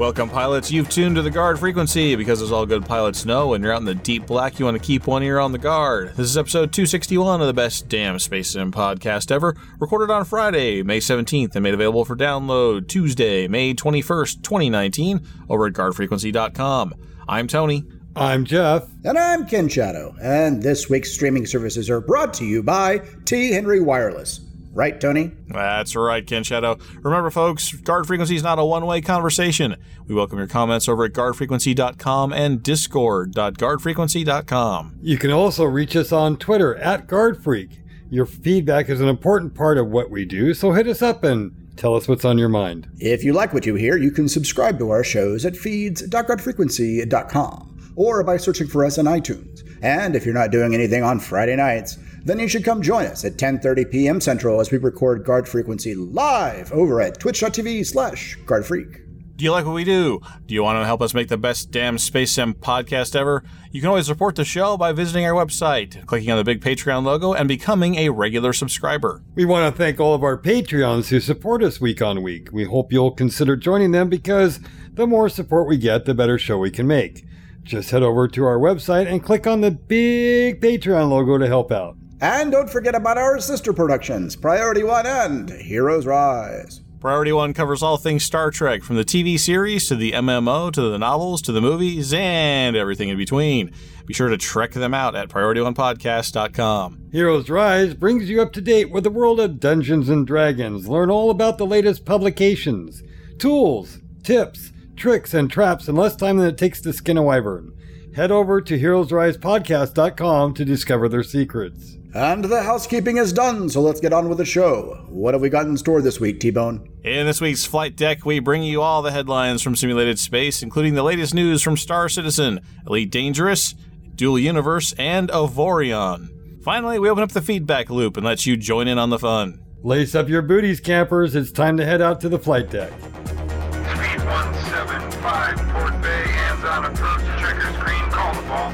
[0.00, 0.72] Welcome, pilots.
[0.72, 3.80] You've tuned to the guard frequency because, as all good pilots know, when you're out
[3.80, 6.16] in the deep black, you want to keep one ear on the guard.
[6.16, 10.82] This is episode 261 of the best damn Space Sim podcast ever, recorded on Friday,
[10.82, 16.94] May 17th, and made available for download Tuesday, May 21st, 2019, over at guardfrequency.com.
[17.28, 17.84] I'm Tony.
[18.16, 18.88] I'm Jeff.
[19.04, 23.52] And I'm Ken Shadow, and this week's streaming services are brought to you by T.
[23.52, 24.40] Henry Wireless.
[24.72, 25.32] Right, Tony?
[25.48, 26.78] That's right, Ken Shadow.
[27.02, 29.74] Remember, folks, Guard Frequency is not a one way conversation.
[30.06, 34.98] We welcome your comments over at guardfrequency.com and discord.guardfrequency.com.
[35.02, 37.78] You can also reach us on Twitter at GuardFreak.
[38.10, 41.52] Your feedback is an important part of what we do, so hit us up and
[41.76, 42.86] tell us what's on your mind.
[42.98, 47.66] If you like what you hear, you can subscribe to our shows at feeds.guardfrequency.com
[47.96, 49.62] or by searching for us on iTunes.
[49.82, 53.24] And if you're not doing anything on Friday nights, then you should come join us
[53.24, 54.20] at 10:30 p.m.
[54.20, 59.06] Central as we record Guard Frequency live over at twitch.tv slash guardfreak.
[59.40, 60.20] Do you like what we do?
[60.44, 63.42] Do you want to help us make the best damn Space Sim podcast ever?
[63.70, 67.04] You can always support the show by visiting our website, clicking on the big Patreon
[67.04, 69.22] logo, and becoming a regular subscriber.
[69.34, 72.50] We want to thank all of our Patreons who support us week on week.
[72.52, 74.60] We hope you'll consider joining them because
[74.92, 77.24] the more support we get, the better show we can make.
[77.62, 81.72] Just head over to our website and click on the big Patreon logo to help
[81.72, 81.96] out.
[82.22, 86.82] And don't forget about our sister productions, Priority One and Heroes Rise.
[87.00, 90.82] Priority One covers all things Star Trek, from the TV series to the MMO to
[90.82, 93.72] the novels to the movies and everything in between.
[94.04, 97.08] Be sure to check them out at PriorityOnePodcast.com.
[97.10, 100.88] Heroes Rise brings you up to date with the world of Dungeons and Dragons.
[100.88, 103.02] Learn all about the latest publications,
[103.38, 107.72] tools, tips, tricks, and traps in less time than it takes to skin a wyvern.
[108.14, 111.96] Head over to HeroesRisePodcast.com to discover their secrets.
[112.12, 115.04] And the housekeeping is done, so let's get on with the show.
[115.08, 116.90] What have we got in store this week, T Bone?
[117.04, 120.94] In this week's Flight Deck, we bring you all the headlines from simulated space, including
[120.94, 123.76] the latest news from Star Citizen, Elite Dangerous,
[124.16, 126.62] Dual Universe, and Avorion.
[126.64, 129.60] Finally, we open up the feedback loop and let you join in on the fun.
[129.82, 131.36] Lace up your booties, campers.
[131.36, 132.90] It's time to head out to the flight deck.
[132.90, 138.72] 3175 Port Bay, hands on approach, trigger screen, call the ball.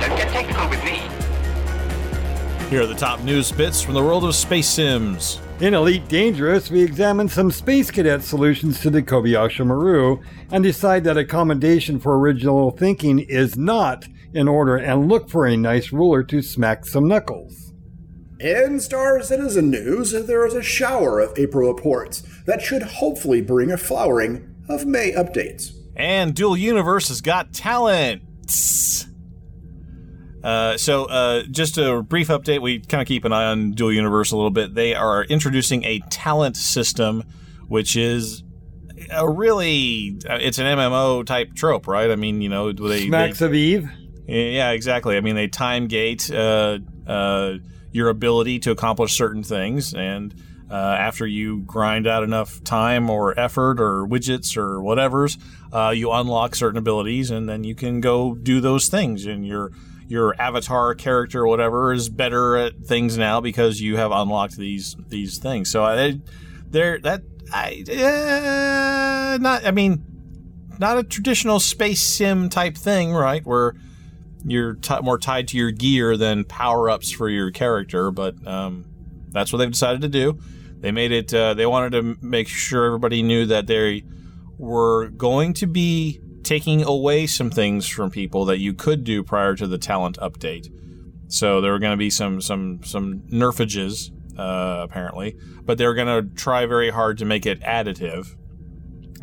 [0.00, 1.00] Don't get technical with me.
[2.70, 5.40] Here are the top news bits from the world of space sims.
[5.60, 11.04] In Elite Dangerous, we examine some Space Cadet solutions to the Kobayashi Maru and decide
[11.04, 16.24] that accommodation for original thinking is not in order and look for a nice ruler
[16.24, 17.72] to smack some knuckles.
[18.40, 23.70] In Star Citizen news, there is a shower of April reports that should hopefully bring
[23.70, 25.70] a flowering of May updates.
[25.94, 28.22] And Dual Universe has got talent.
[30.46, 32.62] Uh, so, uh, just a brief update.
[32.62, 34.76] We kind of keep an eye on Dual Universe a little bit.
[34.76, 37.24] They are introducing a talent system,
[37.66, 38.44] which is
[39.10, 42.12] a really it's an MMO type trope, right?
[42.12, 43.90] I mean, you know, they Smacks they, of Eve.
[44.28, 45.16] Yeah, exactly.
[45.16, 46.78] I mean, they time gate uh,
[47.08, 47.54] uh,
[47.90, 50.32] your ability to accomplish certain things, and
[50.70, 55.38] uh, after you grind out enough time or effort or widgets or whatever's,
[55.72, 59.26] uh, you unlock certain abilities, and then you can go do those things.
[59.26, 59.72] And your
[60.08, 64.96] your avatar character or whatever is better at things now because you have unlocked these
[65.08, 65.70] these things.
[65.70, 66.20] So I,
[66.70, 67.22] they're that
[67.52, 69.64] I uh, not.
[69.64, 70.04] I mean,
[70.78, 73.44] not a traditional space sim type thing, right?
[73.44, 73.74] Where
[74.44, 78.84] you're t- more tied to your gear than power ups for your character, but um,
[79.30, 80.38] that's what they've decided to do.
[80.80, 81.32] They made it.
[81.32, 84.04] Uh, they wanted to make sure everybody knew that they
[84.58, 89.56] were going to be taking away some things from people that you could do prior
[89.56, 90.68] to the talent update.
[91.28, 95.94] So there were going to be some some some nerfages uh, apparently, but they were
[95.94, 98.36] going to try very hard to make it additive,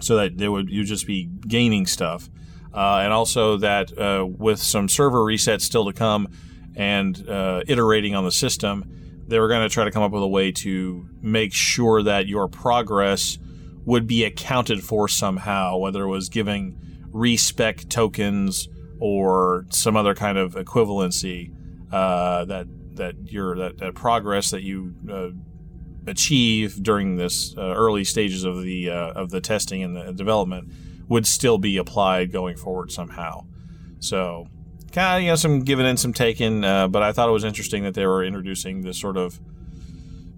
[0.01, 2.29] so that they would you just be gaining stuff,
[2.73, 6.27] uh, and also that uh, with some server resets still to come
[6.75, 8.83] and uh, iterating on the system,
[9.27, 12.27] they were going to try to come up with a way to make sure that
[12.27, 13.37] your progress
[13.85, 16.77] would be accounted for somehow, whether it was giving
[17.13, 18.67] respec tokens
[18.99, 21.53] or some other kind of equivalency
[21.91, 25.29] uh, that that your that, that progress that you uh,
[26.07, 30.71] achieve during this uh, early stages of the uh, of the testing and the development
[31.07, 33.45] would still be applied going forward somehow.
[33.99, 34.47] So
[34.91, 36.63] kind of you know some giving and some taking.
[36.63, 39.39] Uh, but I thought it was interesting that they were introducing this sort of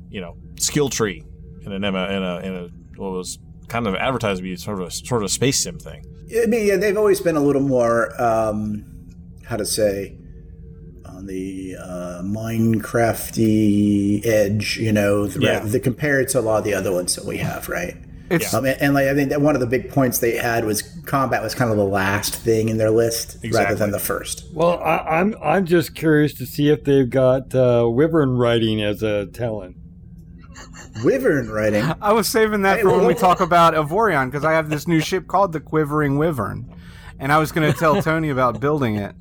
[0.09, 1.23] you know skill tree
[1.65, 4.87] in an in a, in a what was kind of advertised to be sort of
[4.87, 6.05] a sort of a space sim thing.
[6.41, 8.85] I mean, yeah, they've always been a little more, um,
[9.45, 10.17] how to say,
[11.05, 12.21] on the uh,
[13.15, 15.59] Minecrafty edge, you know, the, Yeah.
[15.59, 17.95] the compared to a lot of the other ones that we have, right?
[18.29, 20.65] It's Um, and, and, like I think that one of the big points they had
[20.65, 24.45] was combat was kind of the last thing in their list rather than the first.
[24.51, 29.03] Well, I, I'm I'm just curious to see if they've got uh, Wyvern writing as
[29.03, 29.77] a talent.
[31.03, 31.83] Wyvern writing.
[32.01, 34.69] I was saving that Hey, for when well- we talk about Avorion because I have
[34.69, 36.73] this new ship called the Quivering Wyvern,
[37.19, 39.15] and I was going to tell Tony about building it.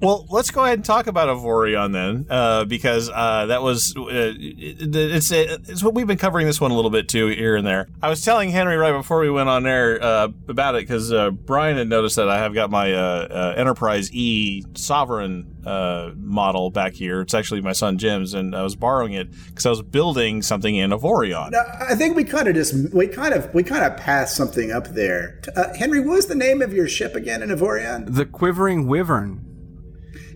[0.00, 4.06] Well, let's go ahead and talk about Avorion then, uh, because uh, that was uh,
[4.08, 7.66] it, it's it's what we've been covering this one a little bit too here and
[7.66, 7.88] there.
[8.02, 11.30] I was telling Henry right before we went on air uh, about it because uh,
[11.30, 16.70] Brian had noticed that I have got my uh, uh, Enterprise E Sovereign uh, model
[16.70, 17.20] back here.
[17.20, 20.76] It's actually my son Jim's, and I was borrowing it because I was building something
[20.76, 21.50] in Avorion.
[21.50, 24.70] Now, I think we kind of just we kind of we kind of passed something
[24.70, 25.40] up there.
[25.56, 28.14] Uh, Henry, what was the name of your ship again in Avorion?
[28.14, 29.47] The Quivering Wyvern.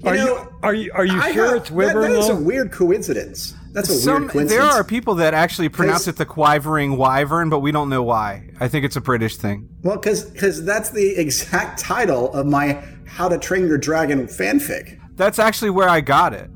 [0.02, 2.02] You Are know, you are you are you I sure have- it's Wyvern?
[2.02, 3.54] That, that is a weird coincidence.
[3.72, 4.50] That's a Some, weird coincidence.
[4.64, 8.50] there are people that actually pronounce it the Quivering Wyvern, but we don't know why.
[8.58, 9.68] I think it's a British thing.
[9.82, 14.98] Well, because that's the exact title of my How to Train Your Dragon fanfic.
[15.14, 16.50] That's actually where I got it.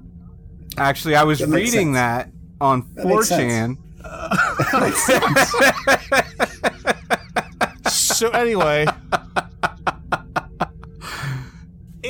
[0.77, 1.97] Actually, I was That reading sense.
[1.97, 3.77] that on makes 4chan.
[7.91, 8.87] so anyway.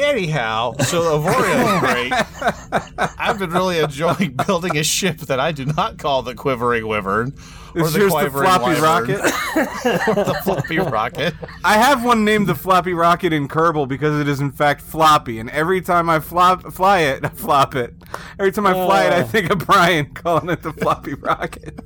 [0.03, 1.81] Anyhow, so Avorion is
[3.01, 3.13] great.
[3.19, 7.35] I've been really enjoying building a ship that I do not call the Quivering Wyvern
[7.75, 9.21] or Is the yours the floppy Wyvern rocket?
[9.21, 11.35] or the floppy rocket.
[11.65, 15.39] I have one named the Floppy Rocket in Kerbal because it is in fact floppy,
[15.39, 17.95] and every time I flop fly it, I flop it.
[18.39, 19.25] Every time I fly it, I Oh.
[19.25, 21.79] think of Brian calling it the Floppy Rocket.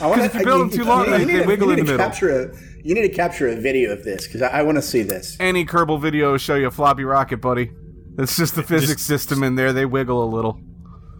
[0.00, 1.72] I wanna- if you build them too long, you they- need they to- wiggle you
[1.74, 2.06] in the to middle.
[2.06, 4.82] Capture a, you need to capture a video of this because I, I want to
[4.82, 5.36] see this.
[5.40, 7.70] Any Kerbal video will show you a floppy rocket, buddy.
[8.18, 9.72] It's just the physics system in there.
[9.72, 10.60] They wiggle a little.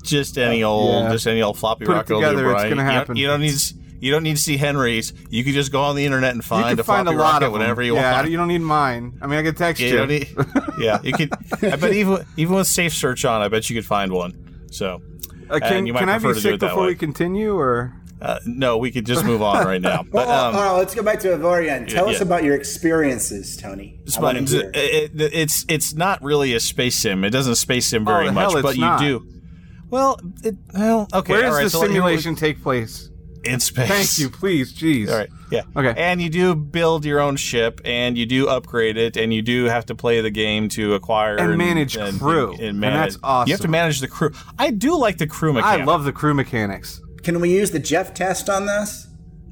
[0.03, 1.13] Just any old, Yeah.
[1.13, 3.17] just any old floppy Put it rocket will do, together, it's gonna You don't- happen.
[3.17, 3.53] You don't, need.
[3.53, 5.13] s- You don't need to see Henry's.
[5.31, 7.17] You can just go on the internet and You find can a find a floppy
[7.19, 7.61] lot rocket of them.
[7.61, 8.31] whenever you yeah, want.
[8.31, 9.17] you don't need mine.
[9.23, 10.01] I mean, I can text Yeah, you.
[10.01, 10.29] you need-
[10.79, 11.33] yeah, you could.
[11.63, 14.67] I bet even even with safe search on, I bet you could find one.
[14.73, 15.01] So
[15.49, 16.87] Uh, can and you might can I be to sick before way.
[16.89, 20.03] we continue, or uh, no, we could just move on right now.
[20.13, 21.89] But Well, um, all right, let's go back to Avorion.
[21.89, 22.23] Tell us yeah.
[22.23, 23.97] about your experiences, Tony.
[23.99, 24.47] I It's, wanna fine.
[24.47, 24.71] hear.
[24.75, 27.25] It- it- it's it's not really a space sim.
[27.25, 29.27] It doesn't space sim very the much, hell it's but you do.
[29.91, 31.33] Well, it, well, okay.
[31.33, 33.09] where does right, the so let- here simulation take place?
[33.45, 33.89] in space?
[33.89, 35.11] Thank you, please, jeez.
[35.11, 35.29] All right.
[35.51, 35.63] Yeah.
[35.77, 35.93] Okay.
[36.01, 39.65] And you do build your own ship, and you do upgrade it, and you do
[39.65, 42.55] have to play the game to acquire And manage crew.
[42.61, 43.49] And that's awesome.
[43.49, 44.31] You have to manage the crew.
[44.59, 45.83] I do like the crew mechanics.
[45.83, 47.01] I love the crew mechanics.
[47.23, 49.09] Can we use the Jeff test on this?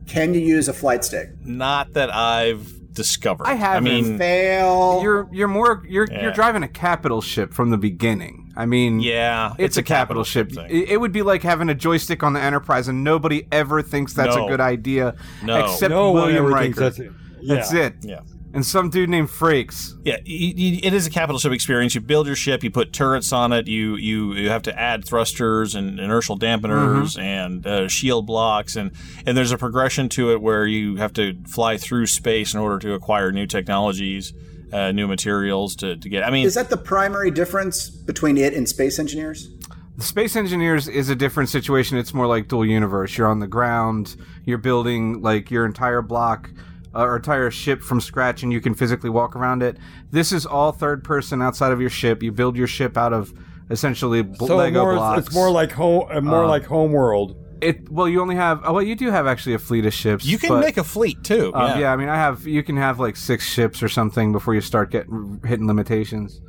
[0.07, 1.31] Can you use a flight stick?
[1.45, 3.47] Not that I've discovered.
[3.47, 3.85] I I haven't.
[3.85, 5.01] mean, Fail.
[5.03, 6.23] You're you're more you're Yeah.
[6.25, 8.53] you're driving a capital ship from the beginning.
[8.57, 10.51] I mean, yeah, it's, a capital, ship.
[10.53, 10.67] thing.
[10.69, 14.13] It, it would be like having a joystick on the Enterprise, and nobody ever thinks
[14.13, 14.47] that's No.
[14.47, 15.65] a good idea, No.
[15.65, 16.81] except no one William ever Riker.
[16.81, 17.13] that's it.
[17.41, 17.55] Yeah.
[17.55, 17.95] That's it.
[18.03, 18.21] Yeah.
[18.53, 19.93] And some dude named Frakes.
[20.05, 21.95] Yeah, y y it is a capital ship experience.
[21.95, 25.05] You build your ship, you put turrets on it, you you, you have to add
[25.05, 27.21] thrusters and inertial dampeners Mm-hmm.
[27.21, 28.91] and uh, shield blocks, and
[29.25, 32.79] and there's a progression to it where you have to fly through space in order
[32.81, 34.33] to acquire new technologies,
[34.73, 36.25] uh, new materials to, to get.
[36.25, 39.49] I mean, Is that the primary difference between it and Space Engineers?
[39.97, 41.99] The Space Engineers is a different situation.
[41.99, 43.17] It's more like dual universe.
[43.17, 44.17] You're on the ground.
[44.45, 46.51] You're building like your entire block
[46.95, 49.77] uh, or entire ship from scratch, and you can physically walk around it.
[50.11, 52.23] This is all third person outside of your ship.
[52.23, 53.33] You build your ship out of
[53.71, 55.27] essentially bl- So Lego more, blocks.
[55.27, 57.37] it's more like home, uh, more Uh, like Homeworld.
[57.61, 57.91] it.
[57.91, 58.61] Well, you only have.
[58.65, 60.25] Oh, well, you do have actually a fleet of ships.
[60.25, 61.53] you can but, make a fleet too.
[61.55, 61.79] um, yeah.
[61.79, 61.93] yeah.
[61.93, 62.47] I mean, I have.
[62.47, 66.41] You can have like six ships or something before you start getting hitting limitations.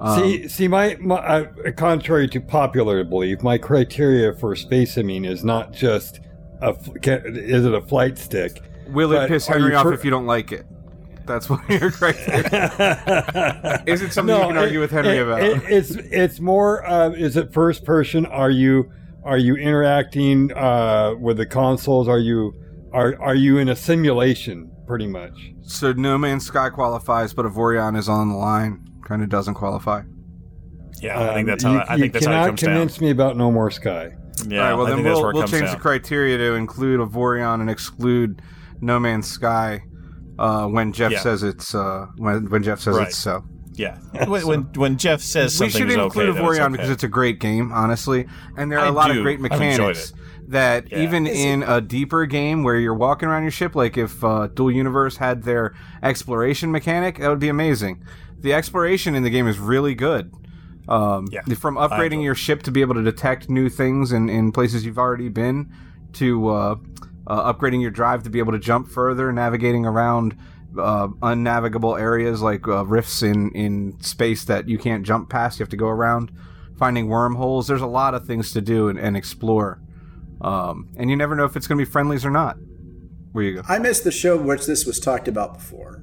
[0.00, 5.24] Um, see, see, my, my uh, contrary to popular belief, my criteria for space simming
[5.28, 6.18] is not just
[6.60, 6.70] a
[7.04, 8.60] is it a flight stick?
[8.88, 10.66] Will it piss Henry off fir- if you don't like it?
[11.24, 13.82] That's what you're criteria.
[13.86, 15.42] Is it something you can argue with Henry it- about?
[15.42, 16.84] it- it's it's more.
[16.86, 18.26] Uh, is it first person?
[18.26, 18.90] Are you
[19.24, 22.08] are you interacting uh, with the consoles?
[22.08, 22.54] Are you
[22.92, 24.70] are are you in a simulation?
[24.86, 25.52] Pretty much.
[25.62, 28.84] So No Man's Sky qualifies, but Avorion is on the line.
[29.06, 30.02] Kind of doesn't qualify.
[31.00, 31.20] yeah.
[31.30, 31.72] I think Um, that's how.
[31.72, 34.10] you, I think you that's how it cannot comes convince me about No More Sky.
[34.48, 34.74] Yeah, All right.
[34.74, 35.74] Well, I then we'll, we'll change down.
[35.74, 38.42] the criteria to include Avorion and exclude
[38.82, 39.82] No Man's Sky
[40.38, 41.20] uh, when Jeff Yeah.
[41.20, 43.08] says it's uh, when when Jeff says Right.
[43.08, 43.44] it's so.
[43.74, 43.96] Yeah.
[44.26, 46.72] When, when when Jeff says we should is include okay, then Avorion it's okay.
[46.72, 49.18] because it's a great game, honestly, and there are I a lot do.
[49.18, 50.12] of great mechanics
[50.48, 50.98] that Yeah.
[51.04, 54.48] even Is in a deeper game where you're walking around your ship, like if uh,
[54.48, 55.72] Dual Universe had their
[56.02, 58.02] exploration mechanic, that would be amazing.
[58.40, 60.30] The exploration in the game is really good.
[60.88, 61.42] Um, Yeah.
[61.54, 64.98] From upgrading your ship to be able to detect new things in, in places you've
[64.98, 65.72] already been,
[66.14, 66.74] to uh,
[67.26, 70.36] uh, upgrading your drive to be able to jump further, navigating around
[70.78, 75.62] uh, unnavigable areas like uh, rifts in, in space that you can't jump past, you
[75.62, 76.32] have to go around,
[76.78, 77.66] finding wormholes.
[77.66, 79.80] There's a lot of things to do and, and explore.
[80.40, 82.56] Um, and you never know if it's going to be friendlies or not.
[83.32, 83.62] Where you go?
[83.68, 86.02] I missed the show which this was talked about before.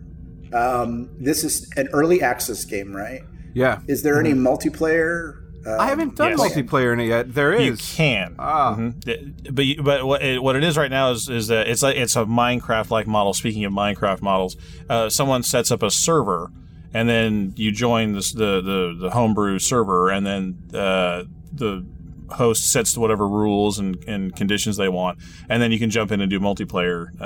[0.54, 3.22] Um, this is an early access game, right?
[3.54, 3.82] Yeah.
[3.88, 5.44] Is there any multiplayer?
[5.66, 6.40] Um, I haven't done yes.
[6.40, 7.34] multiplayer in it yet.
[7.34, 8.36] There is You can.
[8.40, 8.76] Ah.
[8.78, 9.54] Mhm.
[9.56, 11.96] But you- but what it, what it is right now is is that it's like
[11.98, 13.34] it's a Minecraft like model.
[13.34, 14.56] Speaking of Minecraft models,
[14.90, 16.52] uh, someone sets up a server,
[16.94, 21.86] and then you join this, the the the homebrew server, and then uh, the
[22.32, 25.18] host sets whatever rules and, and conditions they want,
[25.50, 27.24] and then you can jump in and do multiplayer uh,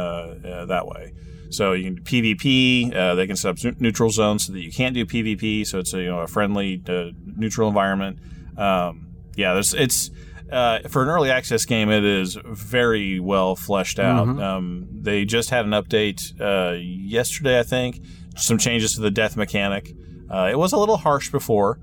[0.47, 1.13] uh, that way.
[1.53, 2.95] So you can do PvP.
[2.95, 5.65] Uh, they can set up neutral zones so that you can't do PvP.
[5.65, 8.19] So it's a you know a friendly uh, neutral environment.
[8.57, 10.09] Um, yeah, there's it's
[10.51, 11.89] uh, for an early access game.
[11.89, 14.27] It is very well fleshed out.
[14.39, 18.01] Um, they just had an update uh, yesterday, I think.
[18.35, 19.91] Some changes to the death mechanic.
[20.29, 21.79] Uh, it was a little harsh before.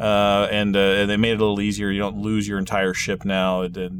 [0.00, 1.88] Uh, and, uh, they made it a little easier.
[1.90, 3.62] You don't lose your entire ship now.
[3.62, 3.92] It, it,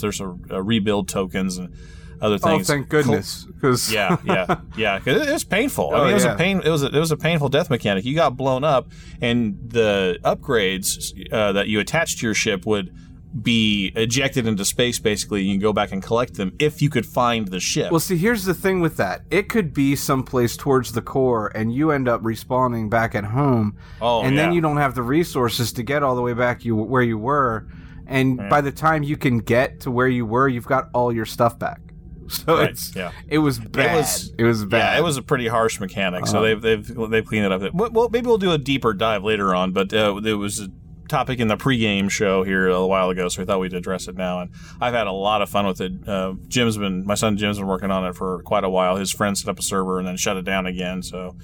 [0.00, 1.72] there's a, a rebuild tokens and
[2.20, 2.68] other things.
[2.70, 3.44] Oh, thank goodness.
[3.44, 4.98] Because Yeah, yeah, yeah.
[4.98, 5.90] 'Cause it, it was painful.
[5.94, 6.34] I Oh, mean, it was yeah.
[6.34, 6.60] a pain.
[6.64, 8.04] It was a, it was a painful death mechanic.
[8.04, 8.88] You got blown up,
[9.20, 12.94] and the upgrades uh, that you attached to your ship would
[13.42, 14.98] be ejected into space.
[14.98, 17.90] Basically, you can go back and collect them if you could find the ship.
[17.90, 19.22] Well, see, here's the thing with that.
[19.30, 23.76] It could be someplace towards the core, and you end up respawning back at home,
[24.00, 26.76] Oh, and then you don't have the resources to get all the way back you
[26.76, 27.66] where you were,
[28.06, 31.26] and by the time you can get to where you were, you've got all your
[31.26, 31.80] stuff back.
[32.46, 33.12] So Right, it's yeah.
[33.28, 33.94] it was bad.
[34.38, 34.94] It was, was- bad.
[34.94, 36.26] Yeah, it was a pretty harsh mechanic.
[36.26, 36.46] So Uh-huh.
[36.60, 37.74] they've they've they've cleaned it up.
[37.74, 39.72] Well, well, maybe we'll do a deeper dive later on.
[39.72, 40.68] But uh, there was a
[41.08, 44.16] topic in the pregame show here a while ago, so we thought we'd address it
[44.16, 44.40] now.
[44.40, 45.92] And I've had a lot of fun with it.
[46.08, 48.96] Uh, Jim's been my son Jim's been working on it for quite a while.
[48.96, 51.02] His friend set up a server and then shut it down again.
[51.02, 51.36] So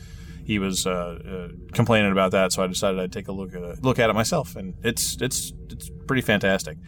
[0.45, 2.53] he was uh, uh, complaining about that.
[2.53, 5.17] So I decided I'd take a look at it, look at it myself, and it's
[5.23, 6.79] it's it's pretty fantastic.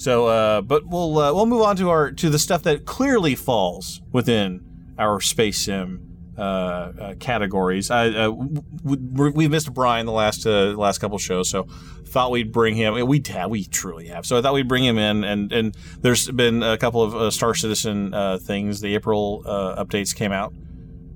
[0.00, 3.34] So, uh, but we'll uh, we'll move on to our to the stuff that clearly
[3.34, 7.90] falls within our space sim uh, uh, categories.
[7.90, 11.64] I, uh, w- w- we've missed Brian the last uh, last couple shows, so
[12.06, 12.94] thought we'd bring him.
[13.06, 14.24] We have, we truly have.
[14.24, 17.30] So I thought we'd bring him in, and and there's been a couple of uh,
[17.30, 18.80] Star Citizen uh, things.
[18.80, 20.54] The April uh, updates came out,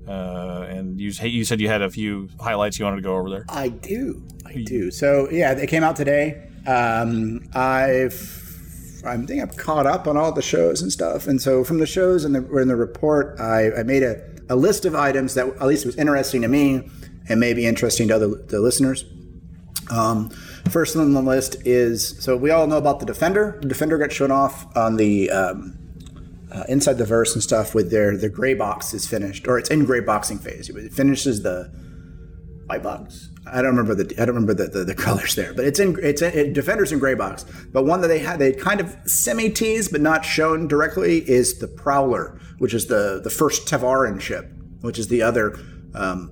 [0.07, 3.31] uh, and you you said you had a few highlights you wanted to go over
[3.31, 3.45] there.
[3.49, 4.23] I do.
[4.45, 4.91] I do.
[4.91, 6.49] So yeah, they came out today.
[6.67, 8.44] Um, I've
[9.05, 11.27] I think I've caught up on all the shows and stuff.
[11.27, 14.55] And so from the shows and the in the report, I, I made a, a
[14.55, 16.89] list of items that at least was interesting to me
[17.27, 19.05] and maybe interesting to other the listeners.
[19.89, 20.29] Um,
[20.69, 23.59] first on the list is so we all know about the Defender.
[23.61, 25.77] The Defender got shown off on the um,
[26.51, 29.69] uh, inside the verse and stuff with their the gray box is finished or it's
[29.69, 30.69] in gray boxing phase.
[30.69, 31.71] It finishes the
[32.65, 33.29] white box.
[33.47, 35.97] I don't remember the I don't remember the, the, the colors there, but it's in
[36.01, 37.45] it's in, it, Defenders in gray box.
[37.71, 41.59] But one that they had they kind of semi teased but not shown directly is
[41.59, 45.57] the Prowler, which is the the first Tevarin ship, which is the other
[45.93, 46.31] um,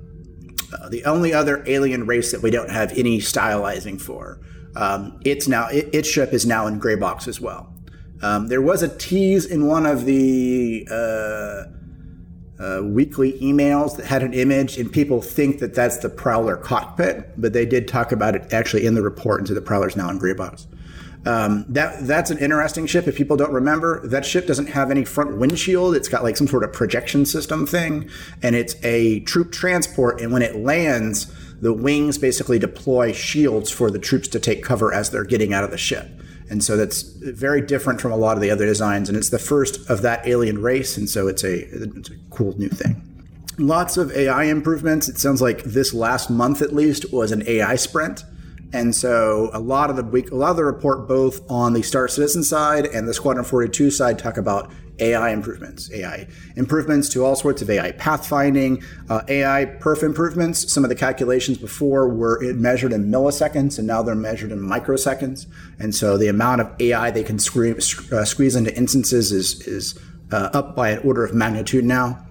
[0.73, 4.39] uh, the only other alien race that we don't have any stylizing for.
[4.75, 7.73] Um, it's now it, its ship is now in gray box as well.
[8.21, 11.65] Um, there was a tease in one of the uh,
[12.63, 17.29] uh, weekly emails that had an image, and people think that that's the Prowler cockpit,
[17.39, 20.09] but they did talk about it actually in the report, and so the Prowler's now
[20.09, 20.67] in gray box.
[21.25, 23.07] Um, that that's an interesting ship.
[23.07, 25.95] If people don't remember, that ship doesn't have any front windshield.
[25.95, 28.09] It's got like some sort of projection system thing,
[28.41, 30.21] and it's a troop transport.
[30.21, 34.93] And when it lands, the wings basically deploy shields for the troops to take cover
[34.93, 36.09] as they're getting out of the ship.
[36.53, 39.09] And so that's very different from a lot of the other designs.
[39.09, 42.55] And it's the first of that alien race, and so it's a it's a cool
[42.59, 43.01] new thing.
[43.57, 45.09] Lots of AI improvements.
[45.09, 48.23] It sounds like this last month at least was an AI sprint.
[48.71, 51.81] And so a lot of the week, a lot of the report, both on the
[51.81, 57.25] Star Citizen side and the Squadron 42 side, talk about AI improvements, AI improvements to
[57.25, 60.71] all sorts of AI pathfinding, uh, AI perf improvements.
[60.71, 65.47] Some of the calculations before were measured in milliseconds, and now they're measured in microseconds.
[65.79, 67.73] And so the amount of AI they can scree-
[68.11, 69.99] uh, squeeze into instances is is
[70.31, 72.25] uh, up by an order of magnitude now.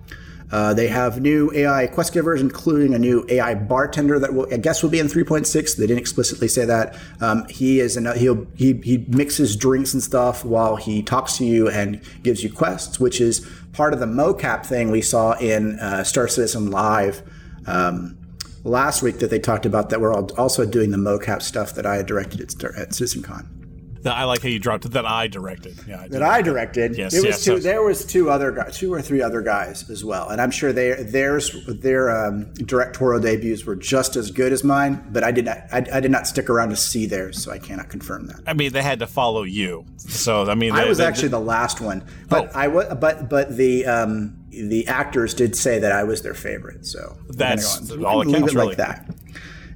[0.53, 4.59] Uh, they have new AI quest givers, including a new AI bartender that will, I
[4.59, 5.77] guess will be in 3.6.
[5.77, 6.97] They didn't explicitly say that.
[7.21, 11.45] Um, he is an, he'll, he he mixes drinks and stuff while he talks to
[11.47, 15.79] you and gives you quests, which is part of the mocap thing we saw in
[15.81, 17.23] uh, Star Citizen Live.
[17.67, 18.19] Um,
[18.65, 22.03] last week that they talked about that we're also doing the mocap stuff that I
[22.03, 23.62] directed at, Star- at CitizenCon.
[24.03, 24.93] That- I like how you dropped it.
[24.93, 25.79] That I directed.
[25.87, 26.09] Yeah, I.
[26.09, 26.97] That I directed.
[26.97, 27.55] Yes, there was yes, two.
[27.55, 27.63] yes.
[27.63, 30.73] There was two other guys, two or three other guys as well, and I'm sure
[30.73, 35.05] they, theirs their um, directorial debuts were just as good as mine.
[35.11, 35.59] But I did not.
[35.73, 38.41] I, I did not stick around to see theirs, so I cannot confirm that.
[38.47, 39.85] I mean, they had to follow you.
[39.97, 42.51] So I mean, I was they- actually the last one, but Oh.
[42.55, 42.87] I was.
[43.01, 46.85] But but the um, the actors did say that I was their favorite.
[46.87, 48.67] So That's go all that counts, leave it really.
[48.69, 49.09] like that.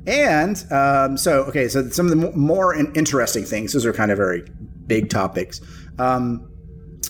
[0.06, 3.72] And um, so, okay, so some of the more interesting things.
[3.72, 4.44] Those are kind of very
[4.86, 5.60] big topics.
[5.98, 6.48] Um,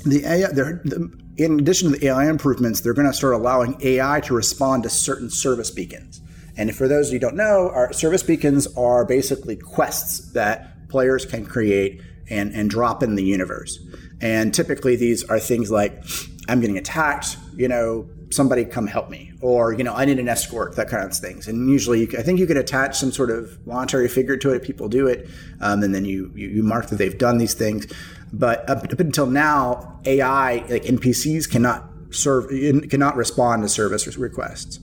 [0.05, 4.21] the AI, the, in addition to the AI improvements, they're going to start allowing AI
[4.23, 6.23] to respond to certain service beacons.
[6.57, 10.88] And for those of you who don't know, our service beacons are basically quests that
[10.88, 12.00] players can create
[12.31, 13.79] and, and drop in the universe.
[14.21, 16.03] And typically, these are things like,
[16.49, 20.28] I'm getting attacked, you know, somebody come help me, or, you know, I need an
[20.28, 21.47] escort, that kind of things.
[21.47, 24.56] And usually, you, I think you could attach some sort of monetary figure to it.
[24.56, 25.28] if People do it.
[25.61, 27.87] Um, and then you, you, you mark that they've done these things.
[28.33, 32.49] But up, up until now, AI, like NPCs, cannot serve,
[32.90, 34.80] cannot respond to service requests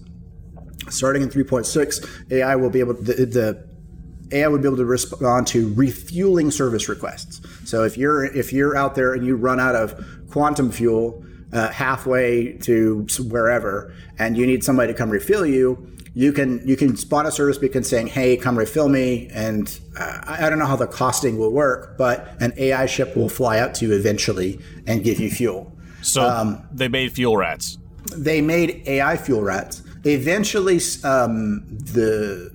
[0.89, 3.67] starting in 3.6 ai will be able the, the
[4.33, 7.41] AI would be able to respond to refueling service requests.
[7.69, 11.23] So if you're if you're out there and you run out of quantum fuel
[11.53, 16.75] uh, halfway to wherever, and you need somebody to come refill you, you can you
[16.75, 20.65] can spawn a service beacon saying, "Hey, come refill me." And uh, I don't know
[20.65, 24.59] how the costing will work, but an AI ship will fly out to you eventually
[24.85, 27.77] and give you fuel So um, they made fuel rats.
[28.15, 29.81] they made AI fuel rats.
[30.05, 32.51] Eventually, um, the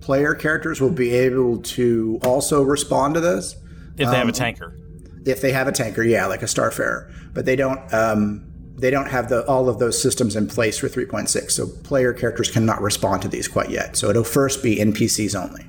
[0.00, 3.54] player characters will be able to also respond to this
[3.96, 4.76] If they have um, a tanker.
[5.24, 7.12] If they have a tanker, yeah, like a Starfarer.
[7.32, 7.92] But they don't.
[7.92, 12.12] Um, they don't have the, all of those systems in place for 3.6, so player
[12.12, 13.96] characters cannot respond to these quite yet.
[13.96, 15.68] So it'll first be NPCs only.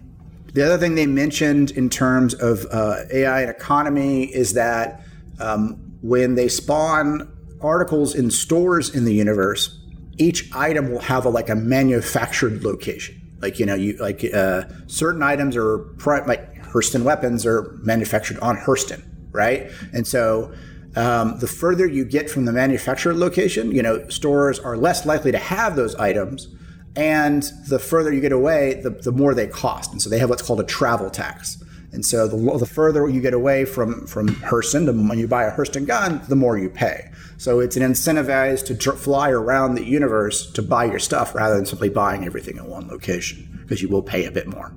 [0.53, 5.01] The other thing they mentioned in terms of uh, AI and economy is that
[5.39, 9.79] um, when they spawn articles in stores in the universe,
[10.17, 13.19] each item will have a like a manufactured location.
[13.41, 18.39] Like you know, you like uh, certain items are pri- like Hurston weapons are manufactured
[18.39, 19.69] on Hurston, right?
[19.91, 20.53] And so
[20.95, 25.31] um, the further you get from the manufacturer location, you know, stores are less likely
[25.31, 26.47] to have those items.
[26.95, 29.91] And the further you get away, the, the more they cost.
[29.91, 31.63] And so they have what's called a travel tax.
[31.91, 35.43] And so the, the further you get away from, from Hurston, the, when you buy
[35.43, 37.11] a Hurston gun, the more you pay.
[37.37, 41.55] So it's an incentivized to dr- fly around the universe to buy your stuff rather
[41.55, 44.73] than simply buying everything in one location because you will pay a bit more.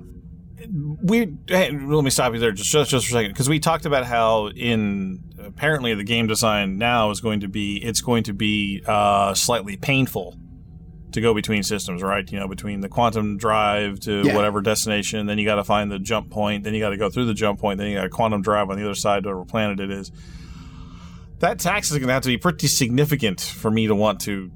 [1.01, 3.59] We hey, let me stop you there just just, just for a second because we
[3.59, 8.23] talked about how in apparently the game design now is going to be it's going
[8.23, 10.35] to be uh, slightly painful
[11.13, 14.35] to go between systems right you know between the quantum drive to Yeah.
[14.35, 17.09] whatever destination then you got to find the jump point then you got to go
[17.09, 19.29] through the jump point then you got a quantum drive on the other side to
[19.29, 20.11] whatever planet it is
[21.39, 24.51] that tax is going to have to be pretty significant for me to want to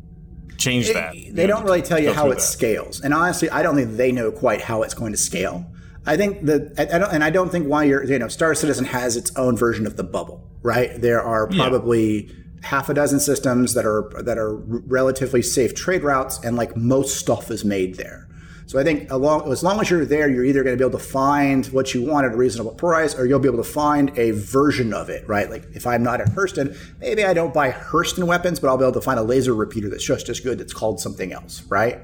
[0.57, 2.41] change that you They don't really tell you how it that.
[2.41, 5.65] scales, and honestly, I don't think they know quite how it's going to scale.
[6.05, 8.55] I think that, I I don't, and I don't think why you're, you know, Star
[8.55, 10.99] Citizen has its own version of the bubble, right?
[10.99, 11.57] There are Yeah.
[11.63, 12.29] probably
[12.63, 17.17] half a dozen systems that are that are relatively safe trade routes, and like most
[17.17, 18.27] stuff is made there.
[18.67, 20.97] So I think along, as long as you're there, you're either going to be able
[20.97, 24.17] to find what you want at a reasonable price, or you'll be able to find
[24.17, 25.49] a version of it, right?
[25.51, 28.85] Like if I'm not at Hurston, maybe I don't buy Hurston weapons, but I'll be
[28.85, 31.99] able to find a laser repeater that's just as good that's called something else, right?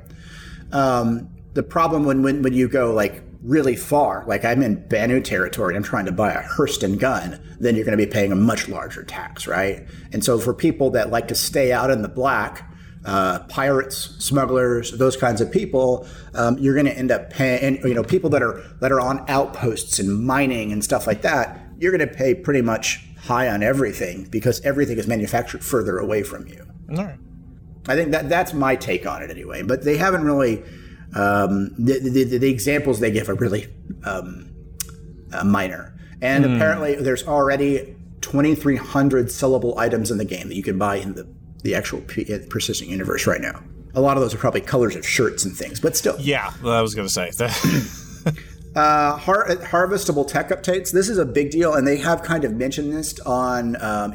[0.73, 5.21] Um, the problem when, when when you go like really far, like I'm in Banu
[5.21, 8.31] territory, and I'm trying to buy a Hurston gun, then you're going to be paying
[8.31, 9.87] a much larger tax, right?
[10.11, 12.69] And so for people that like to stay out in the black,
[13.05, 17.63] uh, pirates, smugglers, those kinds of people, um, you're going to end up paying.
[17.63, 21.21] And, you know, people that are that are on outposts and mining and stuff like
[21.21, 25.97] that, you're going to pay pretty much high on everything because everything is manufactured further
[25.97, 26.65] away from you.
[26.91, 27.19] All right.
[27.87, 29.61] I think that that's my take on it anyway.
[29.61, 30.63] But they haven't really.
[31.15, 33.67] Um, the, the, the, examples they give are really
[34.03, 34.51] um,
[35.31, 40.77] uh, minor, and apparently there's already 2,300 sellable items in the game that you can
[40.77, 41.27] buy in the
[41.63, 43.63] the actual P- uh, persistent universe right now.
[43.95, 46.15] A lot of those are probably colors of shirts and things, but still.
[46.19, 47.31] yeah i was going to say
[48.77, 50.91] Uh, har- harvestable tech updates.
[50.91, 54.13] This is a big deal, and they have kind of mentioned this on um,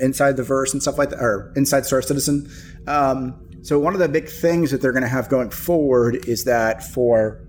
[0.00, 2.50] inside the verse and stuff like that, or inside Star Citizen.
[2.88, 6.44] Um, so one of the big things that they're going to have going forward is
[6.44, 7.40] that for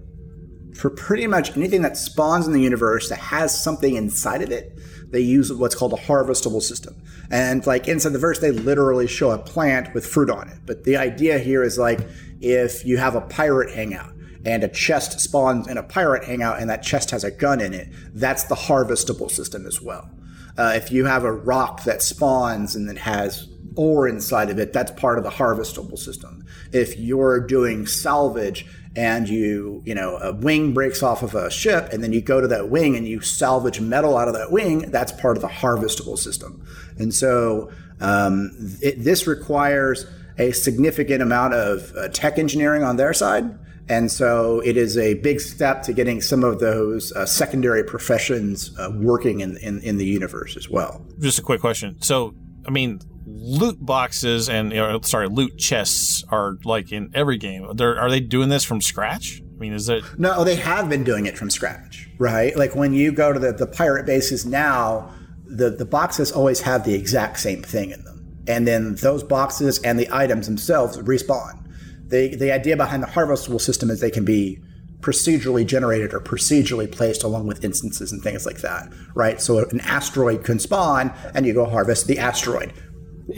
[0.73, 4.79] for pretty much anything that spawns in the universe that has something inside of it,
[5.11, 6.95] they use what's called a harvestable system.
[7.29, 10.57] And like inside the verse, they literally show a plant with fruit on it.
[10.65, 11.99] But the idea here is like
[12.39, 14.13] if you have a pirate hangout
[14.45, 17.73] and a chest spawns in a pirate hangout and that chest has a gun in
[17.73, 20.09] it, that's the harvestable system as well.
[20.57, 24.73] Uh, if you have a rock that spawns and then has ore inside of it,
[24.73, 26.45] that's part of the harvestable system.
[26.71, 31.89] If you're doing salvage and you, you know, a wing breaks off of a ship
[31.91, 34.89] and then you go to that wing and you salvage metal out of that wing,
[34.91, 36.65] that's part of the harvestable system.
[36.97, 40.05] And so um, it, this requires
[40.37, 43.57] a significant amount of uh, tech engineering on their side.
[43.87, 48.77] And so it is a big step to getting some of those uh, secondary professions
[48.79, 51.05] uh, working in, in, in the universe as well.
[51.19, 52.01] Just a quick question.
[52.01, 52.33] So,
[52.65, 54.73] I mean, loot boxes and
[55.05, 57.67] sorry, loot chests are like in every game.
[57.75, 59.41] They're, are they doing this from scratch?
[59.41, 60.03] I mean, is it?
[60.17, 62.55] No, they have been doing it from scratch, right?
[62.55, 65.13] Like when you go to the, the pirate bases now,
[65.45, 68.43] the, the boxes always have the exact same thing in them.
[68.47, 71.63] And then those boxes and the items themselves respawn.
[72.07, 74.59] The, the idea behind the harvestable system is they can be
[74.99, 79.39] procedurally generated or procedurally placed along with instances and things like that, right?
[79.39, 82.73] So an asteroid can spawn and you go harvest the asteroid.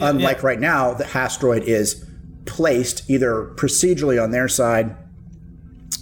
[0.00, 2.04] Unlike right now, the asteroid is
[2.44, 4.96] placed either procedurally on their side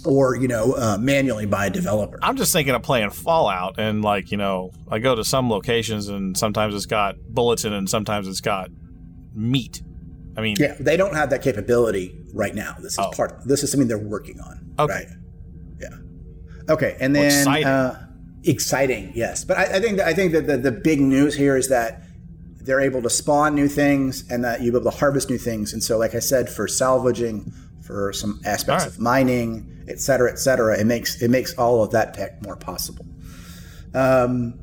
[0.05, 2.19] or you know uh, manually by a developer.
[2.21, 6.07] I'm just thinking of playing Fallout, and like you know, I go to some locations,
[6.07, 8.69] and sometimes it's got bulletin, and sometimes it's got
[9.33, 9.81] meat.
[10.37, 12.75] I mean, yeah, they don't have that capability right now.
[12.79, 13.11] This is Oh.
[13.15, 13.41] part.
[13.45, 14.71] This is something they're working on.
[14.79, 14.93] Okay.
[14.93, 15.07] Right.
[15.81, 16.73] Yeah.
[16.73, 17.65] Okay, and Well, then exciting.
[17.67, 18.07] Uh,
[18.43, 19.43] exciting, yes.
[19.43, 22.03] But I, I think that, I think that the, the big news here is that
[22.67, 25.73] they're able to spawn new things and that you'll be able to harvest new things.
[25.73, 27.51] And so, like I said, for salvaging,
[27.81, 28.93] for some aspects right.
[28.93, 32.57] of mining, et cetera, et cetera, it makes it makes all of that tech more
[32.57, 33.05] possible.
[33.93, 34.59] Um,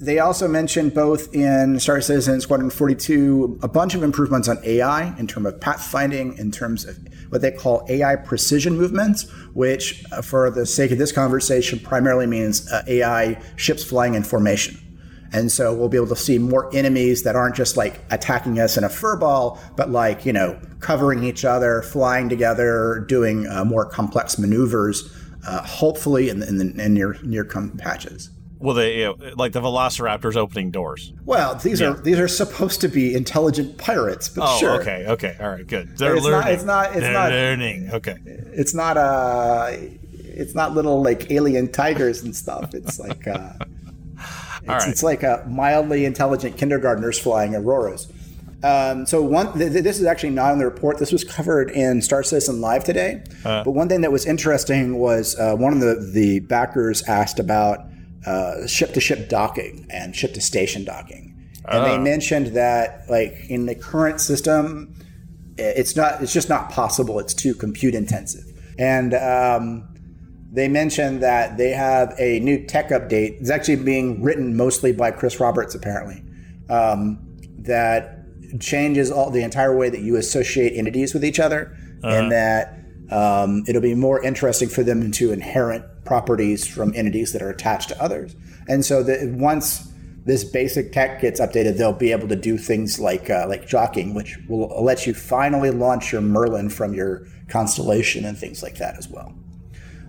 [0.00, 5.16] they also mentioned both in Star Citizen Squadron 42 a bunch of improvements on AI
[5.18, 10.20] in terms of pathfinding, in terms of what they call AI precision movements, which, uh,
[10.20, 14.83] for the sake of this conversation, primarily means uh, AI ships flying in formation.
[15.34, 18.76] And so we'll be able to see more enemies that aren't just like attacking us
[18.76, 23.84] in a furball, but like, you know, covering each other, flying together, doing uh, more
[23.84, 25.12] complex maneuvers,
[25.46, 28.30] uh, hopefully in, the- in the in near, near come patches.
[28.60, 31.12] well, they you know, like the Velociraptors opening doors.
[31.26, 35.36] Well, these are these are supposed to be intelligent pirates, but Oh, sure, okay, okay,
[35.40, 35.98] all right, good.
[35.98, 36.54] They're It's not- learning.
[36.54, 37.90] it's not- it's They're not- learning.
[37.92, 38.16] Okay.
[38.24, 39.72] it's not uh
[40.36, 42.72] it's not little like alien tigers and stuff.
[42.74, 43.52] It's like uh,
[44.64, 44.88] it's, right.
[44.88, 48.10] it's like a mildly intelligent kindergartners flying auroras.
[48.62, 50.98] Um, so one, th- th- this is actually not in the report.
[50.98, 53.22] This was covered in Star Citizen Live today.
[53.62, 57.80] but one thing that was interesting was uh, one of the the backers asked about
[58.26, 63.34] uh, ship to ship docking and ship to station docking, and they mentioned that like
[63.48, 64.94] in the current system,
[65.58, 68.44] it's not it's just not possible it's too compute intensive
[68.78, 69.93] and um,
[70.54, 73.40] they mentioned that they have a new tech update.
[73.40, 76.22] It's actually being written mostly by chris roberts apparently
[76.70, 77.18] um,
[77.58, 78.20] that
[78.60, 82.78] changes all the entire way that you associate entities with each other and that
[83.10, 87.88] um, it'll be more interesting for them to inherit properties from entities that are attached
[87.88, 88.36] to others.
[88.68, 89.90] And so that once
[90.24, 94.14] this basic tech gets updated, they'll be able to do things like uh, like jockeying,
[94.14, 98.96] which will let you finally launch your Merlin from your constellation and things like that
[98.96, 99.34] as well.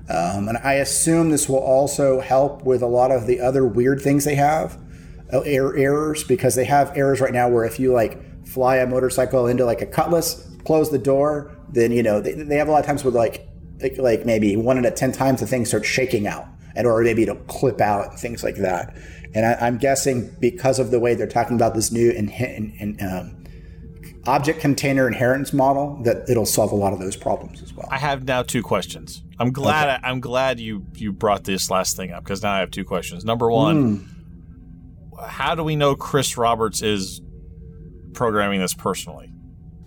[0.10, 4.02] Um, and I assume this will also help with a lot of the other weird
[4.02, 4.80] things they have,
[5.32, 9.48] error errors, because they have errors right now where if you like fly a motorcycle
[9.48, 12.80] into like a cutlass, close the door, then you know they, they have a lot
[12.80, 13.48] of times with like
[13.98, 17.24] like, maybe one out of ten times the thing starts shaking out, and or maybe
[17.24, 18.96] it'll clip out and things like that.
[19.34, 22.72] And I, I'm guessing because of the way they're talking about this new and, in,
[22.80, 23.44] in, um,
[24.28, 27.88] object container inheritance model, that it'll solve a lot of those problems as well.
[27.92, 29.22] I have now two questions.
[29.40, 30.00] I'm glad.
[30.04, 33.26] I'm glad you you brought this last thing up because now I have two questions.
[33.26, 35.26] Number one, Hmm.
[35.28, 37.22] how do we know Chris Roberts is
[38.14, 39.32] programming this personally?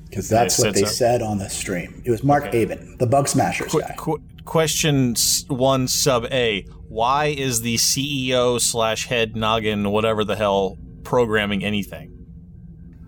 [0.09, 2.03] Because that's They what they said on the stream.
[2.05, 3.95] It was Mark Abent, the Bug Smashers Qu- guy.
[3.99, 5.15] qu- question
[5.49, 12.18] one sub A: Why is the CEO slash head noggin whatever the hell programming anything?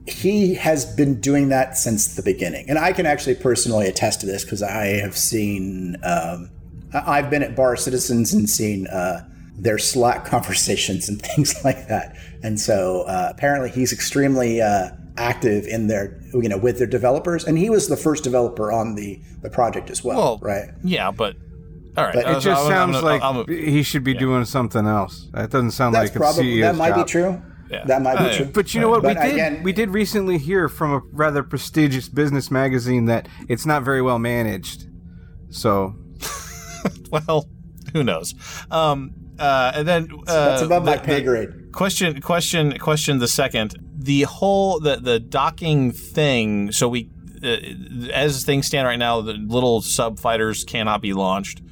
[0.06, 2.68] He has been doing that since the beginning.
[2.68, 6.50] And I can actually personally attest to this because I have seen, um,
[6.92, 11.88] I- I've been at Bar Citizens and seen uh, their Slack conversations and things like
[11.88, 12.16] that.
[12.42, 17.44] And so uh, apparently he's extremely uh, active in their you know with their developers,
[17.44, 20.70] and he was the first developer on the the project as well, Well, right?
[20.82, 21.36] Yeah, but
[21.98, 22.14] all right.
[22.14, 25.28] But It just I'm- sounds I'm- like I'm- he should be doing something else.
[25.34, 27.06] That doesn't sound That's like a probably CEO's that might job.
[27.06, 27.42] be true.
[27.70, 27.84] Yeah.
[27.86, 28.46] That might be Uh, true.
[28.46, 29.02] But you know what?
[29.02, 33.28] But we did again- we did recently hear from a rather prestigious business magazine that
[33.48, 34.86] it's not very well managed.
[35.50, 35.94] So
[37.10, 37.48] well,
[37.92, 38.34] who knows?
[38.70, 41.48] Um, uh, and then uh, That's above my the- pay the grade.
[41.72, 43.18] Question, question, question.
[43.18, 46.72] The second, the whole the the docking thing.
[46.72, 47.10] So we,
[47.44, 47.56] uh,
[48.12, 51.62] as things stand right now, the little sub fighters cannot be launched.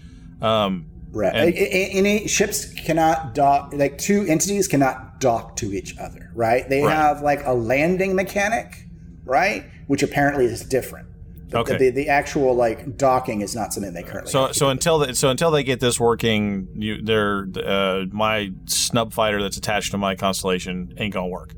[0.40, 1.34] Um, Right.
[1.34, 6.68] And- Any ships cannot dock, like two entities cannot dock to each other, right?
[6.68, 6.94] They Right.
[6.94, 8.86] have like a landing mechanic,
[9.24, 9.64] right?
[9.86, 11.06] Which apparently is different.
[11.50, 11.78] But Okay.
[11.78, 14.30] The, the actual like docking is not something they currently.
[14.30, 19.14] So so until the, so until they get this working, you they're uh, my snub
[19.14, 21.54] fighter that's attached to my constellation ain't gonna work.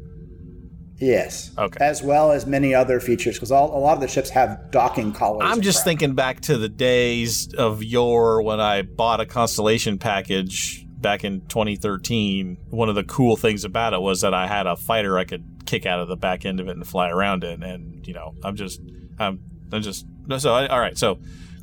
[1.01, 1.51] Yes.
[1.59, 1.85] Okay.
[1.85, 5.43] As well as many other features, because a lot of the ships have docking collars.
[5.45, 10.87] I'm just thinking back to the days of yore when I bought a constellation package
[10.89, 12.59] back in 2013.
[12.69, 15.65] One of the cool things about it was that I had a fighter I could
[15.67, 17.63] kick out of the back end of it and fly around in.
[17.63, 18.81] And you know, I'm just,
[19.19, 19.41] I'm,
[19.73, 20.07] I'm just.
[20.39, 21.19] So I, all right, so.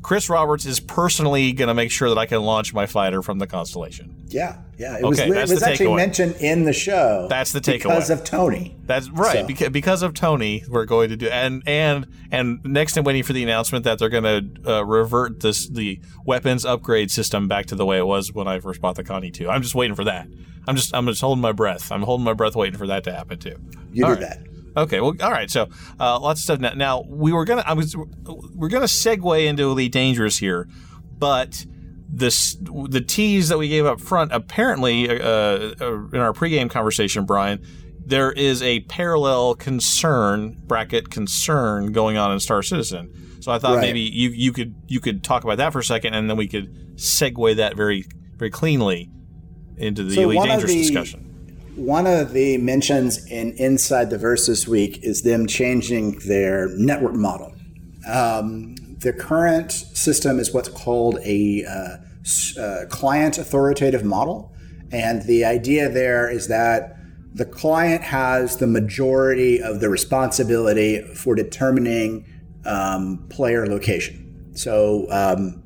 [0.08, 3.38] Chris Roberts is personally going to make sure that I can launch my fighter from
[3.38, 4.16] the constellation.
[4.28, 4.96] Yeah, yeah.
[4.96, 5.96] It was, Okay, it was actually takeaway.
[5.96, 7.26] mentioned in the show.
[7.28, 7.74] That's the takeaway.
[7.82, 8.74] because of Tony.
[8.86, 9.40] That's right.
[9.40, 13.22] So- Because, because of Tony, we're going to do and and and next I'm waiting
[13.22, 14.24] for the announcement that they're going
[14.64, 18.48] to uh, revert this the weapons upgrade system back to the way it was when
[18.48, 19.50] I first bought the Connie 2.
[19.50, 20.26] I'm just waiting for that.
[20.66, 21.92] I'm just I'm just holding my breath.
[21.92, 23.56] I'm holding my breath waiting for that to happen too.
[23.92, 24.38] You All did right.
[24.38, 24.47] that.
[24.82, 25.50] Okay, well, all right.
[25.50, 26.60] So, uh, lots of stuff.
[26.60, 30.68] Now, now we were gonna, I was, we're gonna segue into Elite Dangerous here,
[31.18, 31.66] but
[32.08, 37.24] this, the tease that we gave up front, apparently, uh, uh, in our pregame conversation,
[37.26, 37.60] Brian,
[38.06, 43.12] there is a parallel concern bracket concern going on in Star Citizen.
[43.40, 43.82] So I thought Right.
[43.82, 46.48] maybe you you could you could talk about that for a second, and then we
[46.48, 48.04] could segue that very
[48.36, 49.10] very cleanly
[49.76, 51.27] into the So Elite Dangerous the- discussion.
[51.78, 57.54] One of the mentions in Inside the Versus Week is them changing their network model.
[58.10, 64.52] Um, the current system is what's called a uh, uh, client authoritative model.
[64.90, 66.96] And the idea there is that
[67.32, 72.26] the client has the majority of the responsibility for determining
[72.64, 74.50] um, player location.
[74.56, 75.62] So, um,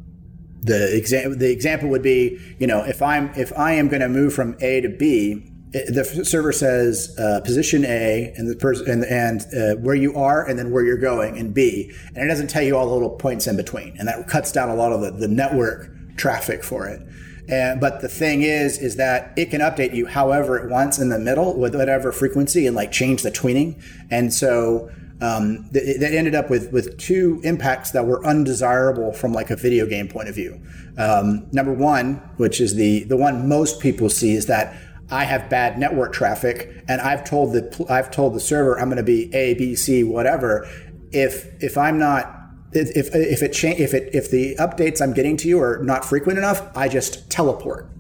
[0.61, 4.09] the example the example would be you know if i'm if i am going to
[4.09, 9.05] move from a to b the server says uh, position a and the person and,
[9.05, 11.91] and uh, where you are and then where you're going and b.
[12.09, 13.97] And it doesn't tell you all the little points in between.
[13.99, 17.01] And that cuts down a lot of the, the network traffic for it.
[17.49, 21.09] And but the thing is is that it can update you however it wants in
[21.09, 23.83] the middle with whatever frequency and like change the tweening.
[24.11, 24.91] And so
[25.23, 29.57] um, th- that ended up with with two impacts that were undesirable from like a
[29.57, 30.61] video game point of view.
[30.99, 34.77] Um, number one, which is the the one most people see, is that
[35.13, 38.97] I have bad network traffic, and I've told the I've told the server I'm going
[38.97, 40.67] to be A, B, C, whatever.
[41.13, 42.39] If if I'm not
[42.73, 46.05] if if it cha- if it if the updates I'm getting to you are not
[46.05, 47.91] frequent enough, I just teleport.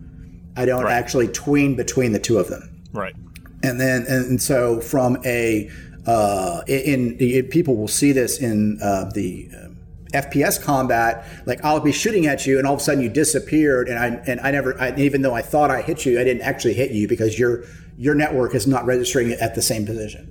[0.56, 0.92] I don't Right.
[0.92, 3.14] actually tween between the two of them Right.
[3.62, 5.70] and then and so from a
[6.06, 9.71] uh, in, in people will see this in uh, the um,
[10.12, 11.26] FPS combat.
[11.46, 14.06] Like I'll be shooting at you, and all of a sudden you disappeared, and I
[14.26, 16.92] and I never, I, even though I thought I hit you, I didn't actually hit
[16.92, 17.64] you because your
[17.96, 20.28] your network is not registering at the same position.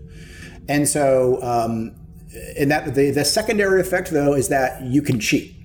[0.67, 1.95] And so, um,
[2.57, 5.55] and that the the secondary effect though is that you can cheat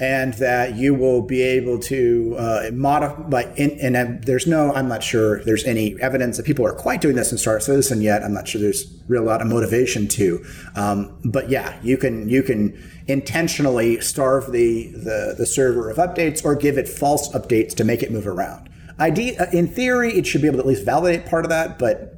[0.00, 3.42] and that you will be able to uh, modify.
[3.56, 7.14] And, and there's no, I'm not sure there's any evidence that people are quite doing
[7.14, 8.22] this in Star Citizen yet.
[8.22, 10.44] I'm not sure there's real lot of motivation to.
[10.74, 12.72] Um, but yeah, you can you can
[13.06, 18.02] intentionally starve the, the the server of updates or give it false updates to make
[18.02, 18.70] it move around.
[18.98, 21.78] ID, uh, in theory, it should be able to at least validate part of that,
[21.78, 22.10] but.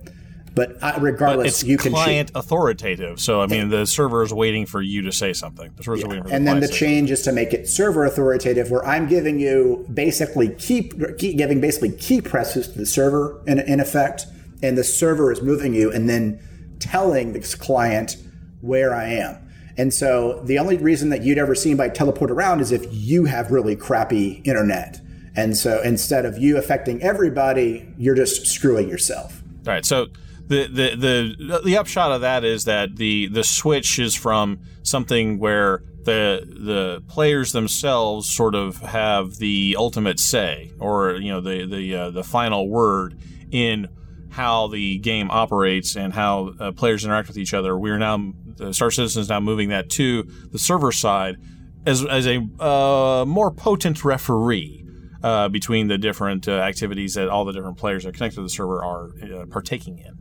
[0.55, 2.03] But uh, regardless, it's you can cheat.
[2.03, 3.21] client authoritative.
[3.21, 5.71] So I mean, the server is waiting for you to say something.
[5.77, 8.07] The server's waiting for and then the client to change is to make it server
[8.07, 13.43] authoritative, where I'm giving you basically key, key giving basically key presses to the server
[13.47, 14.25] in, in effect,
[14.63, 16.41] and the server is moving you and then
[16.79, 18.17] telling this client
[18.63, 19.46] where I am.
[19.79, 23.27] And so the only reason that you'd ever see anybody teleport around is if you
[23.27, 25.01] have really crappy internet.
[25.35, 29.43] And so instead of you affecting everybody, you're just screwing yourself.
[29.67, 29.85] All right.
[29.85, 30.07] So
[30.49, 35.39] the, the the the upshot of that is that the the switch is from something
[35.39, 41.67] where the the players themselves sort of have the ultimate say, or you know the
[41.67, 43.19] the uh, the final word
[43.51, 43.89] in
[44.31, 47.77] how the game operates and how uh, players interact with each other.
[47.77, 51.37] We're now uh, Star Citizen is now moving that to the server side
[51.85, 54.83] as as a uh, more potent referee.
[55.23, 58.43] Uh, between the different uh, activities that all the different players that are connected to
[58.43, 60.13] the server are uh, partaking in.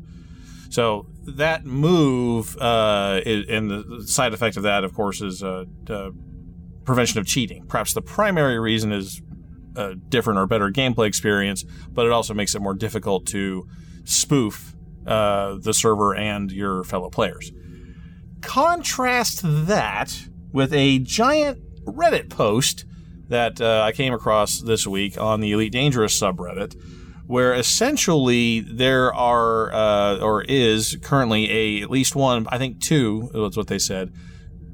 [0.70, 5.66] So that move, uh, and the side effect of that, of course, is uh,
[6.86, 7.66] prevention of cheating.
[7.68, 9.22] Perhaps the primary reason is
[9.76, 13.68] a different or better gameplay experience, but it also makes it more difficult to
[14.06, 17.52] spoof uh, the server and your fellow players.
[18.46, 22.86] Contrast that with a giant Reddit post
[23.28, 26.80] that uh, I came across this week on the Elite Dangerous subreddit,
[27.28, 33.30] where essentially there are uh, or is currently a at least one, I think two,
[33.34, 34.14] that's what they said,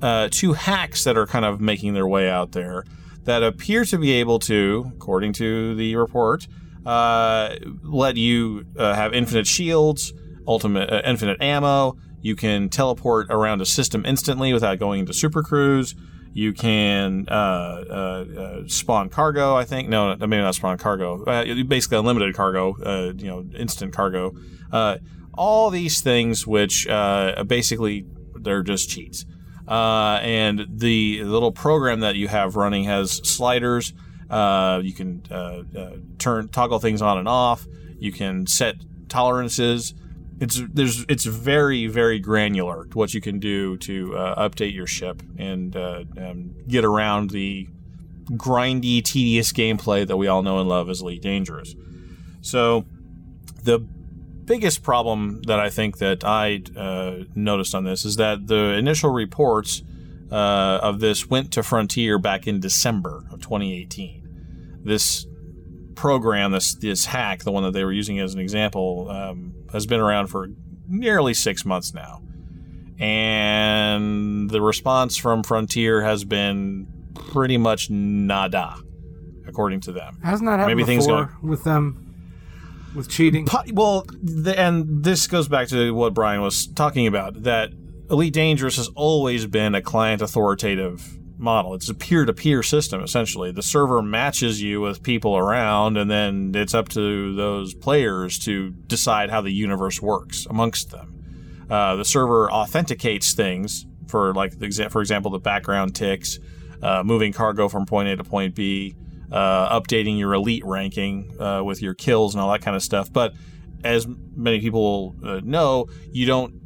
[0.01, 2.84] uh, two hacks that are kind of making their way out there
[3.23, 6.47] that appear to be able to, according to the report,
[6.86, 10.13] uh, let you uh, have infinite shields,
[10.47, 11.97] ultimate uh, infinite ammo.
[12.21, 15.95] You can teleport around a system instantly without going into super cruise.
[16.34, 19.55] You can uh, uh, uh, spawn cargo.
[19.55, 21.23] I think no, maybe not spawn cargo.
[21.25, 22.75] Uh, basically, unlimited cargo.
[22.81, 24.34] Uh, you know, instant cargo.
[25.34, 26.88] All these things, which
[27.47, 28.05] basically
[28.36, 29.25] they're just cheats.
[29.67, 33.93] and the little program that you have running has sliders.
[34.29, 35.23] you can
[36.17, 37.65] turn toggle things on and off.
[37.97, 38.75] You can set
[39.10, 39.93] tolerances
[40.41, 45.21] it's there's it's very very granular what you can do to uh, update your ship
[45.38, 47.67] and uh, um, get around the
[48.32, 51.75] grindy, tedious gameplay that we all know and love as Elite Dangerous.
[52.41, 52.86] So
[53.63, 58.73] the biggest problem that I think that I uh, noticed on this is that the
[58.73, 59.84] initial reports
[60.32, 64.80] uh, of this went to Frontier back in December of 2018.
[64.84, 65.27] This
[65.95, 69.86] program, this this hack, the one that they were using as an example, um, has
[69.86, 70.47] been around for
[70.88, 72.21] nearly six months now,
[72.99, 78.75] and the response from Frontier has been pretty much nada,
[79.47, 80.19] according to them.
[80.23, 82.08] Hasn't that happened Maybe before things going, with them?
[82.95, 83.47] With cheating?
[83.71, 87.71] Well, the, and this goes back to what Brian was talking about that
[88.10, 91.73] Elite Dangerous has always been a client authoritative model.
[91.73, 93.51] It's a peer to peer system, essentially.
[93.51, 98.69] The server matches you with people around, and then it's up to those players to
[98.69, 101.67] decide how the universe works amongst them.
[101.69, 104.54] Uh, the server authenticates things for, like,
[104.89, 106.38] for example, the background ticks,
[106.82, 108.95] uh, moving cargo from point A to point B,
[109.32, 113.12] uh, updating your elite ranking uh, with your kills and all that kind of stuff.
[113.12, 113.34] But
[113.84, 116.62] as many people uh, know, you don't;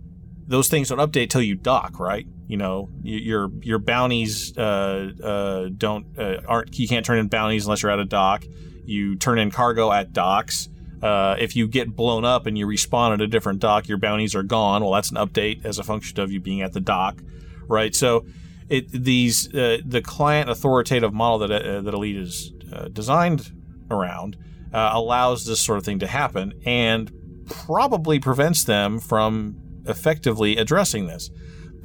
[0.47, 2.27] those things don't update till you dock, right?
[2.47, 7.65] You know your your bounties uh, uh, don't uh, aren't you can't turn in bounties
[7.65, 8.45] unless you're at a dock.
[8.86, 10.69] You turn in cargo at docks.
[11.01, 14.34] Uh, if you get blown up and you respawn at a different dock, your bounties
[14.36, 14.81] are gone.
[14.81, 17.21] Well, that's an update as a function of you being at the dock,
[17.67, 17.93] right?
[17.93, 18.25] So,
[18.69, 22.51] it these uh, the client authoritative model that uh, that Elite is
[22.91, 23.51] designed
[23.89, 24.38] around
[24.73, 27.12] allows this sort of thing to happen and
[27.47, 29.55] probably prevents them from
[29.88, 31.29] effectively addressing this.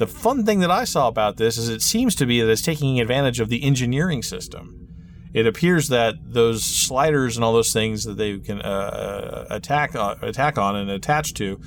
[0.00, 2.62] The fun thing that I saw about this is it seems to be that it's
[2.62, 4.88] taking advantage of the engineering system.
[5.34, 10.14] It appears that those sliders and all those things that they can uh, attack uh,
[10.22, 11.60] attack on and attach to,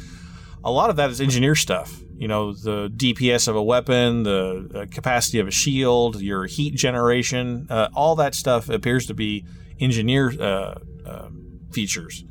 [0.64, 2.02] a lot of that is engineer stuff.
[2.16, 6.74] You know, the DPS of a weapon, the uh, capacity of a shield, your heat
[6.74, 9.46] generation, uh, all that stuff appears to be
[9.80, 12.26] engineer uh, um, features.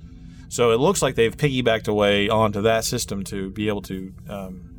[0.48, 4.71] So it looks like they've piggybacked away onto that system to be able to um,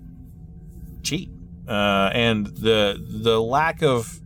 [1.04, 1.30] cheat,
[1.68, 4.20] uh, and the the lack of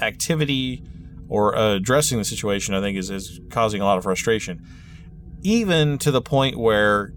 [0.00, 0.82] activity
[1.28, 4.64] or uh, addressing the situation, I think, is is causing a lot of frustration,
[5.42, 7.12] even to the point where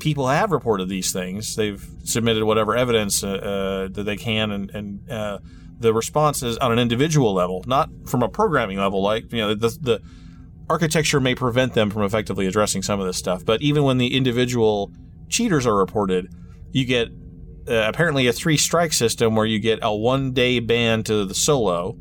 [0.00, 1.56] people have reported these things.
[1.56, 5.38] They've submitted whatever evidence uh, uh that they can, and and uh,
[5.78, 9.02] the response is on an individual level, not from a programming level.
[9.02, 10.02] Like you know, the the
[10.68, 14.16] architecture may prevent them from effectively addressing some of this stuff, but even when the
[14.16, 14.92] individual
[15.28, 16.32] cheaters are reported,
[16.72, 17.08] you get
[17.68, 21.34] uh, apparently a three strike system where you get a one day ban to the
[21.34, 21.96] solo.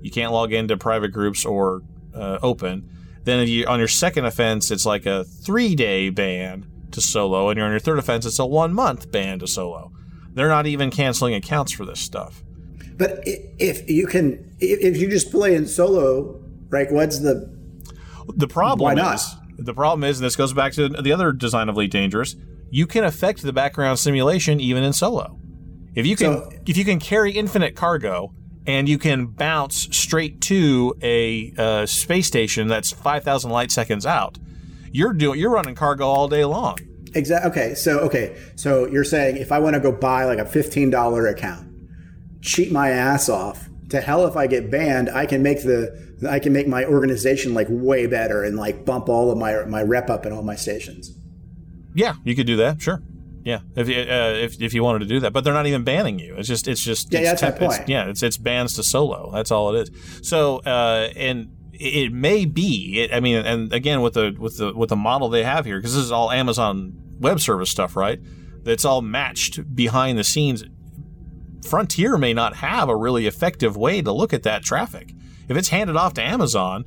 [0.00, 1.82] You can't log into private groups or
[2.14, 2.88] uh, open.
[3.24, 7.50] Then if you on your second offense, it's like a three day ban to solo,
[7.50, 9.92] and you're on your third offense, it's a one month ban to solo.
[10.32, 12.42] They're not even canceling accounts for this stuff.
[12.96, 16.90] But if you can, if you just play in solo, right?
[16.90, 17.54] What's the
[18.34, 18.84] the problem?
[18.84, 19.16] Why not?
[19.16, 22.36] Is, the problem is, and this goes back to the other design of Elite Dangerous
[22.70, 25.38] you can affect the background simulation even in solo.
[25.94, 28.32] If you can So- if you can carry infinite cargo
[28.66, 34.38] and you can bounce straight to a uh, space station that's 5000 light seconds out,
[34.92, 36.78] you're doing you're running cargo all day long.
[37.14, 37.50] Exactly.
[37.50, 37.74] Okay.
[37.74, 38.36] So okay.
[38.56, 41.68] So you're saying if I want to go buy like a fifteen dollar account,
[42.42, 43.68] cheat my ass off.
[43.90, 45.96] To hell if I get banned, I can make the
[46.28, 49.82] I can make my organization like way better and like bump all of my my
[49.82, 51.16] rep up in all my stations.
[51.96, 52.80] Yeah, you could do that.
[52.80, 53.02] Sure.
[53.44, 55.82] Yeah, if you uh, if if you wanted to do that, but they're not even
[55.84, 56.34] banning you.
[56.36, 57.88] It's just it's just Yeah, it's that's my temp- it's- point.
[57.88, 59.30] yeah, it's it's bans to solo.
[59.32, 60.28] That's all it is.
[60.28, 63.00] So uh, and it may be.
[63.02, 65.78] It, I mean, and again with the with the with the model they have here,
[65.78, 68.18] because this is all Amazon Web Service stuff, right?
[68.64, 70.64] That's all matched behind the scenes.
[71.68, 75.12] Frontier may not have a really effective way to look at that traffic.
[75.48, 76.84] If it's handed off to Amazon,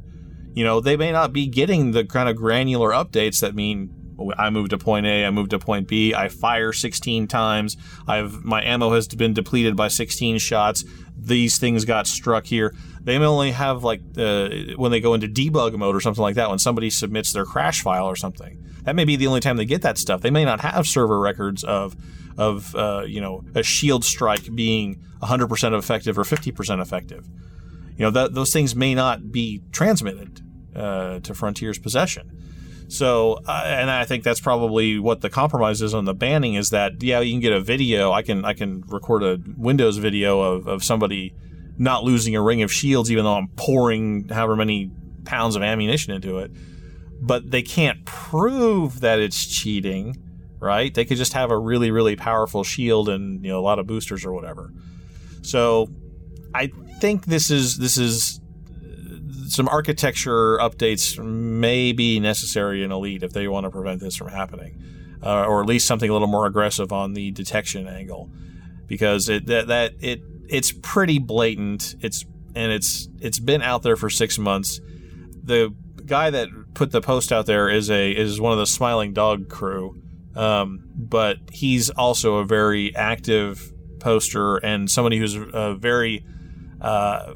[0.53, 3.93] you know, they may not be getting the kind of granular updates that mean
[4.37, 8.43] I moved to point A, I moved to point B, I fire 16 times, I've
[8.43, 10.83] my ammo has been depleted by 16 shots.
[11.17, 12.73] These things got struck here.
[13.01, 16.35] They may only have like uh, when they go into debug mode or something like
[16.35, 18.63] that when somebody submits their crash file or something.
[18.83, 20.21] That may be the only time they get that stuff.
[20.21, 21.95] They may not have server records of
[22.37, 27.27] of uh, you know a shield strike being 100% effective or 50% effective.
[27.97, 30.41] You know that those things may not be transmitted
[30.75, 32.31] uh, to Frontier's possession.
[32.89, 36.71] So, uh, and I think that's probably what the compromise is on the banning is
[36.71, 38.11] that yeah, you can get a video.
[38.11, 41.35] I can I can record a Windows video of, of somebody
[41.77, 44.91] not losing a ring of shields, even though I'm pouring however many
[45.23, 46.51] pounds of ammunition into it.
[47.21, 50.17] But they can't prove that it's cheating,
[50.59, 50.91] right?
[50.91, 53.85] They could just have a really really powerful shield and you know a lot of
[53.85, 54.73] boosters or whatever.
[55.43, 55.89] So,
[56.55, 58.38] I think this is this is
[59.49, 64.29] some architecture updates may be necessary in Elite if they want to prevent this from
[64.29, 64.81] happening,
[65.23, 68.29] uh, or at least something a little more aggressive on the detection angle,
[68.87, 71.95] because it that, that it it's pretty blatant.
[72.01, 72.25] It's
[72.55, 74.79] and it's it's been out there for six months.
[75.43, 75.73] The
[76.05, 79.49] guy that put the post out there is a is one of the Smiling Dog
[79.49, 80.01] crew,
[80.35, 86.25] um, but he's also a very active poster and somebody who's uh, very
[86.81, 87.33] uh,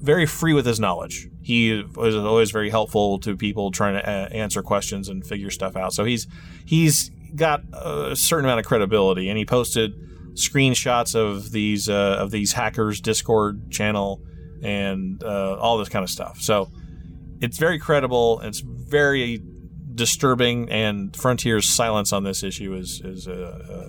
[0.00, 1.28] very free with his knowledge.
[1.48, 5.76] He was always very helpful to people trying to uh, answer questions and figure stuff
[5.76, 5.94] out.
[5.94, 6.26] So he's
[6.66, 9.94] he's got a certain amount of credibility, and he posted
[10.34, 14.20] screenshots of these uh, of these hackers Discord channel
[14.62, 16.38] and uh, all this kind of stuff.
[16.38, 16.70] So
[17.40, 18.40] it's very credible.
[18.42, 19.42] It's very
[19.94, 23.88] disturbing, and Frontier's silence on this issue is is uh,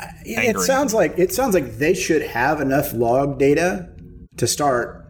[0.00, 3.88] uh, It sounds like it sounds like they should have enough log data
[4.36, 5.05] to start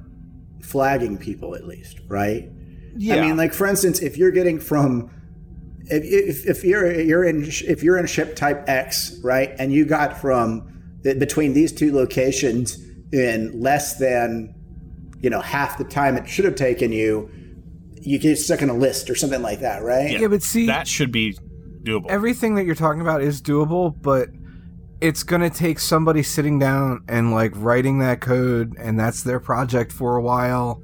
[0.66, 2.50] flagging people at least, right?
[2.96, 3.16] Yeah.
[3.16, 5.10] I mean, like for instance, if you're getting from
[5.88, 9.84] if, if, if you're you're in if you're in ship type X, right, and you
[9.84, 12.78] got from between these two locations
[13.12, 14.54] in less than
[15.20, 17.30] you know half the time it should have taken you,
[18.00, 20.10] you get stuck in a list or something like that, right?
[20.10, 21.36] Yeah, but see, that should be
[21.82, 22.06] doable.
[22.10, 24.28] everything that you're talking about is doable, but
[25.00, 29.92] it's gonna take somebody sitting down and like writing that code, and that's their project
[29.92, 30.82] for a while.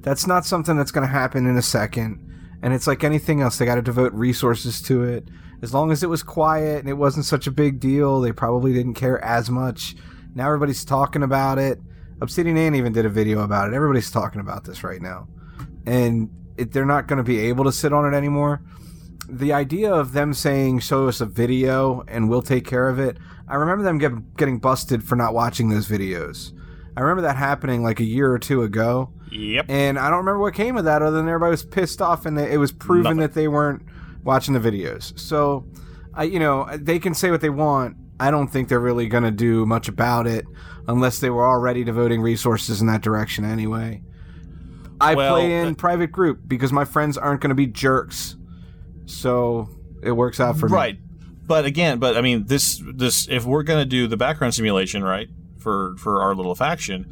[0.00, 2.20] That's not something that's gonna happen in a second.
[2.62, 5.28] And it's like anything else; they got to devote resources to it.
[5.62, 8.72] As long as it was quiet and it wasn't such a big deal, they probably
[8.72, 9.94] didn't care as much.
[10.34, 11.78] Now everybody's talking about it.
[12.20, 13.74] Obsidian even did a video about it.
[13.74, 15.28] Everybody's talking about this right now,
[15.86, 18.62] and it, they're not going to be able to sit on it anymore
[19.28, 23.16] the idea of them saying show us a video and we'll take care of it
[23.48, 26.52] i remember them get, getting busted for not watching those videos
[26.96, 29.66] i remember that happening like a year or two ago Yep.
[29.68, 32.38] and i don't remember what came of that other than everybody was pissed off and
[32.38, 33.18] it was proven Nothing.
[33.18, 33.82] that they weren't
[34.22, 35.66] watching the videos so
[36.14, 39.24] i you know they can say what they want i don't think they're really going
[39.24, 40.44] to do much about it
[40.86, 44.00] unless they were already devoting resources in that direction anyway
[45.00, 48.36] i Well, play in uh, private group because my friends aren't going to be jerks
[49.06, 49.68] so
[50.02, 50.74] it works out for me.
[50.74, 50.98] right.
[51.46, 55.04] But again, but I mean, this this if we're going to do the background simulation,
[55.04, 55.28] right,
[55.58, 57.06] for for our little faction,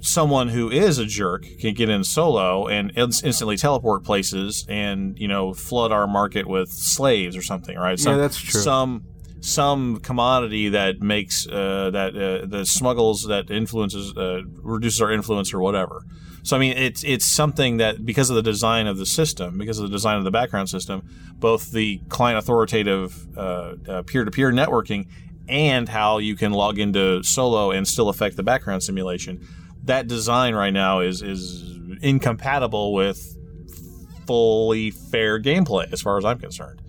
[0.00, 5.18] someone who is a jerk can get in solo and ins- instantly teleport places and
[5.18, 7.98] you know flood our market with slaves or something, right?
[7.98, 8.60] Some, that's true.
[8.60, 9.04] Some
[9.40, 15.54] some commodity that makes uh, that uh, that smuggles that influences uh, reduces our influence
[15.54, 16.02] or whatever.
[16.46, 19.80] So I mean, it's it's something that because of the design of the system, because
[19.80, 21.02] of the design of the background system,
[21.40, 25.08] both the client authoritative uh, uh, peer-to-peer networking
[25.48, 29.44] and how you can log into solo and still affect the background simulation.
[29.82, 33.36] That design right now is is incompatible with
[34.28, 36.80] fully fair gameplay, as far as I'm concerned.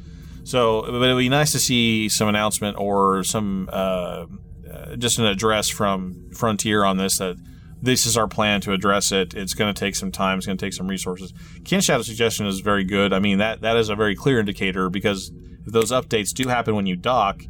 [0.43, 4.27] So, but it'd be nice to see some announcement or some uh,
[4.71, 7.37] uh, just an address from Frontier on this that
[7.81, 9.33] this is our plan to address it.
[9.33, 10.37] It's going to take some time.
[10.37, 11.33] It's going to take some resources.
[11.63, 13.13] Ken Shadow's suggestion is very good.
[13.13, 15.31] I mean that that is a very clear indicator because
[15.65, 17.43] if those updates do happen when you dock,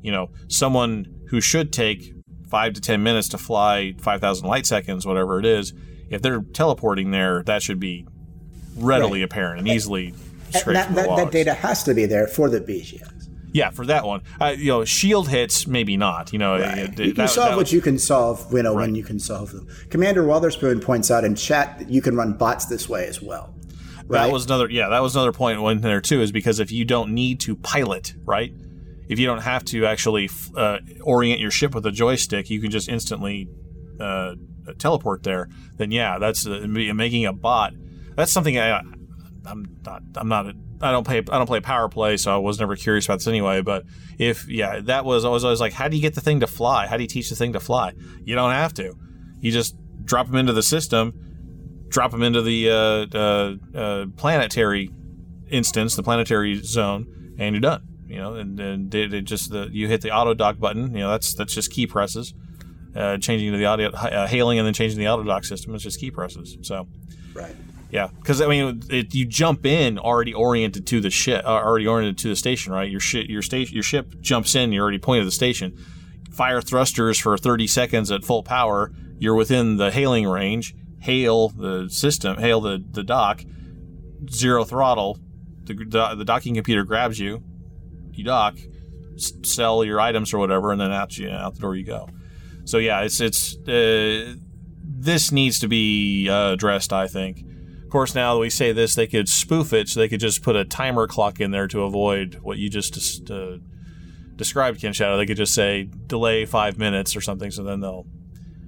[0.00, 2.14] you know, someone who should take
[2.48, 5.72] five to ten minutes to fly five thousand light seconds, whatever it is,
[6.10, 8.06] if they're teleporting there, that should be
[8.76, 9.24] readily Right.
[9.24, 10.14] apparent and easily
[10.54, 13.11] And that, that, that data has to be there for the BGS.
[13.52, 16.32] Yeah, for that one, uh, you know, shield hits maybe not.
[16.32, 16.78] You know, Right.
[16.78, 19.18] it- you, you that- solve that- what you can solve, you know, when you can
[19.18, 19.68] solve them.
[19.90, 23.54] Commander Weatherspoon points out in chat that you can run bots this way as well.
[24.06, 24.24] Right?
[24.26, 26.84] That was another, yeah, that was another point in there too, is because if you
[26.84, 28.52] don't need to pilot, right?
[29.08, 32.70] If you don't have to actually uh, orient your ship with a joystick, you can
[32.70, 33.48] just instantly
[34.00, 34.34] uh,
[34.78, 35.48] teleport there.
[35.76, 37.74] Then yeah, that's uh, making a bot.
[38.16, 38.80] That's something I,
[39.44, 42.38] I'm not, I'm not, a, I don't play, I don't play power play, so I
[42.38, 43.62] was never curious about this anyway.
[43.62, 43.84] But
[44.18, 46.86] if yeah, that was always like, how do you get the thing to fly?
[46.86, 47.92] How do you teach the thing to fly?
[48.24, 48.94] You don't have to.
[49.40, 51.14] You just drop them into the system
[51.92, 54.90] drop them into the uh, uh, uh, planetary
[55.50, 57.86] instance, the planetary zone, and you're done.
[58.06, 60.94] You know, and, it, it just the you hit the auto dock button.
[60.94, 62.34] You know, that's that's just key presses,
[62.96, 65.74] uh, changing to the audio uh, hailing and then changing the auto dock system.
[65.74, 66.58] It's just key presses.
[66.62, 66.88] So
[67.34, 67.54] right.
[67.92, 71.86] Yeah, because I mean, it, you jump in already oriented to the ship, uh, already
[71.86, 72.90] oriented to the station, right?
[72.90, 74.72] Your ship, your station, your ship jumps in.
[74.72, 75.76] You're already pointed to the station.
[76.32, 78.90] Fire thrusters for 30 seconds at full power.
[79.18, 80.74] You're within the hailing range.
[81.00, 83.42] Hail the system, hail the the dock.
[84.30, 85.18] Zero throttle.
[85.64, 87.42] The the, the docking computer grabs you.
[88.12, 88.56] You dock,
[89.16, 92.08] s- sell your items or whatever, and then out you out the door you go.
[92.64, 94.34] So yeah, it's it's uh,
[94.82, 96.94] this needs to be uh, addressed.
[96.94, 97.51] I think.
[97.92, 100.56] Course, now that we say this, they could spoof it, so they could just put
[100.56, 103.58] a timer clock in there to avoid what you just uh,
[104.34, 105.18] described, Ken Shadow.
[105.18, 108.06] They could just say delay five minutes or something, so then they'll,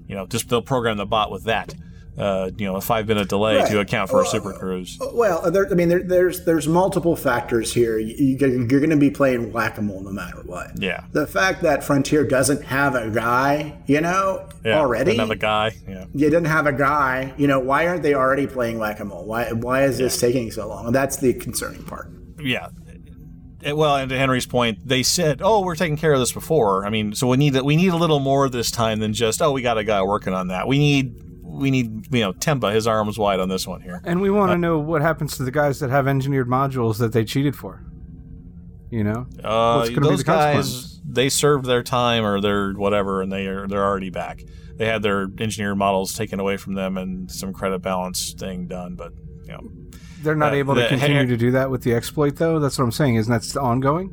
[0.07, 1.75] you know, just they'll program the bot with that.
[2.17, 4.99] Uh, you know, a five minute delay to account for a super cruise.
[5.13, 7.99] Well, there, I mean, there, there's there's multiple factors here.
[7.99, 10.81] You, you're going to be playing whack a mole no matter what.
[10.81, 11.05] Yeah.
[11.11, 15.15] The fact that Frontier doesn't have a guy, you know, Yeah, already.
[15.15, 15.73] another guy.
[15.89, 16.05] Yeah.
[16.15, 19.25] you didn't have a guy, you know, why aren't they already playing whack a mole?
[19.25, 20.93] Why why is this taking so long?
[20.93, 22.11] That's the concerning part.
[22.41, 22.69] yeah.
[23.67, 26.85] Uh, Well, and to Henry's point, they said, "Oh, we're taking care of this before."
[26.87, 27.65] I mean, so we need that.
[27.65, 30.35] we need a little more this time than just, "Oh, we got a guy working
[30.35, 31.15] on that." We need
[31.55, 34.01] we need you know Temba, his arms wide on this one here.
[34.05, 37.13] And we want to know what happens to the guys that have engineered modules that
[37.13, 37.83] they cheated for.
[38.91, 42.73] You know, Uh, What's gonna be those the guys they served their time or their
[42.73, 44.43] whatever, and they are they're already back.
[44.77, 48.95] They had their engineered models taken away from them and some credit balance thing done,
[48.95, 49.13] but
[49.45, 49.61] you know,
[50.23, 52.59] they're not Uh, able to the- continue to do that with the exploit, though.
[52.59, 53.17] That's what I'm saying.
[53.17, 54.11] Isn't that ongoing?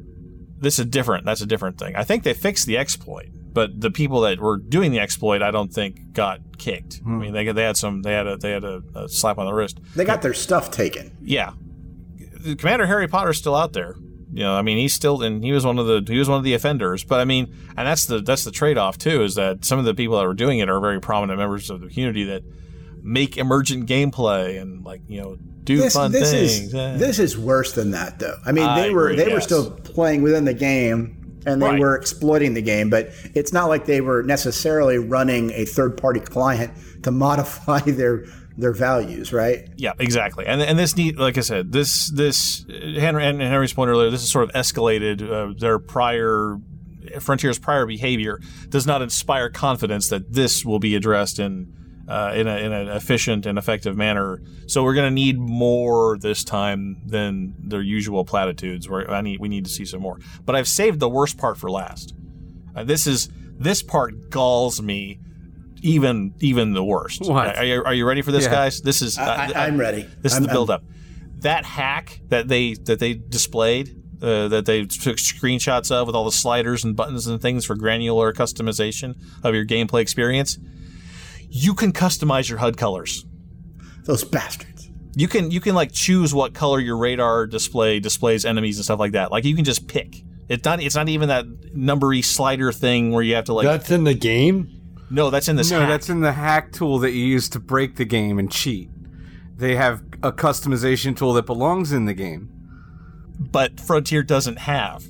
[0.60, 1.26] this is different.
[1.26, 1.96] That's a different thing.
[1.96, 5.52] I think they fixed the exploit, but the people that were doing the exploit, I
[5.52, 7.02] don't think got kicked.
[7.06, 9.46] I mean, they they had some, they had a they had a, a slap on
[9.46, 9.80] the wrist.
[9.96, 11.12] They got their stuff taken.
[11.22, 11.54] Yeah,
[12.58, 13.96] Commander Harry Potter's still out there.
[14.34, 16.38] You know, I mean, he's still, and he was one of the he was one
[16.38, 17.04] of the offenders.
[17.04, 19.84] But I mean, and that's the that's the trade off too, is that some of
[19.86, 22.44] the people that were doing it are very prominent members of the community that
[23.04, 26.68] make emergent gameplay and like you know do This, fun this things.
[26.70, 26.96] is Eh.
[26.98, 28.38] this is worse than that, though.
[28.46, 31.68] I mean, I they were agree, they were still playing within the game, and they
[31.68, 31.80] Right.
[31.80, 32.90] were exploiting the game.
[32.90, 36.72] But it's not like they were necessarily running a third party client
[37.04, 38.26] to modify their
[38.58, 39.68] their values, right?
[39.78, 40.46] Yeah, exactly.
[40.46, 44.24] And and this need, like I said, this this Henry and Henry's point earlier, this
[44.24, 45.22] is sort of escalated.
[45.22, 46.58] Uh, their prior
[47.20, 48.40] Frontier's prior behavior
[48.70, 51.74] does not inspire confidence that this will be addressed in.
[52.12, 56.18] Uh, in, a, in an efficient and effective manner, so we're going to need more
[56.18, 58.90] this time than their usual platitudes.
[58.90, 60.20] Where I need, we need to see some more.
[60.46, 62.14] But I've saved the worst part for last.
[62.76, 65.20] Uh, this is this part galls me
[65.82, 67.22] even even the worst.
[67.22, 67.58] What?
[67.58, 68.52] Are you, are you ready for this, Yeah.
[68.52, 68.82] guys?
[68.82, 70.06] This is I, I, I'm ready.
[70.22, 70.84] this is I'm- the build up.
[71.40, 76.26] That hack that they that they displayed, uh, that they took screenshots of with all
[76.26, 80.60] the sliders and buttons and things for granular customization of your gameplay experience.
[81.54, 83.26] You can customize your HUD colors.
[84.06, 84.90] Those bastards.
[85.16, 89.00] You can you can like choose what color your radar display displays enemies and stuff
[89.00, 89.32] like that.
[89.32, 90.24] Like you can just pick.
[90.48, 91.46] It's not it's not even that
[91.76, 94.70] numbery slider thing where you have to like That's in the game?
[95.10, 95.90] no that's in this No, hack.
[95.90, 98.90] that's in the hack tool that you use to break the game and cheat.
[99.58, 102.50] They have a customization tool that belongs in the game.
[103.38, 105.04] but Frontier doesn't have.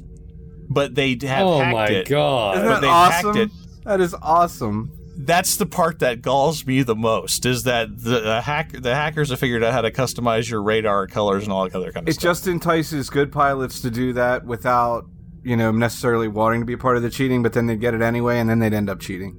[0.69, 2.07] But they have Oh hacked my it.
[2.09, 2.57] god.
[2.57, 3.41] Isn't but that they hacked awesome?
[3.41, 3.51] it.
[3.85, 4.91] That is awesome.
[5.25, 9.29] That's the part that galls me the most is that the, the hack the hackers
[9.29, 12.09] have figured out how to customize your radar colors and all that other kind of
[12.09, 12.23] It stuff.
[12.23, 15.05] It just entices good pilots to do that without
[15.43, 18.01] you know, necessarily wanting to be part of the cheating, but then they'd get it
[18.01, 19.35] anyway, and then they'd end up cheating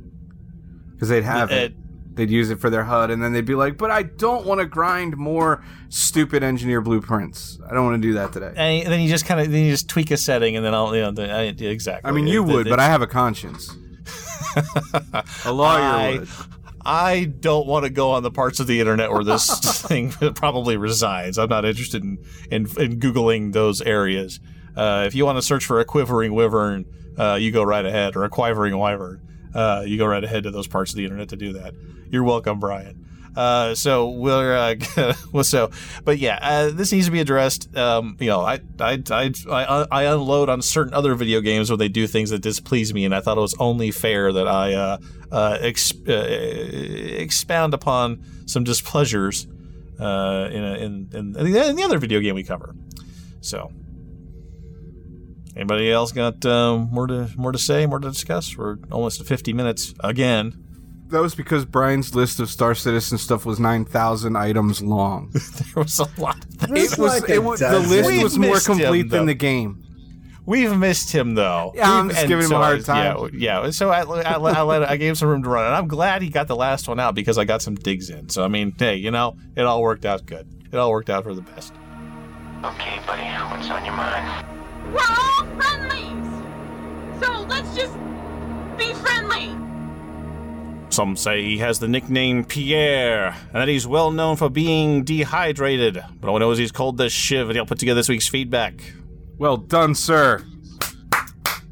[0.92, 1.74] because they'd have it.
[2.14, 4.60] They'd use it for their HUD, and then they'd be like, "But I don't want
[4.60, 7.58] to grind more stupid engineer blueprints.
[7.70, 9.70] I don't want to do that today." And then you just kind of then you
[9.70, 12.06] just tweak a setting, and then I'll you know the, I, exactly.
[12.06, 13.74] I mean, you It- would, it- but I have a conscience.
[15.44, 16.28] a lawyer I- would.
[16.84, 19.46] I don't want to go on the parts of the internet where this
[19.86, 21.38] thing probably resides.
[21.38, 22.18] I'm not interested in,
[22.50, 24.40] in, in Googling those areas.
[24.76, 26.84] Uh, if you want to search for a quivering wyvern,
[27.16, 29.20] uh, you go right ahead, or a quivering wyvern.
[29.54, 31.74] Uh, you go right ahead to those parts of the internet to do that.
[32.10, 33.06] You're welcome, Brian.
[33.34, 35.70] Uh, so we're uh, well, so,
[36.04, 37.74] but yeah, uh, this needs to be addressed.
[37.76, 41.76] Um, you know, I, I, I, I, I unload on certain other video games where
[41.76, 44.74] they do things that displease me, and I thought it was only fair that I
[44.74, 44.98] uh,
[45.30, 49.46] uh, exp- uh, expound upon some displeasures
[49.98, 52.74] uh, in, a, in, in in the other video game we cover.
[53.40, 53.72] So,
[55.56, 58.56] anybody else got um, more to more to say, more to discuss?
[58.56, 60.61] We're almost to 50 minutes again.
[61.12, 65.30] That was because Brian's list of Star Citizen stuff was nine thousand items long.
[65.74, 66.94] There was a lot of things.
[66.94, 69.34] It was, like it was the list We've was more missed him, complete than the
[69.34, 69.84] game.
[70.46, 71.72] We've missed him though.
[71.74, 73.30] Yeah, I'm just and giving him a so hard I- time.
[73.34, 73.70] Yeah, yeah.
[73.70, 75.86] So I, I, let- I, let, I gave him some room to run, and I'm
[75.86, 78.28] glad he got the last one out because I got some digs in.
[78.30, 80.48] So I mean, hey, you know, it all worked out good.
[80.72, 81.72] It all worked out for the best.
[82.64, 83.22] Okay, buddy,
[83.54, 84.46] what's on your mind?
[84.92, 87.22] We're all friendlies!
[87.22, 87.94] So let's just
[88.78, 89.54] be friendly!
[90.92, 96.04] Some say he has the nickname Pierre, and that he's well known for being dehydrated.
[96.20, 98.28] But all I know is he's called the Shiv, and he'll put together this week's
[98.28, 98.74] feedback.
[99.38, 100.44] Well done, sir.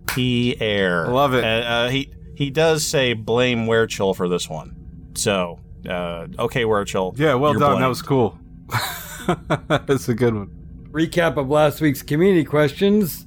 [0.06, 1.44] Pierre, I love it.
[1.44, 4.74] Uh, uh, he he does say blame Werechill for this one.
[5.14, 7.18] So, uh, okay, Werechill.
[7.18, 7.78] Yeah, well you're done.
[7.78, 8.38] That was cool.
[9.68, 10.50] That's a good one.
[10.92, 13.26] Recap of last week's community questions.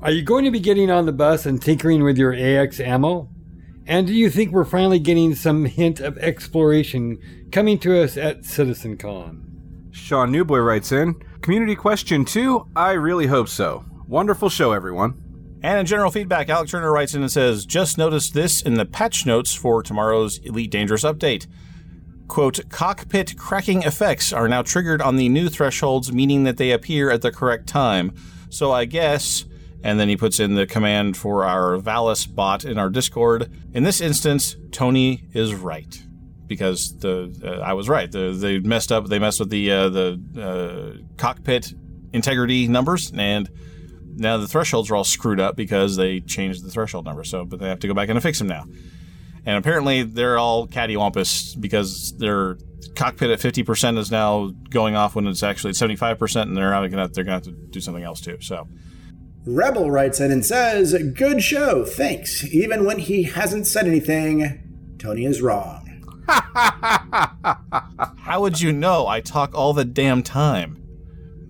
[0.00, 3.28] Are you going to be getting on the bus and tinkering with your AX ammo?
[3.86, 7.18] And do you think we're finally getting some hint of exploration
[7.52, 9.92] coming to us at CitizenCon?
[9.92, 12.66] Sean Newboy writes in Community question two.
[12.74, 13.84] I really hope so.
[14.08, 15.22] Wonderful show, everyone.
[15.62, 18.84] And in general feedback, Alec Turner writes in and says, Just noticed this in the
[18.84, 21.46] patch notes for tomorrow's Elite Dangerous update.
[22.26, 27.10] Quote, cockpit cracking effects are now triggered on the new thresholds, meaning that they appear
[27.10, 28.12] at the correct time.
[28.50, 29.44] So I guess,
[29.82, 33.50] and then he puts in the command for our Valis bot in our Discord.
[33.72, 36.02] In this instance, Tony is right.
[36.46, 38.08] Because the uh, I was right.
[38.08, 39.08] The, they messed up.
[39.08, 41.72] They messed with the uh, the uh, cockpit
[42.12, 43.50] integrity numbers, and
[44.14, 47.24] now the thresholds are all screwed up because they changed the threshold number.
[47.24, 48.64] So, but they have to go back and fix them now.
[49.44, 52.58] And apparently, they're all cattywampus because their
[52.94, 56.48] cockpit at fifty percent is now going off when it's actually at seventy five percent,
[56.48, 58.38] and they're gonna they're gonna have to do something else too.
[58.40, 58.68] So,
[59.46, 62.44] Rebel writes in and says, Good show, thanks.
[62.52, 65.84] Even when he hasn't said anything, Tony is wrong.
[68.18, 69.06] how would you know?
[69.06, 70.82] I talk all the damn time.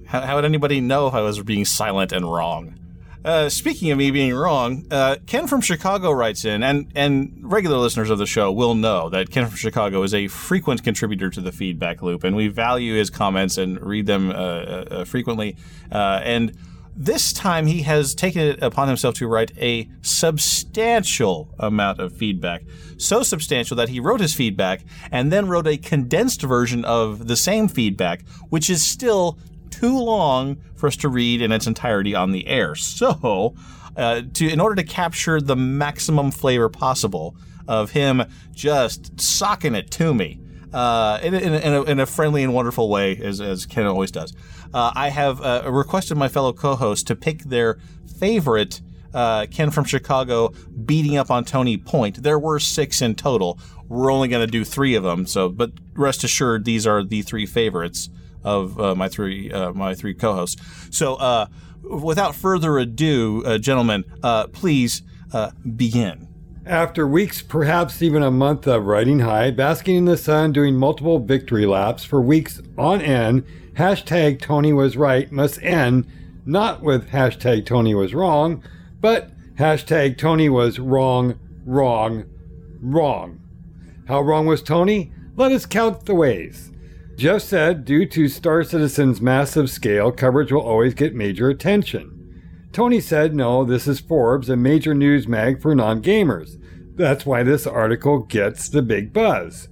[0.06, 2.78] How, how would anybody know if I was being silent and wrong?
[3.24, 7.76] Uh, speaking of me being wrong, uh, Ken from Chicago writes in, and, and regular
[7.78, 11.40] listeners of the show will know that Ken from Chicago is a frequent contributor to
[11.40, 15.56] the feedback loop, and we value his comments and read them uh, uh, frequently.
[15.90, 16.56] Uh, and
[16.96, 22.62] this time he has taken it upon himself to write a substantial amount of feedback.
[22.96, 27.36] So substantial that he wrote his feedback and then wrote a condensed version of the
[27.36, 29.38] same feedback, which is still
[29.70, 32.74] too long for us to read in its entirety on the air.
[32.74, 33.54] So,
[33.96, 37.36] uh, to in order to capture the maximum flavor possible
[37.68, 38.22] of him
[38.52, 40.40] just socking it to me
[40.72, 44.10] uh, in, in, in, a, in a friendly and wonderful way, as, as Ken always
[44.10, 44.32] does,
[44.74, 47.78] uh, I have uh, requested my fellow co-hosts to pick their
[48.18, 48.80] favorite.
[49.14, 50.52] Uh, Ken from Chicago
[50.84, 52.22] beating up on Tony Point.
[52.22, 53.58] There were six in total.
[53.88, 55.26] We're only going to do three of them.
[55.26, 58.10] So, but rest assured, these are the three favorites
[58.44, 60.60] of uh, my three uh, my three co-hosts.
[60.90, 61.46] So, uh,
[61.82, 65.02] without further ado, uh, gentlemen, uh, please
[65.76, 66.25] begin.
[66.66, 71.20] After weeks, perhaps even a month of riding high, basking in the sun, doing multiple
[71.20, 73.44] victory laps for weeks on end,
[73.74, 76.06] hashtag Tony was right must end
[76.46, 78.62] not with hashtag Tony was wrong,
[79.00, 82.24] but hashtag Tony was wrong, wrong,
[82.80, 83.40] wrong.
[84.06, 85.12] How wrong was Tony?
[85.34, 86.70] Let us count the ways.
[87.16, 92.15] Jeff said, due to Star Citizen's massive scale, coverage will always get major attention.
[92.76, 96.60] Tony said, no, this is Forbes, a major news mag for non gamers.
[96.94, 99.68] That's why this article gets the big buzz.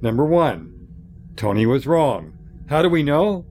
[0.00, 0.88] Number one,
[1.36, 2.36] Tony was wrong.
[2.68, 3.46] How do we know?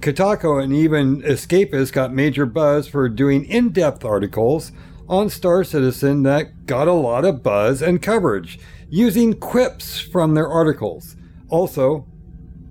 [0.00, 4.72] Kotaku and even Escapist got major buzz for doing in depth articles
[5.08, 8.58] on Star Citizen that got a lot of buzz and coverage,
[8.90, 11.16] using quips from their articles.
[11.48, 12.06] Also,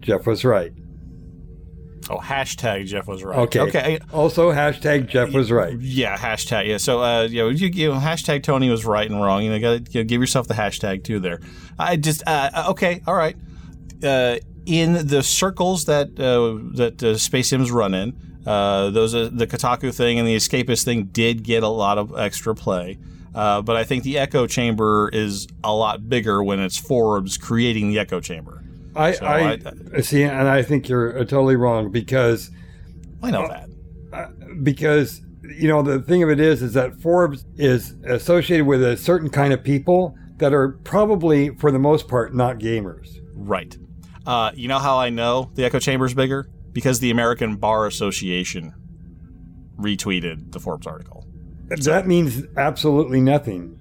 [0.02, 0.72] Jeff was right.
[2.10, 3.40] Oh, hashtag Jeff was right.
[3.40, 3.60] Okay.
[3.62, 4.00] Okay.
[4.14, 5.76] Also, hashtag Jeff was right.
[5.80, 6.68] Yeah, hashtag.
[6.68, 6.78] Yeah.
[6.78, 9.44] So, uh, you know, you, you know, hashtag Tony was right and wrong.
[9.44, 11.40] You know, got to give yourself the hashtag too there.
[11.80, 13.36] I just, uh, okay, all right.
[14.04, 18.14] Uh, in the circles that uh, that uh, Space Sims run in,
[18.46, 22.18] uh, those uh, the Kotaku thing and the Escapist thing did get a lot of
[22.18, 22.98] extra play.
[23.34, 27.90] Uh, but I think the echo chamber is a lot bigger when it's Forbes creating
[27.90, 28.64] the echo chamber.
[28.96, 29.60] I, So I,
[29.96, 32.52] I- see, and I think you're uh, totally wrong because
[33.22, 34.64] I know that.
[34.64, 38.98] because you know the thing of it is is that Forbes is associated with a
[38.98, 43.20] certain kind of people that are probably for the most part not gamers.
[43.34, 43.78] Right.
[44.26, 46.50] Uh, you know how I know the echo chamber is bigger?
[46.74, 48.74] Because the American Bar Association
[49.78, 51.26] retweeted the Forbes article.
[51.68, 53.80] That means absolutely nothing.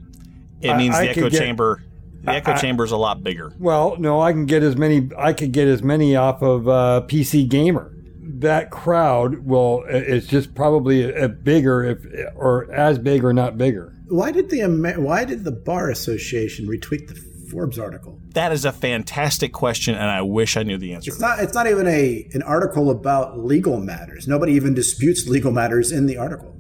[0.61, 1.83] It means I the echo get- chamber.
[2.25, 3.53] The echo I- chamber is a lot bigger.
[3.59, 5.09] Well, no, I can get as many.
[5.18, 7.91] I could get as many off of uh, PC Gamer.
[8.20, 9.85] That crowd will.
[9.89, 12.05] It's just probably a, a bigger, if
[12.37, 13.93] or as big or not bigger.
[14.09, 17.14] Why did the Amer- Why did the Bar Association retweet the
[17.51, 18.20] Forbes article?
[18.35, 21.11] That is a fantastic question, and I wish I knew the answer.
[21.11, 21.39] It's not.
[21.39, 24.27] It's not even a an article about legal matters.
[24.27, 26.51] Nobody even disputes legal matters in the article.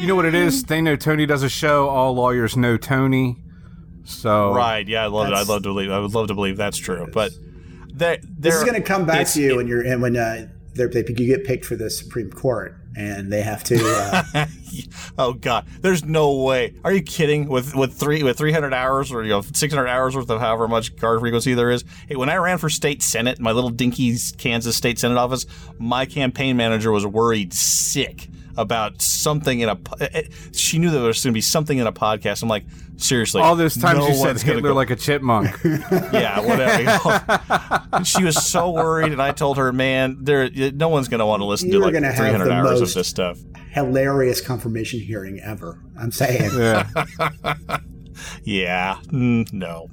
[0.00, 0.64] You know what it is?
[0.64, 1.88] They know Tony does a show.
[1.88, 3.36] All lawyers know Tony.
[4.08, 4.86] So Right?
[4.88, 5.34] Yeah, I love it.
[5.34, 5.90] I'd love to believe.
[5.90, 7.06] I would love to believe that's true.
[7.12, 7.32] But
[7.92, 10.48] there, This is going to come back to you it- when you're and when uh,
[10.74, 13.76] they're, they, you get picked for the Supreme Court and they have to.
[14.34, 14.46] Uh,
[15.18, 16.74] oh God, there's no way.
[16.84, 17.48] Are you kidding?
[17.48, 20.96] With with three with 300 hours or you know 600 hours worth of however much
[20.96, 21.84] guard frequency there is.
[22.08, 25.46] Hey, when I ran for state senate, my little dinky Kansas state senate office,
[25.78, 28.28] my campaign manager was worried sick
[28.58, 29.76] about something in a.
[29.76, 32.42] po- eh, eh, She knew that there was going to be something in a podcast.
[32.42, 32.64] I'm like,
[32.96, 35.56] seriously, all those times no you said one's gonna Hitler go- like a chipmunk.
[35.64, 38.04] yeah, whatever.
[38.04, 41.40] She was so worried, and I told her, man, there, no one's going to want
[41.40, 43.38] to listen You to like gonna have 300 the hours most- of this stuff.
[43.70, 45.80] hilarious confirmation hearing ever.
[45.98, 46.50] I'm saying.
[46.54, 46.88] yeah.
[48.42, 49.88] Yeah, mm, no.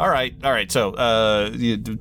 [0.00, 0.70] All right, all right.
[0.70, 1.50] So, uh,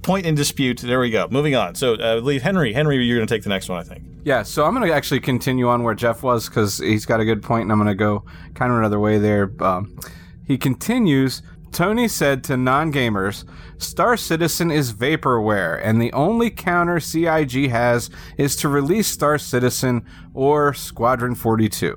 [0.01, 0.79] point in dispute.
[0.79, 1.27] There we go.
[1.29, 1.75] Moving on.
[1.75, 2.73] So, uh, leave Henry.
[2.73, 4.03] Henry, you're going to take the next one, I think.
[4.23, 7.25] Yeah, so I'm going to actually continue on where Jeff was because he's got a
[7.25, 8.23] good point, and I'm going to go
[8.55, 9.51] kind of another way there.
[9.59, 9.97] Um,
[10.45, 13.45] he continues Tony said to non gamers,
[13.77, 20.05] Star Citizen is vaporware, and the only counter CIG has is to release Star Citizen
[20.33, 21.95] or Squadron 42.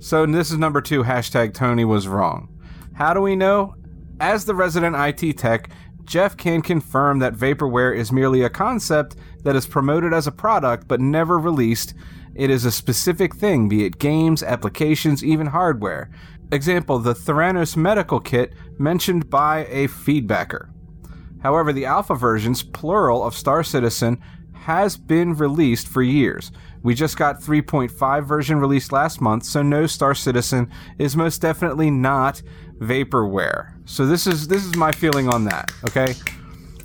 [0.00, 2.48] So this is number two hashtag Tony was wrong.
[2.94, 3.74] How do we know?
[4.20, 5.70] As the resident IT tech,
[6.04, 10.86] Jeff can confirm that vaporware is merely a concept that is promoted as a product
[10.86, 11.94] but never released.
[12.34, 16.10] It is a specific thing, be it games, applications, even hardware.
[16.52, 20.68] Example, the Theranos medical kit mentioned by a feedbacker.
[21.42, 24.20] However, the alpha versions, plural, of Star Citizen
[24.52, 26.52] has been released for years.
[26.82, 31.90] We just got 3.5 version released last month, so no Star Citizen is most definitely
[31.90, 32.42] not
[32.78, 33.73] vaporware.
[33.86, 35.70] So this is this is my feeling on that.
[35.88, 36.14] Okay,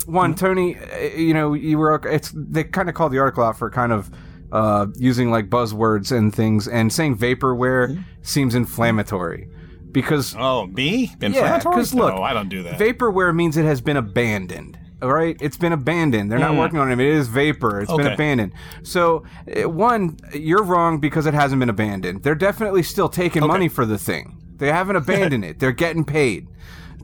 [0.06, 3.56] one Tony, uh, you know you were it's they kind of called the article out
[3.58, 4.10] for kind of
[4.52, 9.48] uh, using like buzzwords and things, and saying vaporware seems inflammatory
[9.92, 11.12] because Oh, me?
[11.20, 11.74] yeah, Inflammatory?
[11.74, 12.78] because look, no, I don't do that.
[12.78, 14.78] Vaporware means it has been abandoned.
[15.02, 16.30] All right, it's been abandoned.
[16.30, 16.58] They're not Mm.
[16.58, 17.00] working on it.
[17.00, 17.80] It is vapor.
[17.80, 18.52] It's been abandoned.
[18.82, 19.22] So,
[19.56, 22.22] uh, one, you're wrong because it hasn't been abandoned.
[22.22, 24.36] They're definitely still taking money for the thing.
[24.58, 25.58] They haven't abandoned it.
[25.58, 26.48] They're getting paid.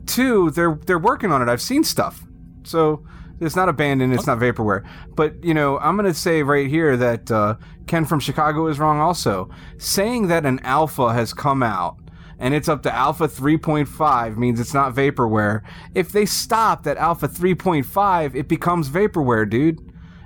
[0.07, 1.49] Two, they're they're working on it.
[1.49, 2.23] I've seen stuff.
[2.63, 3.05] So
[3.39, 4.13] it's not abandoned.
[4.13, 4.87] It's not vaporware.
[5.15, 7.55] But you know, I'm gonna say right here that uh,
[7.85, 8.99] Ken from Chicago is wrong.
[8.99, 11.97] Also, saying that an alpha has come out
[12.39, 15.61] and it's up to alpha 3.5 means it's not vaporware.
[15.95, 19.79] If they stopped at alpha 3.5, it becomes vaporware, dude.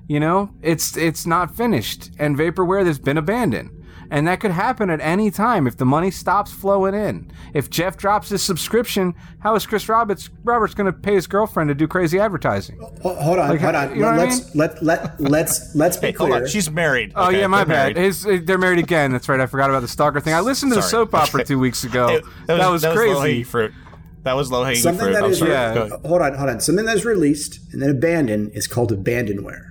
[0.08, 3.81] You know, it's it's not finished, and vaporware has been abandoned,
[4.12, 7.32] and that could happen at any time if the money stops flowing in.
[7.56, 11.70] If Jeff drops his subscription, how is Chris Roberts Roberts going to pay his girlfriend
[11.70, 12.78] to do crazy advertising?
[13.02, 13.90] Ho- Hold on, Like, hold on.
[13.96, 16.42] you know what I let's let let let's let's be Hey, hold clear.
[16.44, 16.48] on.
[16.48, 17.14] She's married.
[17.16, 17.40] Oh okay?
[17.40, 17.96] yeah, my They're bad.
[17.96, 17.98] married.
[18.06, 19.12] His, uh, they're married again.
[19.12, 19.40] That's right.
[19.40, 20.34] I forgot about the stalker thing.
[20.36, 21.48] I listened to the soap opera Okay.
[21.48, 22.08] two weeks ago.
[22.10, 22.22] Hey,
[22.58, 23.20] that was, low crazy.
[23.20, 23.72] hanging fruit.
[24.24, 25.14] That was low hanging Something fruit.
[25.14, 25.52] that I'm is sorry.
[25.52, 25.88] Yeah.
[26.06, 26.60] Hold on, hold on.
[26.60, 29.71] Something that's released and then abandoned is called abandonware.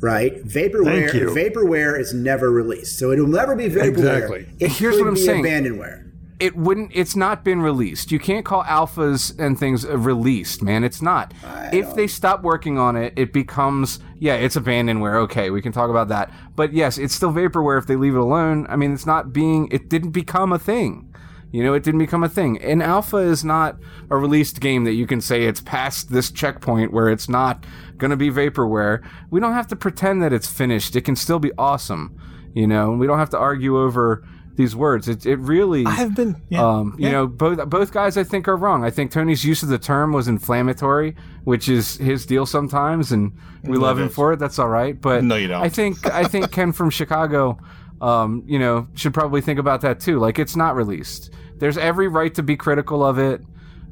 [0.00, 0.44] Right?
[0.44, 1.30] Vaporware Thank you.
[1.30, 2.98] vaporware is never released.
[2.98, 3.88] So it'll never be vaporware.
[3.88, 4.46] Exactly.
[4.60, 5.44] It Here's could what I'm be saying.
[5.44, 6.04] abandonware.
[6.40, 10.84] it wouldn't it's not been released you can't call alphas and things uh, released man
[10.84, 11.34] it's not
[11.72, 15.90] if they stop working on it it becomes yeah it's abandonware okay we can talk
[15.90, 19.04] about that but yes it's still vaporware if they leave it alone i mean it's
[19.04, 21.07] not being it didn't become a thing
[21.50, 23.76] you know it didn't become a thing and alpha is not
[24.10, 27.64] a released game that you can say it's past this checkpoint where it's not
[27.96, 31.38] going to be vaporware we don't have to pretend that it's finished it can still
[31.38, 32.18] be awesome
[32.54, 34.24] you know and we don't have to argue over
[34.58, 35.08] these words.
[35.08, 35.86] It, it really.
[35.86, 38.84] I've been, yeah, um, you know, both both guys I think are wrong.
[38.84, 43.32] I think Tony's use of the term was inflammatory, which is his deal sometimes, and
[43.62, 44.40] we No, love him for it.
[44.40, 45.00] That's all right.
[45.00, 45.62] But No, you don't.
[45.62, 47.56] I think I think Ken from Chicago,
[48.00, 50.18] um, you know, should probably think about that too.
[50.18, 51.30] Like it's not released.
[51.56, 53.42] There's every right to be critical of it.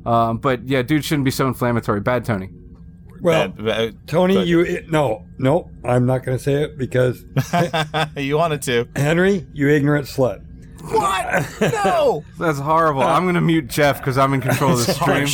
[0.05, 2.01] Um, but yeah, dude shouldn't be so inflammatory.
[2.01, 2.51] Bad Tony.
[3.21, 7.25] Well, Bad- bad- Tony, but- you no, no, I'm not going to say it because
[8.17, 8.89] you wanted to.
[8.95, 10.43] Henry, you ignorant slut.
[10.83, 11.61] What?
[11.61, 12.25] No.
[12.39, 13.03] That's horrible.
[13.03, 15.27] I'm gonna mute Jeff because I'm in control of the stream.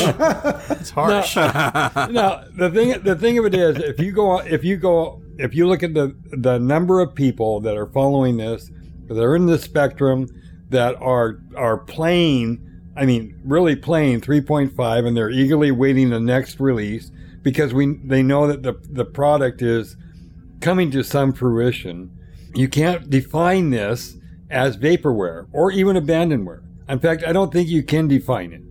[0.78, 1.36] It's harsh.
[1.36, 5.54] now the thing the thing of it is if you go if you go if
[5.54, 8.70] you look at the the number of people that are following this
[9.08, 10.28] that are in the spectrum
[10.70, 12.64] that are are playing
[12.96, 17.10] I mean really playing 3.5 and they're eagerly waiting the next release
[17.42, 19.96] because we they know that the the product is
[20.60, 22.16] coming to some fruition.
[22.54, 24.16] You can't define this
[24.48, 26.62] as vaporware or even abandonware.
[26.88, 28.62] In fact I don't think you can define it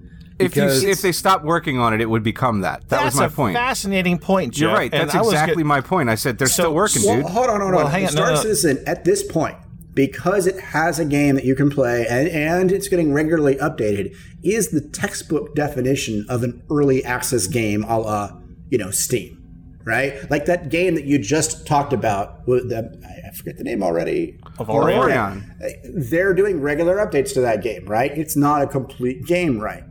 [0.45, 2.81] If you, if they stopped working on it, it would become that.
[2.89, 3.55] That That's was my a point.
[3.55, 4.61] fascinating point, Jeff.
[4.61, 4.91] You're right.
[4.91, 6.09] That's I was exactly get- my point.
[6.09, 7.25] I said they're So- still working, Well, dude.
[7.25, 7.91] hold on, hold Well, on.
[7.91, 8.41] hang on, Star no, no.
[8.41, 9.55] Citizen, at this point,
[9.93, 14.15] because it has a game that you can play and, and it's getting regularly updated,
[14.43, 18.31] is the textbook definition of an early access game a la,
[18.69, 19.37] you know, Steam.
[19.83, 20.29] Right?
[20.29, 22.47] Like that game that you just talked about.
[22.47, 24.37] with the- I forget the name already.
[24.59, 24.97] Avorion.
[24.97, 25.51] Orion.
[25.95, 28.15] They're doing regular updates to that game, right?
[28.15, 29.83] It's not a complete game, right?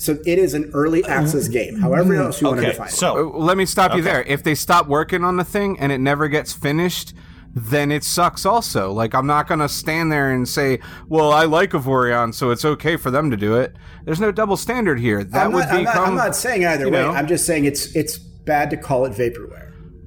[0.00, 1.76] So it is an early access game.
[1.78, 2.92] However else you want to define it.
[2.92, 4.10] so Uh, Let me stop you Okay.
[4.10, 4.22] there.
[4.22, 7.12] If they stop working on the thing and it never gets finished,
[7.54, 8.92] then it sucks also.
[8.92, 10.78] Like I'm not gonna stand there and say,
[11.08, 13.74] "Well, I like Avorion, so it's okay for them to do it."
[14.06, 15.22] There's no double standard here.
[15.22, 16.92] That I'm would be I'm, not, I'm not saying either way.
[16.92, 17.10] know.
[17.10, 19.66] I'm just saying it's it's bad to call it vaporware.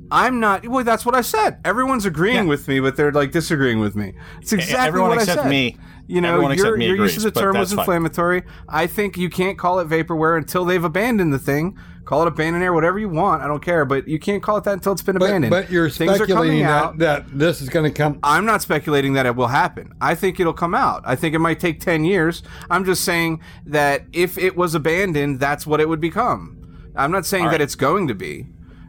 [0.10, 0.68] I'm not.
[0.68, 1.58] Well, that's what I said.
[1.66, 2.50] Everyone's agreeing Yeah.
[2.50, 4.14] with me, but they're like disagreeing with me.
[4.42, 5.48] It's exactly everyone what except I said.
[5.48, 5.93] Everyone except me.
[6.08, 7.84] You know, Everyone your, except me your use of the term was that's fine.
[7.84, 8.44] inflammatory.
[8.68, 11.78] I think you can't call it vaporware until they've abandoned the thing.
[12.04, 13.42] Call it abandonware, whatever you want.
[13.42, 15.52] I don't care, but you can't call it that until it's been but, abandoned.
[15.52, 19.26] but you're Things speculating that, that this is going to come I'm not speculating that
[19.26, 19.94] it will happen.
[20.02, 21.04] I think it'll come out.
[21.06, 22.44] I think it might take 10 years.
[22.70, 26.92] I'm just saying that if it was abandoned, that's what it would become.
[26.96, 28.48] I'm not saying All that it's going to be.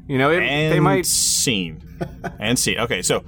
[0.08, 1.06] You know, it, and they might.
[1.06, 1.82] seen
[2.40, 2.78] and seen.
[2.78, 3.24] Okay, so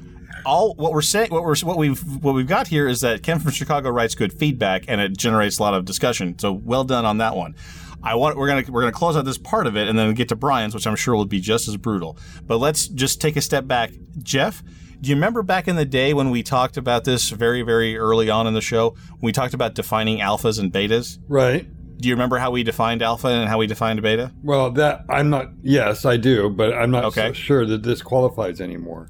[0.46, 3.38] all what we're saying, what we're what we've what we've got here is that Ken
[3.40, 6.38] from Chicago writes good feedback and it generates a lot of discussion.
[6.38, 7.54] So well done on that one.
[8.02, 10.28] I want we're gonna we're gonna close out this part of it and then get
[10.28, 12.16] to Brian's, which I'm sure will be just as brutal.
[12.46, 13.90] But let's just take a step back,
[14.22, 14.62] Jeff.
[15.00, 18.30] Do you remember back in the day when we talked about this very very early
[18.30, 18.90] on in the show?
[18.90, 21.18] When we talked about defining alphas and betas.
[21.28, 21.66] right.
[21.98, 24.30] Do you remember how we defined alpha and how we defined beta?
[24.42, 25.46] Well, that I'm not.
[25.62, 27.28] Yes, I do, but I'm not Okay.
[27.28, 29.08] so sure that this qualifies anymore.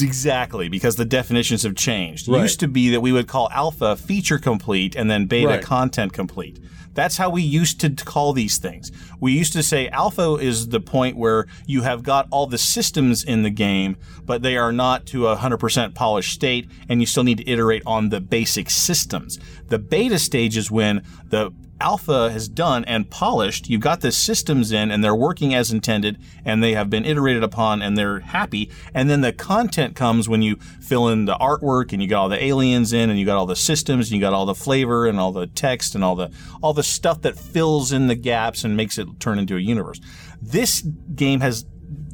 [0.00, 2.28] Exactly, because the definitions have changed.
[2.28, 5.62] It used to be that we would call alpha feature complete and then beta Right.
[5.62, 6.58] content complete.
[6.92, 8.90] That's how we used to call these things.
[9.20, 13.22] We used to say alpha is the point where you have got all the systems
[13.22, 13.96] in the game,
[14.26, 17.82] but they are not to a 100% polished state, and you still need to iterate
[17.86, 19.38] on the basic systems.
[19.68, 23.68] The beta stage is when the alpha has done and polished.
[23.68, 27.42] You've got the systems in and they're working as intended and they have been iterated
[27.42, 28.70] upon and they're happy.
[28.94, 32.28] And then the content comes when you fill in the artwork and you got all
[32.28, 35.06] the aliens in and you got all the systems and you got all the flavor
[35.06, 36.30] and all the text and all the
[36.62, 40.00] all the stuff that fills in the gaps and makes it turn into a universe.
[40.40, 40.82] This
[41.14, 41.64] game has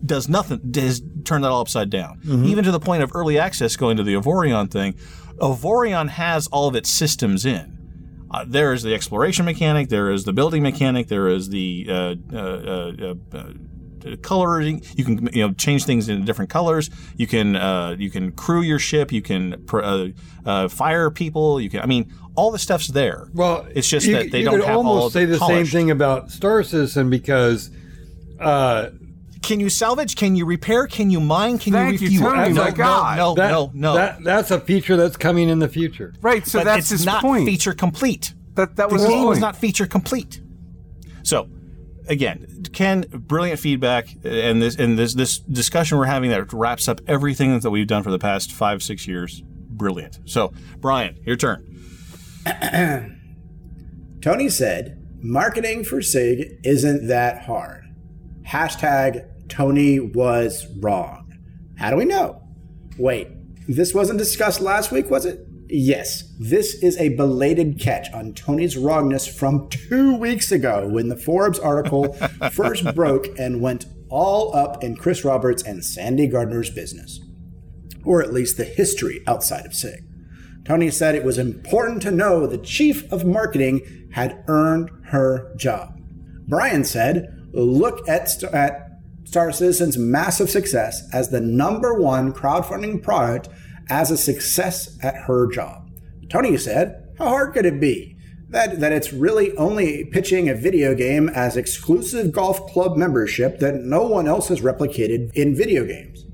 [0.04, 2.20] does nothing has turned that all upside down.
[2.20, 2.46] Mm-hmm.
[2.46, 4.94] Even to the point of early access going to the Avorion thing.
[5.40, 7.75] Avorion has all of its systems in.
[8.30, 9.88] Uh, there is the exploration mechanic.
[9.88, 11.08] There is the building mechanic.
[11.08, 14.82] There is the uh, uh, uh, uh, uh, coloring.
[14.96, 16.90] You can you know change things into different colors.
[17.16, 19.12] You can uh, you can crew your ship.
[19.12, 20.08] You can pr- uh,
[20.44, 21.60] uh, fire people.
[21.60, 21.80] You can.
[21.80, 23.28] I mean, all the stuff's there.
[23.32, 25.26] Well, it's just you, that they you don't could have all almost of say it
[25.26, 27.70] the same thing about Star Citizen because
[28.40, 28.90] uh,
[29.46, 30.16] Can you salvage?
[30.16, 30.86] Can you repair?
[30.86, 31.58] Can you mine?
[31.58, 32.34] Can Thank you you, refuel?
[32.34, 33.16] Tony, no, my no, God.
[33.18, 33.94] no, that, no, no.
[33.94, 36.12] that that's a feature that's coming in the future.
[36.20, 37.46] Right, so but that's it's his not point.
[37.46, 38.34] feature complete.
[38.54, 39.36] That that The was his game point.
[39.36, 40.40] is not feature complete.
[41.22, 41.48] So,
[42.08, 47.00] again, Ken, brilliant feedback, and this and this this discussion we're having that wraps up
[47.06, 49.42] everything that we've done for the past five six years.
[49.70, 50.20] Brilliant.
[50.24, 51.64] So, Brian, your turn.
[54.22, 57.84] Tony said, marketing for CIG isn't that hard.
[58.46, 61.32] Hashtag Tony was wrong.
[61.76, 62.42] How do we know?
[62.98, 63.28] Wait,
[63.68, 65.46] this wasn't discussed last week, was it?
[65.68, 71.16] Yes, this is a belated catch on Tony's wrongness from two weeks ago when the
[71.16, 72.12] Forbes article
[72.52, 77.20] first broke and went all up in Chris Roberts and Sandi Gardiner's business,
[78.04, 80.04] or at least the history outside of CIG.
[80.64, 86.00] Tony said it was important to know the chief of marketing had earned her job.
[86.48, 88.85] Brian said, look at, at
[89.26, 93.48] Star Citizen's massive success as the number one crowdfunding product
[93.90, 95.90] as a success at her job.
[96.30, 98.16] Tony said, how hard could it be?
[98.48, 103.74] That, that it's really only pitching a video game as exclusive golf club membership that
[103.74, 106.24] no one else has replicated in video games.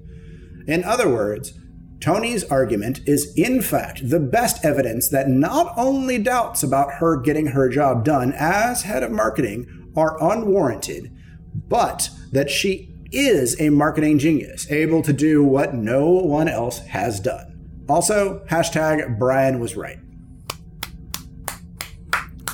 [0.67, 1.59] In other words,
[2.01, 7.47] Tony's argument is in fact the best evidence that not only doubts about her getting
[7.47, 9.67] her job done as head of marketing
[9.97, 11.17] are unwarranted,
[11.55, 17.21] but that she is a marketing genius, able to do what no one else has
[17.21, 17.49] done.
[17.89, 19.99] Also, hashtag Brian was right.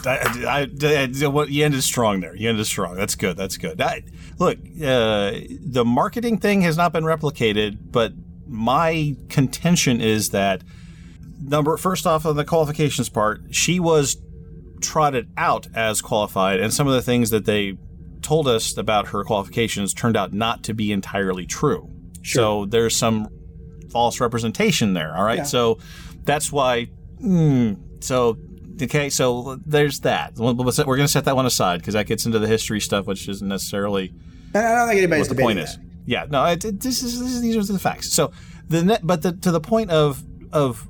[0.06, 0.10] I,
[0.46, 2.34] I, I, you ended strong there.
[2.34, 2.94] You ended strong.
[2.94, 3.36] That's good.
[3.36, 3.80] That's good.
[3.80, 4.02] I,
[4.38, 8.12] look, uh, the marketing thing has not been replicated, but
[8.46, 10.62] my contention is that
[11.40, 14.16] number first off on the qualifications part, she was
[14.80, 17.76] trotted out as qualified, and some of the things that they
[18.22, 21.90] told us about her qualifications turned out not to be entirely true.
[22.22, 22.42] Sure.
[22.42, 23.28] So there's some
[23.90, 25.16] false representation there.
[25.16, 25.38] All right.
[25.38, 25.44] Yeah.
[25.44, 25.78] So
[26.24, 26.88] that's why.
[27.22, 28.38] Mm, so
[28.80, 29.08] okay.
[29.10, 30.36] So there's that.
[30.36, 33.28] We're going to set that one aside because that gets into the history stuff, which
[33.28, 34.12] isn't necessarily.
[34.54, 35.68] I don't think anybody's what the point that.
[35.68, 35.78] is.
[36.06, 36.26] Yeah.
[36.28, 36.44] No.
[36.44, 38.12] It, it, this is, this is these are the facts.
[38.12, 38.32] So
[38.68, 40.88] the net, but the, to the point of of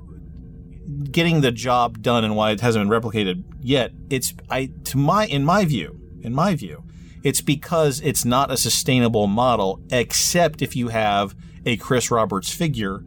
[1.11, 3.91] getting the job done and why it hasn't been replicated yet.
[4.09, 6.83] It's I to my in my view in my view
[7.23, 13.03] it's because it's not a sustainable model, except if you have a Chris Roberts figure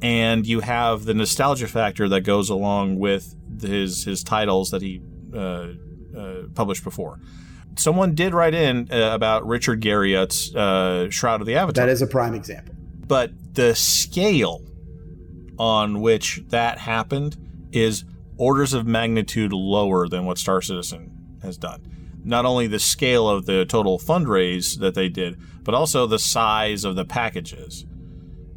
[0.00, 5.00] and you have the nostalgia factor that goes along with his his titles that he
[5.34, 5.68] uh,
[6.16, 7.20] uh, published before.
[7.76, 11.86] Someone did write in uh, about Richard Garriott's uh, Shroud of the Avatar.
[11.86, 12.74] That is a prime example.
[13.06, 14.64] But the scale
[15.58, 17.36] on which that happened
[17.72, 18.04] is
[18.36, 23.46] orders of magnitude lower than what Star Citizen has done not only the scale of
[23.46, 27.84] the total fundraise that they did, but also the size of the packages,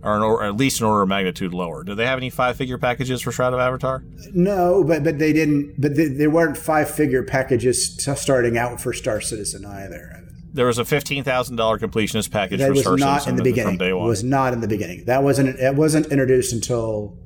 [0.03, 1.83] or, or at least an order of magnitude lower.
[1.83, 4.03] Do they have any five-figure packages for Shroud of Avatar?
[4.33, 5.79] No, but but they didn't.
[5.79, 10.17] But they, there weren't five-figure packages starting out for Star Citizen either.
[10.53, 13.35] There was a fifteen thousand dollar completionist package that for was Star not Citizen in
[13.37, 13.77] the beginning.
[13.77, 14.07] From day one.
[14.07, 15.05] Was not in the beginning.
[15.05, 15.59] That wasn't.
[15.59, 17.17] It wasn't introduced until.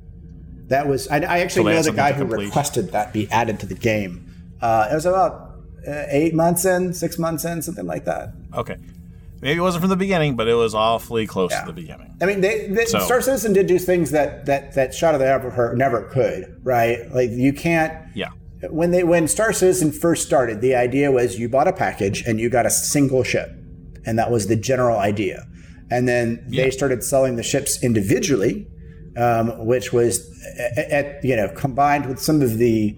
[0.68, 1.06] That was.
[1.08, 4.32] I, I actually know the guy who requested that be added to the game.
[4.60, 5.45] Uh, it was about
[5.86, 8.32] eight months in, six months in, something like that.
[8.54, 8.76] Okay.
[9.40, 11.60] Maybe it wasn't from the beginning, but it was awfully close yeah.
[11.60, 12.16] to the beginning.
[12.20, 13.00] I mean, they, they so.
[13.00, 17.10] Star Citizen did do things that that that Shroud of the Avatar never could, right?
[17.12, 17.92] Like you can't.
[18.14, 18.30] Yeah.
[18.70, 22.40] When they when Star Citizen first started, the idea was you bought a package and
[22.40, 23.50] you got a single ship,
[24.06, 25.46] and that was the general idea.
[25.90, 26.64] And then yeah.
[26.64, 28.66] they started selling the ships individually,
[29.18, 30.26] um, which was
[30.58, 32.96] at, at, you know combined with some of the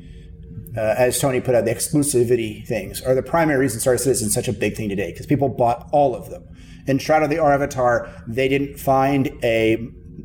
[0.79, 4.35] uh, as Tony put out, the exclusivity things are the primary reason Star Citizen is
[4.35, 6.47] such a big thing today because people bought all of them.
[6.87, 9.77] In Shroud of the Avatar, they didn't find a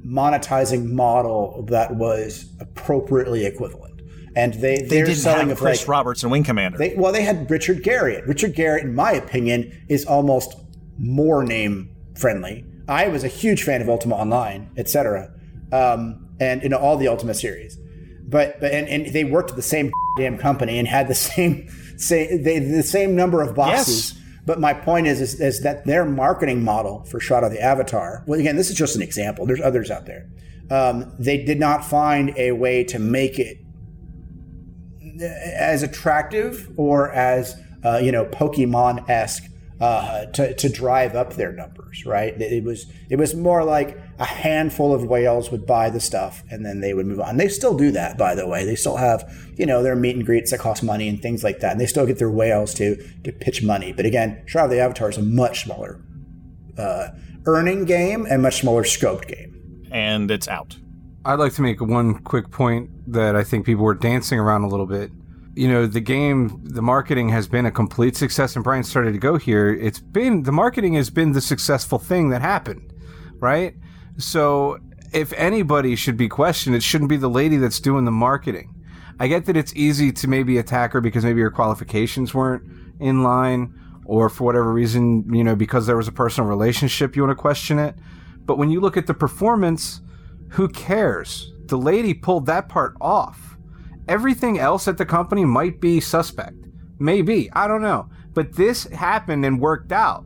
[0.06, 4.02] monetizing model that was appropriately equivalent.
[4.36, 6.78] And they they didn't selling have Chris like, Roberts and Wing Commander.
[6.78, 8.28] They, well, they had Richard Garriott.
[8.28, 10.56] Richard Garriott, in my opinion, is almost
[10.98, 12.66] more name friendly.
[12.88, 15.32] I was a huge fan of Ultima Online, etc.,
[15.72, 17.78] um, and in all the Ultima series.
[18.28, 22.38] But, but and, and they worked the same damn company and had the same say
[22.38, 24.14] they the same number of bosses.
[24.14, 24.20] Yes.
[24.46, 28.26] But my point is, is, is that their marketing model for Shroud of the Avatar.
[28.28, 29.46] Well, again, this is just an example.
[29.46, 30.28] There's others out there.
[30.70, 33.58] Um, they did not find a way to make it
[35.22, 37.56] as attractive or as
[37.86, 39.44] uh, you know Pokemon esque
[39.80, 42.40] uh, to, to drive up their numbers, right?
[42.42, 46.66] It was it was more like a handful of whales would buy the stuff and
[46.66, 47.36] then they would move on.
[47.36, 48.64] They still do that, by the way.
[48.64, 51.60] They still have you know their meet and greets that cost money and things like
[51.60, 52.96] that, and they still get their whales to
[53.26, 53.92] to pitch money.
[53.92, 56.00] But again, Shroud of the Avatar is a much smaller
[56.78, 57.10] uh,
[57.46, 60.78] earning game and much smaller scoped game, and it's out.
[61.26, 64.70] I'd like to make one quick point that I think people were dancing around a
[64.70, 65.12] little bit
[65.56, 69.20] you know the game the marketing has been a complete success and brian started to
[69.20, 72.92] go here it's been the marketing has been the successful thing that happened
[73.40, 73.76] right
[74.18, 74.78] so
[75.12, 78.74] if anybody should be questioned it shouldn't be the lady that's doing the marketing
[79.20, 82.64] I get that it's easy to maybe attack her because maybe her qualifications weren't
[83.00, 83.74] in line,
[84.06, 87.42] or for whatever reason, you know, because there was a personal relationship, you want to
[87.42, 87.96] question it.
[88.46, 90.02] But when you look at the performance,
[90.50, 91.54] who cares?
[91.66, 93.58] The lady pulled that part off.
[94.08, 96.58] Everything else at the company might be suspect.
[97.00, 97.50] Maybe.
[97.54, 98.10] I don't know.
[98.34, 100.26] But this happened and worked out.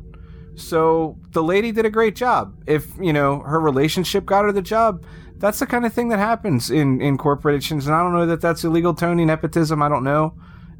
[0.55, 2.55] So the lady did a great job.
[2.65, 5.05] If, you know, her relationship got her the job,
[5.37, 7.85] that's the kind of thing that happens in, in corporations.
[7.85, 9.83] And I don't know that that's illegal, Tony, nepotism.
[9.83, 10.33] I don't know.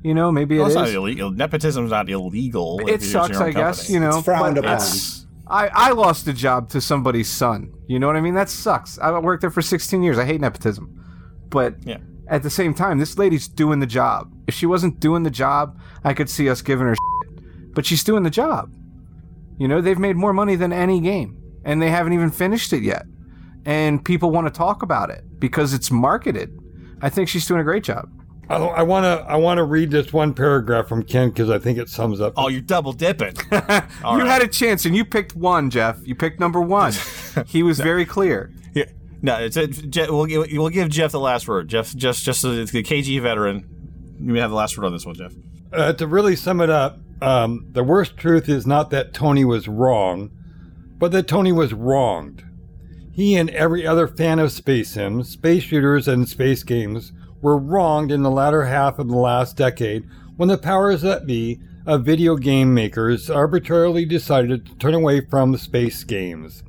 [0.04, 0.82] You know, maybe it Well, it's is.
[0.82, 1.30] not illegal.
[1.30, 2.80] Nepotism's not illegal.
[2.82, 3.78] It you're sucks, I guess.
[3.88, 3.94] company.
[3.94, 4.72] You know, It's frowned upon.
[4.74, 7.72] it's- I, I lost a job to somebody's son.
[7.88, 8.34] You know what I mean?
[8.34, 8.98] That sucks.
[9.00, 10.18] I worked there for 16 years.
[10.18, 10.86] I hate nepotism.
[11.50, 12.00] But Yeah.
[12.28, 14.34] at the same time, this lady's doing the job.
[14.48, 17.74] If she wasn't doing the job, I could see us giving her shit.
[17.76, 18.72] But she's doing the job.
[19.58, 22.84] You know, they've made more money than any game, and they haven't even finished it
[22.84, 23.06] yet.
[23.66, 26.58] And people want to talk about it because it's marketed.
[27.02, 28.10] I think she's doing a great job.
[28.50, 31.78] I want to I want to read this one paragraph from Ken because I think
[31.78, 32.34] it sums up.
[32.38, 33.36] Oh, you're double dipping.
[33.52, 34.26] you right.
[34.26, 36.00] had a chance, and you picked one, Jeff.
[36.08, 36.94] You picked number one.
[37.46, 38.54] he was very clear.
[38.74, 38.86] Yeah.
[39.22, 41.68] No, it's a, Je- we'll, give- we'll give Jeff the last word.
[41.68, 43.68] Jeff, just just the, the KG veteran.
[44.22, 45.34] You have the last word on this one, Jeff.
[45.74, 49.68] Uh, to really sum it up, um, the worst truth is not that Tony was
[49.68, 50.32] wrong,
[50.98, 52.44] but that Tony was wronged.
[53.12, 57.12] He and every other fan of space sims, space shooters, and space games
[57.42, 61.60] were wronged in the latter half of the last decade when the powers that be
[61.88, 66.64] of video game makers arbitrarily decided to turn away from space games.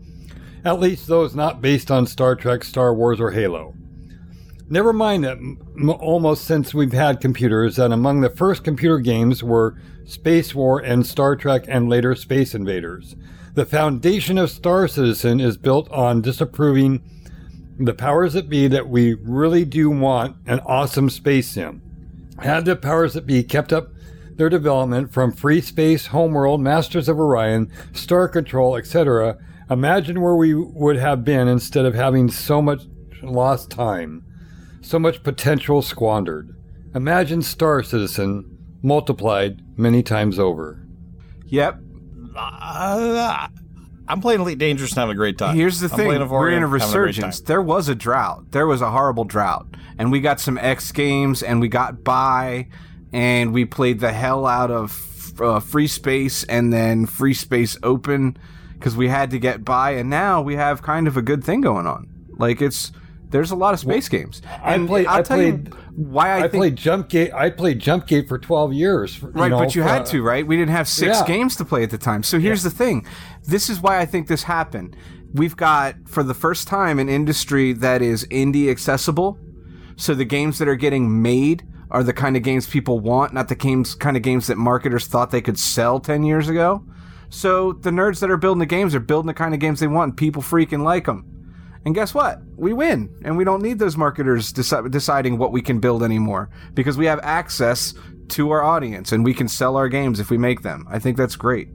[0.64, 3.74] At least those not based on Star Trek, Star Wars, or Halo.
[4.70, 9.42] Never mind that m- almost since we've had computers, that among the first computer games
[9.42, 13.16] were Space War and Star Trek and later Space Invaders.
[13.54, 17.02] The foundation of Star Citizen is built on disapproving
[17.78, 21.80] the powers that be that we really do want an awesome space sim.
[22.40, 23.88] Had the powers that be kept up
[24.36, 29.38] their development from FreeSpace, Homeworld, Masters of Orion, Star Control, etc.,
[29.70, 32.82] imagine where we would have been instead of having so much
[33.22, 34.24] lost time
[34.80, 36.54] so much potential squandered.
[36.94, 40.86] Imagine Star Citizen multiplied many times over.
[41.46, 41.78] Yep.
[42.36, 43.48] Uh,
[44.06, 45.54] I'm playing Elite Dangerous and having a great time.
[45.56, 47.40] Here's the I'm thing: playing we're in a Euphoria, having great resurgence.
[47.40, 47.46] time.
[47.46, 48.52] There was a drought.
[48.52, 49.66] There was a horrible drought,
[49.98, 52.68] and we got some X games, and we got by,
[53.12, 54.92] and we played the hell out of
[55.40, 58.36] uh, FreeSpace, and then FreeSpace Open,
[58.74, 61.60] because we had to get by, and now we have kind of a good thing
[61.60, 62.08] going on.
[62.38, 62.92] Like it's
[63.30, 64.40] there's a lot of space games.
[64.62, 67.32] I And played- I'll I tell played- you why I, I, think played Jumpgate.
[67.34, 69.20] I played Jumpgate for 12 years.
[69.20, 70.46] you Right, know, but you had uh, to, right?
[70.46, 71.26] We didn't have six Yeah.
[71.26, 72.22] games to play at the time.
[72.22, 73.04] So here's the thing.
[73.46, 74.96] This is why I think this happened.
[75.34, 79.38] We've got, for the first time, an industry that is indie accessible.
[79.96, 83.48] So the games that are getting made are the kind of games people want, not
[83.48, 86.84] the games kind of games that marketers thought they could sell 10 years ago.
[87.30, 89.86] So the nerds that are building the games are building the kind of games they
[89.86, 90.10] want.
[90.10, 91.24] And people freaking like them.
[91.88, 92.42] And guess what?
[92.54, 93.08] We win.
[93.24, 97.06] And we don't need those marketers deci- deciding what we can build anymore because we
[97.06, 97.94] have access
[98.28, 100.86] to our audience and we can sell our games if we make them.
[100.90, 101.70] I think that's great.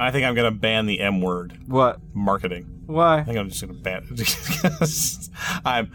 [0.00, 2.00] I think I'm going to ban the M word, What?
[2.14, 2.64] marketing.
[2.86, 3.18] Why?
[3.18, 5.28] I think I'm just going to ban it.
[5.66, 5.90] I'm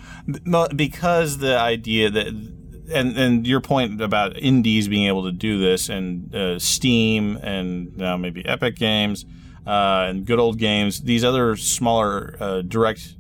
[0.76, 5.90] because the idea that and and your point about indies being able to do this
[5.90, 9.26] and uh, Steam and now maybe Epic Games
[9.66, 13.16] uh, and good old games, these other smaller uh, direct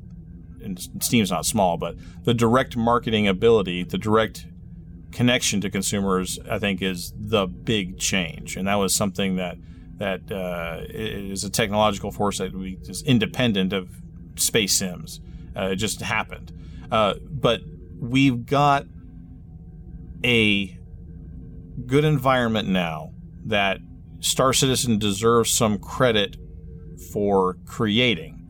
[0.63, 4.45] and Steam's not small, but the direct marketing ability, the direct
[5.11, 9.57] connection to consumers, I think, is the big change, and that was something that
[9.97, 12.53] that uh, is a technological force that
[12.87, 13.89] is independent of
[14.35, 15.19] space sims.
[15.55, 16.53] Uh, it just happened,
[16.91, 17.61] uh, but
[17.99, 18.85] we've got
[20.23, 20.77] a
[21.85, 23.11] good environment now
[23.45, 23.79] that
[24.19, 26.37] Star Citizen deserves some credit
[27.11, 28.45] for creating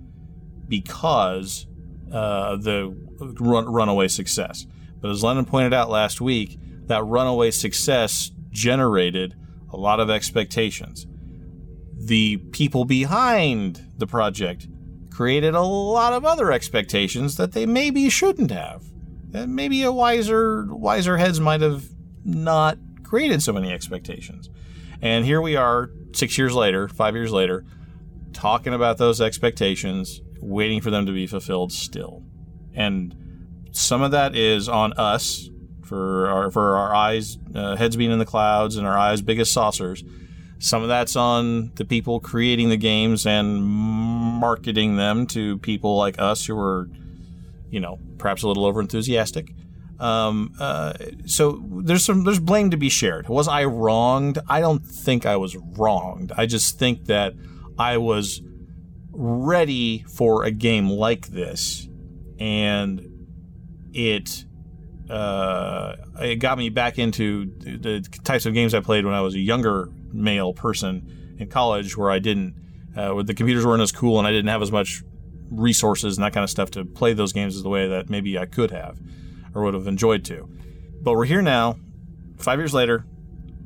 [0.67, 1.67] because
[2.11, 2.95] uh, the
[3.39, 4.65] run, runaway success.
[5.01, 9.35] But as Lennon pointed out last week, that runaway success generated
[9.71, 11.05] a lot of expectations.
[11.95, 14.67] The people behind the project
[15.11, 18.83] created a lot of other expectations that they maybe shouldn't have.
[19.33, 21.85] And maybe a wiser wiser heads might have
[22.23, 24.49] not created so many expectations.
[25.01, 27.65] And here we are 6 years later, 5 years later,
[28.33, 32.23] talking about those expectations, waiting for them to be fulfilled still.
[32.73, 33.15] And
[33.71, 35.49] some of that is on us
[35.83, 39.39] for our for our eyes, uh, heads being in the clouds, and our eyes big
[39.39, 40.03] as saucers.
[40.59, 46.19] Some of that's on the people creating the games and marketing them to people like
[46.19, 46.89] us who are,
[47.69, 49.51] you know, perhaps a little over enthusiastic.
[49.99, 50.93] Um, uh,
[51.25, 53.27] so there's some there's blame to be shared.
[53.27, 54.39] Was I wronged?
[54.47, 56.31] I don't think I was wronged.
[56.37, 57.33] I just think that
[57.77, 58.41] I was
[59.19, 61.87] ready for a game like this,
[62.39, 63.05] and
[63.93, 64.45] it
[65.09, 69.35] uh, it got me back into the types of games I played when I was
[69.35, 72.55] a younger male person in college, where I didn't,
[72.95, 75.03] uh, where the computers weren't as cool and I didn't have as much
[75.51, 78.37] resources and that kind of stuff to play those games as the way that maybe
[78.37, 78.99] I could have
[79.53, 80.47] or would have enjoyed to.
[81.01, 81.77] But we're here now,
[82.37, 83.05] five years later.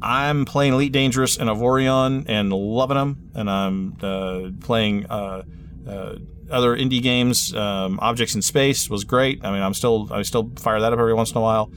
[0.02, 5.44] I'm playing Elite Dangerous and Avorion and loving them, and I'm uh, playing uh,
[5.88, 6.16] uh,
[6.50, 7.54] other indie games.
[7.54, 9.44] Um, Objects in Space was great.
[9.44, 11.72] I mean, I'm still I still fire that up every once in a while.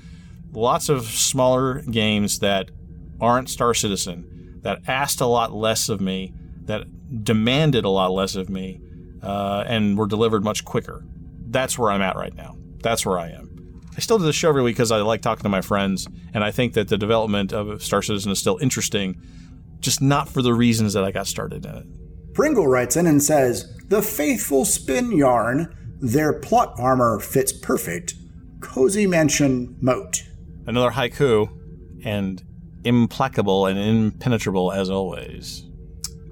[0.53, 2.71] Lots of smaller games that
[3.21, 6.35] aren't Star Citizen that asked a lot less of me,
[6.65, 6.83] that
[7.23, 8.81] demanded a lot less of me,
[9.23, 11.05] uh, and were delivered much quicker.
[11.49, 12.57] That's where I'm at right now.
[12.83, 13.56] That's where I am.
[13.97, 16.44] I still do the show every week because I like talking to my friends, and
[16.44, 19.20] I think that the development of Star Citizen is still interesting,
[19.81, 22.35] just not for the reasons that I got started in it.
[22.35, 28.14] Pringle writes in and says, The faithful spin yarn, their plot armor fits perfect.
[28.60, 30.24] Cozy mansion moat.
[30.66, 31.48] Another haiku,
[32.05, 32.43] and
[32.85, 35.64] implacable and impenetrable as always.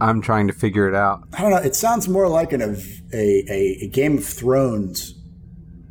[0.00, 1.22] I'm trying to figure it out.
[1.32, 1.56] I don't know.
[1.56, 2.76] It sounds more like an, a,
[3.14, 5.14] a, a Game of Thrones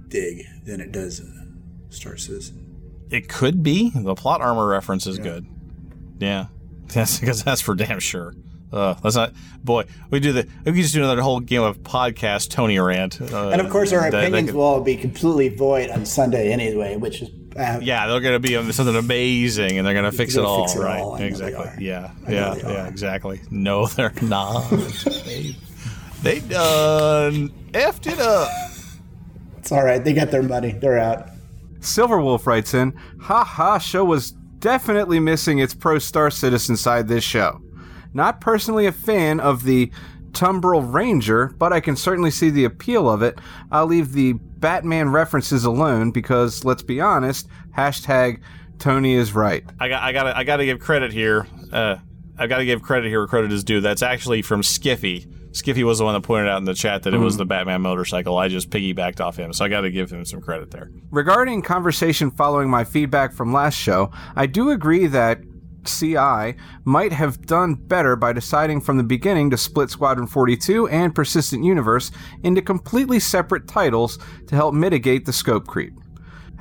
[0.10, 1.33] dig than it does a
[1.94, 3.06] Star Citizen.
[3.10, 3.92] It could be.
[3.94, 5.46] The plot armor reference is good.
[6.20, 6.48] Yeah.
[6.88, 8.34] That's because that's for damn sure.
[8.72, 9.34] Uh, let's not,
[9.64, 9.86] boy.
[10.10, 10.48] We do the.
[10.66, 13.22] We could just do another whole game of podcast Tony rant.
[13.22, 16.06] Uh, and of course, our that- that opinions could- will all be completely void on
[16.06, 17.30] Sunday anyway, which is.
[17.56, 20.66] Uh, yeah, they're going to be something amazing, and they're going to fix it all,
[20.66, 21.02] fix it right?
[21.02, 21.14] all.
[21.14, 21.86] I know they exactly.
[21.86, 22.88] Yeah, yeah, yeah, are.
[22.88, 23.42] exactly.
[23.52, 24.70] No, they're not.
[24.72, 25.56] they,
[26.24, 28.50] they done effed it up.
[29.60, 30.04] It's all right.
[30.04, 30.72] They got their money.
[30.72, 31.30] They're out.
[31.84, 37.24] Silverwolf writes in, Ha ha, show was definitely missing its pro Star Citizen side this
[37.24, 37.62] show.
[38.14, 39.92] Not personally a fan of the
[40.32, 43.40] Tumbril Ranger, but I can certainly see the appeal of it.
[43.72, 47.48] I'll leave the Batman references alone because, let's be honest,
[47.78, 48.42] hashtag
[48.80, 49.64] Tony is right.
[49.80, 51.48] I got, I got, I got to give credit here.
[51.72, 51.98] Uh,
[52.38, 53.80] I got to give credit here where credit is due.
[53.82, 55.32] That's actually from Skiffy.
[55.54, 57.40] Skiffy was the one that pointed out in the chat that it was mm-hmm.
[57.40, 58.38] the Batman motorcycle.
[58.38, 60.90] I just piggybacked off him, so I got to give him some credit there.
[61.12, 65.40] Regarding conversation following my feedback from last show, I do agree that
[65.86, 66.56] CI
[66.86, 71.64] might have done better by deciding from the beginning to split Squadron 42 and Persistent
[71.64, 72.12] Universe
[72.44, 74.18] into completely separate titles
[74.48, 75.94] to help mitigate the scope creep.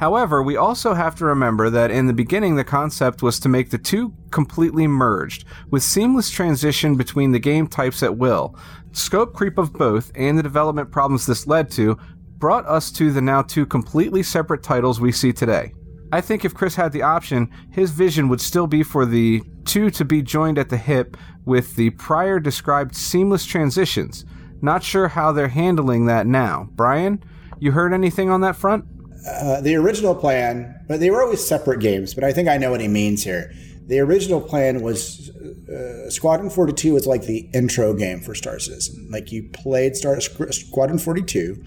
[0.02, 3.70] However, we also have to remember that in the beginning the concept was to make
[3.70, 8.56] the two completely merged, with seamless transition between the game types at will.
[8.90, 11.96] Scope creep of both and the development problems this led to
[12.38, 15.72] brought us to the now two completely separate titles we see today.
[16.10, 19.88] I think if Chris had the option, his vision would still be for the two
[19.90, 24.24] to be joined at the hip with the prior described seamless transitions.
[24.60, 26.70] Not sure how they're handling that now.
[26.72, 27.22] Brian,
[27.60, 28.84] you heard anything on that front?
[29.26, 32.12] Uh, the original plan, but they were always separate games.
[32.14, 33.52] But I think I know what he means here.
[33.86, 39.08] The original plan was uh, Squadron 42 was like the intro game for Star Citizen.
[39.10, 41.62] Like you played Star Squadron 42,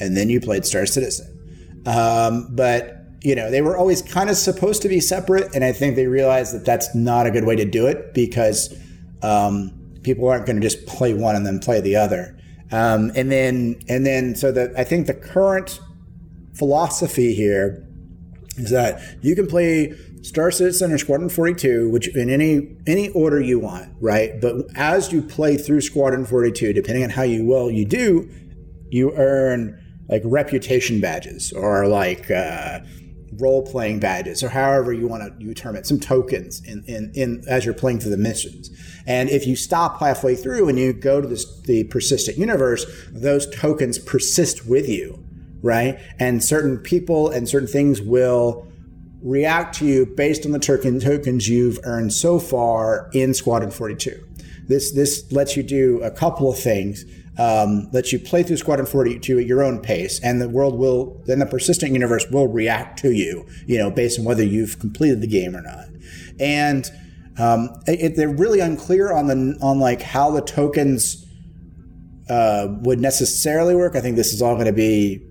[0.00, 1.82] and then you played Star Citizen.
[1.86, 5.72] Um, but you know they were always kind of supposed to be separate, and I
[5.72, 8.74] think they realized that that's not a good way to do it because
[9.22, 9.72] um,
[10.02, 12.38] people aren't going to just play one and then play the other.
[12.72, 15.80] Um, and then and then so that I think the current
[16.54, 17.86] philosophy here
[18.56, 23.40] is that you can play Star Citizen or Squadron 42, which in any any order
[23.40, 24.40] you want, right?
[24.40, 28.30] But as you play through Squadron 42, depending on how you well you do,
[28.90, 32.80] you earn like reputation badges or like uh,
[33.38, 37.10] role playing badges or however you want to you term it, some tokens in, in
[37.14, 38.70] in as you're playing through the missions.
[39.06, 43.50] And if you stop halfway through and you go to this the persistent universe, those
[43.54, 45.23] tokens persist with you
[45.64, 45.98] right?
[46.20, 48.68] And certain people and certain things will
[49.22, 54.22] react to you based on the token tokens you've earned so far in Squadron 42.
[54.68, 57.04] This this lets you do a couple of things.
[57.36, 61.20] Um, lets you play through Squadron 42 at your own pace, and the world will
[61.26, 65.20] then the persistent universe will react to you, you know, based on whether you've completed
[65.20, 65.86] the game or not.
[66.38, 66.88] And
[67.36, 71.26] um, it, they're really unclear on the on like how the tokens
[72.28, 73.96] uh, would necessarily work.
[73.96, 75.26] I think this is all going to be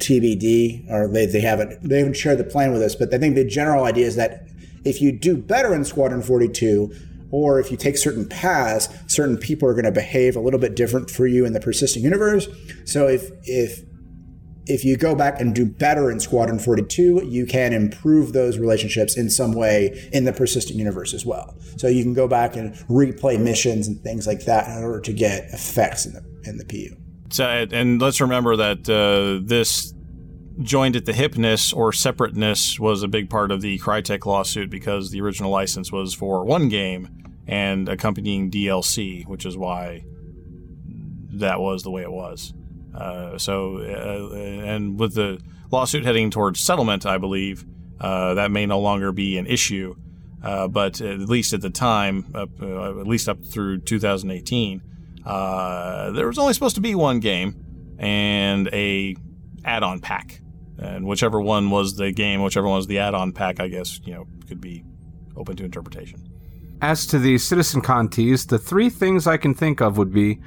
[0.00, 2.94] TBD, or they, they haven't they haven't shared the plan with us.
[2.94, 4.46] But I think the general idea is that
[4.84, 6.92] if you do better in Squadron 42,
[7.30, 10.74] or if you take certain paths, certain people are going to behave a little bit
[10.74, 12.48] different for you in the persistent universe.
[12.84, 13.84] So if if
[14.66, 19.16] if you go back and do better in Squadron 42, you can improve those relationships
[19.16, 21.56] in some way in the persistent universe as well.
[21.76, 25.12] So you can go back and replay missions and things like that in order to
[25.12, 26.99] get effects in the in the PU.
[27.30, 29.94] So, and let's remember that uh, this
[30.62, 35.10] joined at the hipness or separateness was a big part of the Crytek lawsuit because
[35.10, 37.08] the original license was for one game
[37.46, 40.04] and accompanying DLC, which is why
[41.34, 42.52] that was the way it was.
[42.94, 45.40] Uh, so, uh, and with the
[45.70, 47.64] lawsuit heading towards settlement, I believe
[48.00, 49.94] uh, that may no longer be an issue.
[50.42, 52.46] Uh, but at least at the time, uh,
[53.00, 54.82] at least up through 2018,
[55.24, 59.16] uh, there was only supposed to be one game and a
[59.64, 60.40] add-on pack,
[60.78, 64.14] and whichever one was the game, whichever one was the add-on pack, I guess you
[64.14, 64.84] know could be
[65.36, 66.26] open to interpretation.
[66.82, 70.40] As to the Citizen Contees, the three things I can think of would be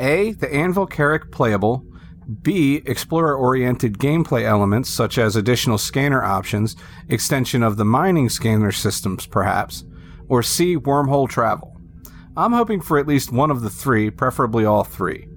[0.00, 0.32] A.
[0.32, 1.86] The Anvil Carrack playable,
[2.42, 2.82] B.
[2.86, 6.74] Explorer oriented gameplay elements such as additional scanner options,
[7.08, 9.84] extension of the mining scanner systems perhaps,
[10.28, 10.76] or C.
[10.76, 11.75] Wormhole travel.
[12.36, 15.28] I'm hoping for at least one of the three, preferably all three.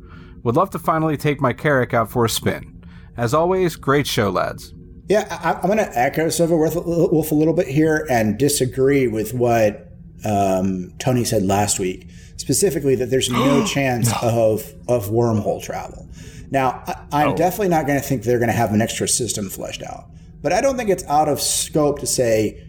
[0.43, 2.83] Would love to finally take my Carrack out for a spin.
[3.15, 4.73] As always, great show, lads.
[5.07, 9.33] Yeah, I, am going to echo Silver Wolf a little bit here and disagree with
[9.33, 9.91] what
[10.23, 16.07] um, Tony said last week, specifically that there's no chance of of wormhole travel.
[16.51, 17.35] Now, I, am oh.
[17.35, 20.05] definitely not going to think they're going to have an extra system fleshed out,
[20.41, 22.68] but I don't think it's out of scope to say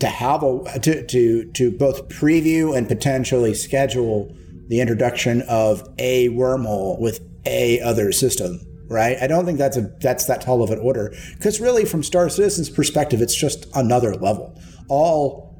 [0.00, 4.34] to have a to to to both preview and potentially schedule
[4.68, 9.16] the introduction of a wormhole with a other system right?
[9.20, 11.12] I don't think that's a that's that tall of an order.
[11.34, 14.60] Because really from star citizen's perspective it's just another level.
[14.88, 15.54] All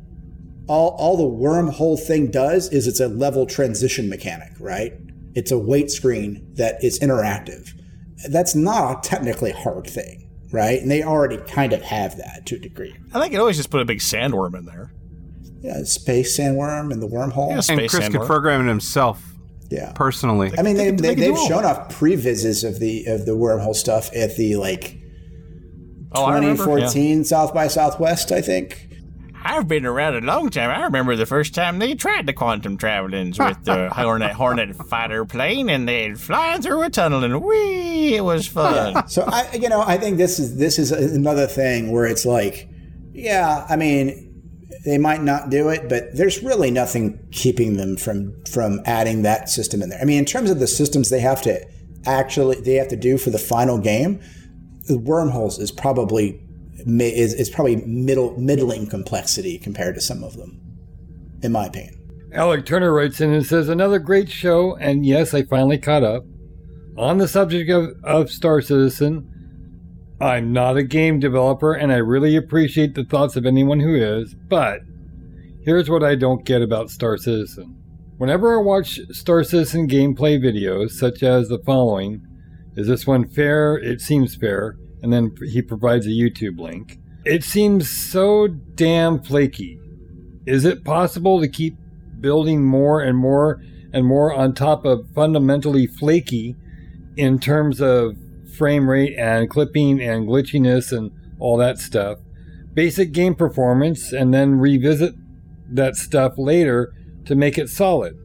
[0.68, 4.92] all all the wormhole thing does is it's a level transition mechanic right?
[5.34, 7.70] It's a wait screen that is interactive.
[8.30, 10.25] That's not a technically hard thing
[10.56, 10.80] right?
[10.80, 12.96] And they already kind of have that to a degree.
[13.12, 14.92] I think it always just put a big sandworm in there.
[15.60, 17.50] Yeah, space sandworm and the wormhole.
[17.50, 18.12] Yeah, and Chris sandworm.
[18.12, 19.22] could program it himself.
[19.68, 20.52] Yeah, personally.
[20.56, 24.10] I mean, they, they, they have shown off previses of the of the wormhole stuff
[24.14, 24.98] at the like
[26.12, 27.22] oh, 2014 yeah.
[27.24, 28.88] South by Southwest, I think.
[29.46, 30.70] I've been around a long time.
[30.70, 35.24] I remember the first time they tried the quantum travelings with the Hornet Hornet fighter
[35.24, 39.04] plane, and they'd flying through a tunnel, and wee, it was fun.
[39.08, 42.68] So I, you know, I think this is this is another thing where it's like,
[43.12, 44.26] yeah, I mean,
[44.84, 49.48] they might not do it, but there's really nothing keeping them from from adding that
[49.48, 50.00] system in there.
[50.00, 51.64] I mean, in terms of the systems they have to
[52.04, 54.20] actually they have to do for the final game,
[54.86, 56.40] the wormholes is probably
[56.86, 60.60] is, is probably middle middling complexity compared to some of them,
[61.42, 61.94] in my opinion.
[62.32, 66.24] Alec Turner writes in and says, Another great show, and yes, I finally caught up.
[66.96, 69.32] On the subject of, of Star Citizen,
[70.20, 74.34] I'm not a game developer, and I really appreciate the thoughts of anyone who is,
[74.34, 74.80] but
[75.62, 77.82] here's what I don't get about Star Citizen.
[78.16, 82.22] Whenever I watch Star Citizen gameplay videos, such as the following
[82.76, 83.76] Is this one fair?
[83.76, 84.76] It seems fair
[85.06, 86.98] and then he provides a YouTube link.
[87.24, 89.78] It seems so damn flaky.
[90.46, 91.76] Is it possible to keep
[92.18, 93.62] building more and more
[93.92, 96.56] and more on top of fundamentally flaky
[97.16, 98.16] in terms of
[98.58, 102.18] frame rate and clipping and glitchiness and all that stuff?
[102.74, 105.14] Basic game performance and then revisit
[105.70, 106.92] that stuff later
[107.26, 108.16] to make it solid.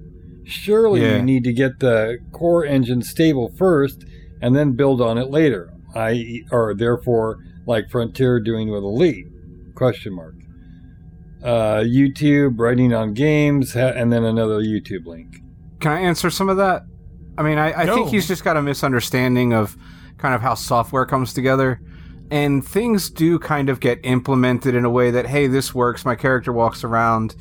[0.45, 1.17] Surely yeah.
[1.17, 4.03] you need to get the core engine stable first
[4.41, 5.70] and then build on it later.
[5.95, 9.27] I or therefore like Frontier doing with Elite?
[9.75, 10.35] Question mark.
[11.43, 15.37] Uh, YouTube writing on games, and then another YouTube link.
[15.79, 16.83] Can I answer some of that?
[17.37, 17.95] I mean, I, I no.
[17.95, 19.75] think he's just got a misunderstanding of
[20.17, 21.81] kind of how software comes together.
[22.29, 26.05] And things do kind of get implemented in a way that, hey, this works.
[26.05, 27.35] My character walks around,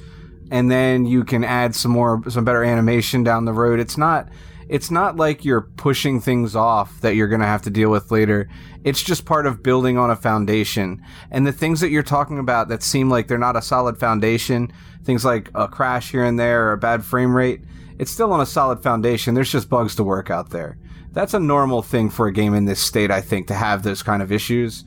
[0.50, 3.78] and then you can add some more, some better animation down the road.
[3.78, 4.28] It's not
[4.70, 8.12] it's not like you're pushing things off that you're going to have to deal with
[8.12, 8.48] later.
[8.84, 11.02] It's just part of building on a foundation.
[11.32, 14.72] And the things that you're talking about that seem like they're not a solid foundation,
[15.02, 17.62] things like a crash here and there or a bad frame rate,
[17.98, 19.34] it's still on a solid foundation.
[19.34, 20.78] There's just bugs to work out there.
[21.10, 24.04] That's a normal thing for a game in this state, I think, to have those
[24.04, 24.84] kind of issues.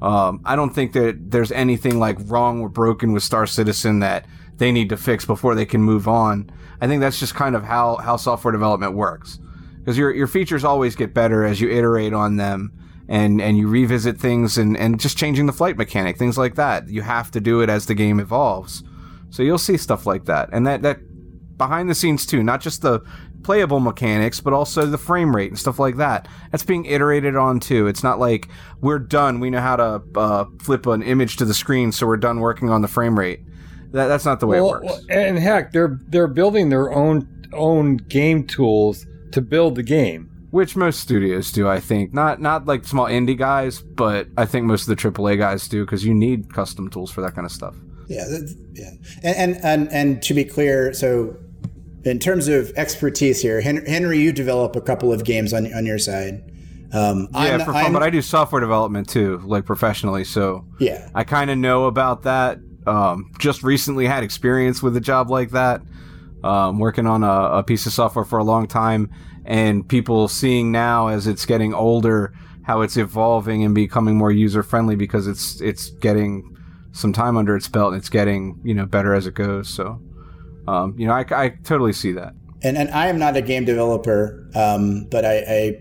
[0.00, 4.26] Um, I don't think that there's anything like wrong or broken with Star Citizen that
[4.58, 6.52] they need to fix before they can move on.
[6.84, 9.38] I think that's just kind of how, how software development works.
[9.78, 12.74] Because your, your features always get better as you iterate on them
[13.08, 16.86] and, and you revisit things and, and just changing the flight mechanic, things like that.
[16.90, 18.84] You have to do it as the game evolves.
[19.30, 20.50] So you'll see stuff like that.
[20.52, 20.98] And that, that
[21.56, 23.00] behind the scenes too, not just the
[23.44, 26.28] playable mechanics, but also the frame rate and stuff like that.
[26.52, 27.86] That's being iterated on too.
[27.86, 28.48] It's not like
[28.82, 29.40] we're done.
[29.40, 32.68] We know how to uh, flip an image to the screen, so we're done working
[32.68, 33.40] on the frame rate.
[33.94, 35.06] That, that's not the way Well, it works.
[35.08, 40.30] and heck, they're they're building their own own game tools to build the game.
[40.50, 42.12] Which most studios do, I think.
[42.12, 45.84] Not not like small indie guys, but I think most of the AAA guys do
[45.84, 47.74] because you need custom tools for that kind of stuff.
[48.08, 48.90] Yeah, that- yeah.
[49.22, 51.36] And, and and and to be clear, so
[52.04, 55.86] in terms of expertise here, Hen- Henry, you develop a couple of games on on
[55.86, 56.42] your side.
[56.92, 60.22] Um, Yeah, I'm- for fun, I'm- but I do software development too, like professionally.
[60.24, 61.08] So Yeah.
[61.14, 62.58] I kind of know about that.
[62.86, 65.82] Um, just recently had experience with a job like that,
[66.42, 69.10] um, working on a, a piece of software for a long time,
[69.44, 72.34] and people seeing now as it's getting older
[72.64, 76.56] how it's evolving and becoming more user friendly because it's it's getting
[76.92, 79.68] some time under its belt and it's getting you know better as it goes.
[79.68, 80.00] So
[80.66, 82.34] um, you know I, I totally see that.
[82.62, 85.80] and and I am not a game developer, um, but I, I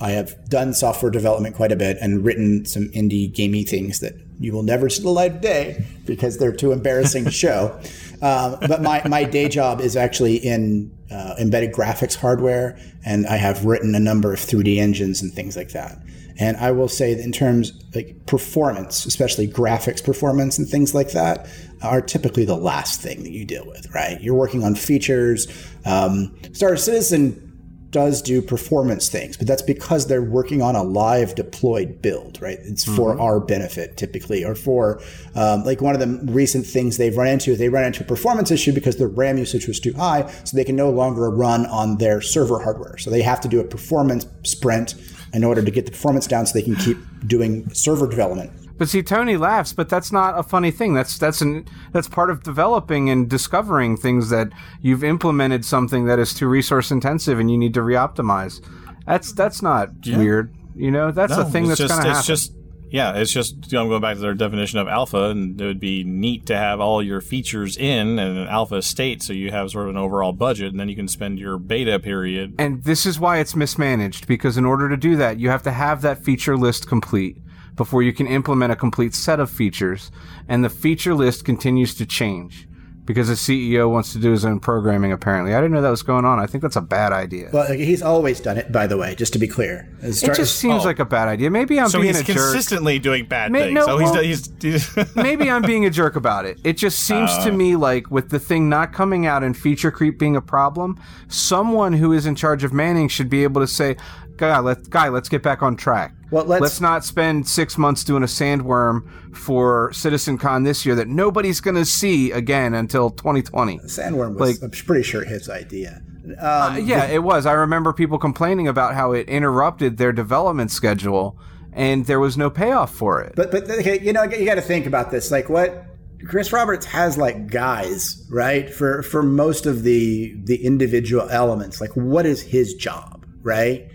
[0.00, 4.14] I have done software development quite a bit and written some indie gamey things that
[4.38, 7.78] you will never see the light of day because they're too embarrassing to show.
[8.22, 13.36] Um, but my, my day job is actually in uh, embedded graphics hardware, and I
[13.36, 16.02] have written a number of 3D engines and things like that.
[16.38, 21.12] And I will say that in terms like performance, especially graphics performance and things like
[21.12, 21.48] that,
[21.82, 24.20] are typically the last thing that you deal with, right?
[24.20, 25.48] You're working on features.
[25.86, 27.49] Um, Star Citizen
[27.90, 32.58] does do performance things, but that's because they're working on a live deployed build, right?
[32.62, 35.00] It's for our benefit typically, or for
[35.34, 37.56] um, like one of the recent things they've run into.
[37.56, 40.64] They run into a performance issue because their RAM usage was too high, so they
[40.64, 42.96] can no longer run on their server hardware.
[42.98, 44.94] So they have to do a performance sprint
[45.32, 48.52] in order to get the performance down, so they can keep doing server development.
[48.80, 50.94] But see, Tony laughs, but that's not a funny thing.
[50.94, 54.48] That's that's an that's part of developing and discovering things that
[54.80, 58.66] you've implemented something that is too resource intensive and you need to reoptimize.
[59.04, 60.54] That's that's not weird.
[60.74, 62.26] You know, that's No, a thing that's just, going to it's happen.
[62.26, 62.54] just
[62.90, 65.78] yeah, it's just you know, going back to their definition of alpha, and it would
[65.78, 69.84] be neat to have all your features in an alpha state, so you have sort
[69.84, 72.54] of an overall budget, and then you can spend your beta period.
[72.58, 75.70] And this is why it's mismanaged because in order to do that, you have to
[75.70, 77.36] have that feature list complete
[77.80, 80.10] before you can implement a complete set of features.
[80.50, 82.68] And the feature list continues to change
[83.06, 85.54] because the CEO wants to do his own programming, apparently.
[85.54, 86.38] I didn't know that was going on.
[86.38, 87.48] I think that's a bad idea.
[87.50, 89.88] Well, he's always done it, by the way, just to be clear.
[90.02, 90.88] As It just seems oh.
[90.88, 91.50] like a bad idea.
[91.50, 92.36] Maybe I'm So being he's a jerk.
[92.36, 93.74] consistently doing bad May- things.
[93.76, 96.60] no, so he's, well- he's, he's Maybe I'm being a jerk about it.
[96.62, 97.46] It just seems Uh.
[97.46, 101.00] to me like with the thing not coming out and feature creep being a problem,
[101.28, 103.96] someone who is in charge of Manning should be able to say,
[104.40, 106.14] "Guy, let guy, let's get back on track.
[106.30, 109.02] Well, let's- not spend six months doing a sandworm
[109.36, 114.62] for Citizen Con this year that nobody's going to see again until 2020." Sandworm was,
[114.62, 116.02] I'm pretty sure, his idea.
[116.38, 117.46] Um, yeah, it was.
[117.46, 121.36] I remember people complaining about how it interrupted their development schedule,
[121.72, 123.34] and there was no payoff for it.
[123.36, 125.30] But but okay, you know you got to think about this.
[125.30, 125.84] Like what
[126.28, 128.70] Chris Roberts has like guys, right?
[128.72, 133.88] For for most of the the individual elements, like what is his job, right?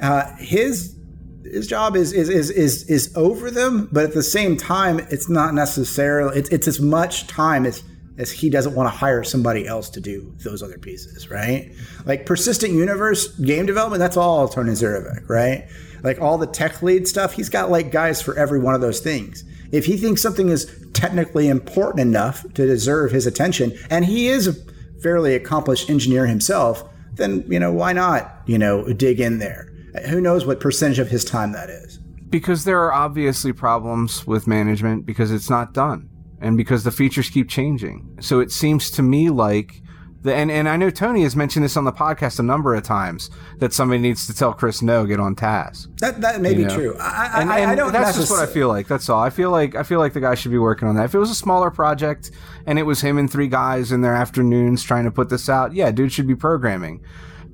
[0.00, 0.96] Uh, his
[1.44, 5.28] his job is is is is is over them, but at the same time, it's
[5.28, 7.82] not necessarily it's it's as much time as
[8.18, 11.72] as he doesn't want to hire somebody else to do those other pieces, right?
[12.04, 15.68] Like persistent universe game development, that's all Tony Zurovec, right?
[16.02, 19.00] Like all the tech lead stuff, he's got like guys for every one of those
[19.00, 19.44] things.
[19.72, 24.46] If he thinks something is technically important enough to deserve his attention, and he is
[24.46, 24.54] a
[25.02, 29.72] fairly accomplished engineer himself, then you know why not you know dig in there.
[30.08, 31.98] Who knows what percentage of his time that is?
[32.28, 36.08] Because there are obviously problems with management because it's not done
[36.40, 38.18] and because the features keep changing.
[38.20, 39.80] So it seems to me like
[40.22, 42.82] the, and, and I know Tony has mentioned this on the podcast a number of
[42.82, 45.88] times that somebody needs to tell Chris no, get on task.
[46.00, 46.74] That that may You be know?
[46.74, 46.96] true.
[46.98, 47.92] I, I, and, I, and I don't.
[47.92, 48.88] that's just what I feel like.
[48.88, 49.22] That's all.
[49.22, 51.04] I feel like I feel like the guy should be working on that.
[51.04, 52.32] If it was a smaller project
[52.66, 55.74] and it was him and three guys in their afternoons trying to put this out,
[55.74, 57.04] yeah, dude should be programming.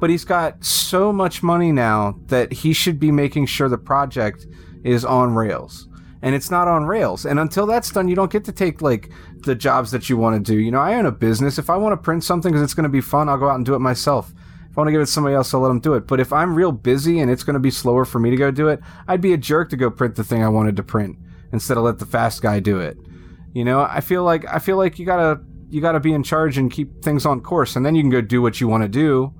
[0.02, 4.48] But he's got so much money now that he should be making sure the project
[4.82, 5.86] is on rails.
[6.22, 7.24] And it's not on rails.
[7.24, 9.12] And until that's done, you don't get to take like
[9.44, 10.58] the jobs that you want to do.
[10.58, 11.56] You know, I own a business.
[11.56, 13.54] If I want to print something because it's going to be fun, I'll go out
[13.54, 14.32] and do it myself.
[14.68, 16.08] If I want to give it to somebody else, I'll let them do it.
[16.08, 18.50] But if I'm real busy and it's going to be slower for me to go
[18.50, 21.16] do it, I'd be a jerk to go print the thing I wanted to print
[21.52, 22.96] instead of let the fast guy do it.
[23.54, 26.58] You know, I feel like I feel like you gotta you gotta be in charge
[26.58, 28.88] and keep things on course, and then you can go do what you want to
[28.88, 29.32] do,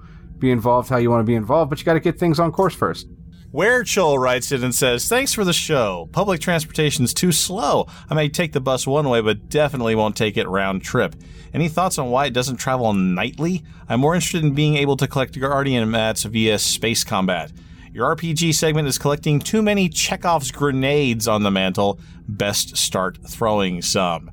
[0.43, 1.71] be involved how you want to be involved.
[1.71, 3.07] But you got to get things on course first.
[3.53, 6.09] Where Chol writes in and says, Thanks for the show.
[6.13, 7.87] Public transportation's too slow.
[8.09, 11.15] I may take the bus one way, but definitely won't take it round trip.
[11.53, 13.63] Any thoughts on why it doesn't travel nightly?
[13.91, 17.53] I'm more interested in being able to collect Guardian mats via space combat.
[17.93, 22.01] Your RPG segment is collecting too many Chekhov's grenades on the mantle.
[22.27, 24.31] Best start throwing some.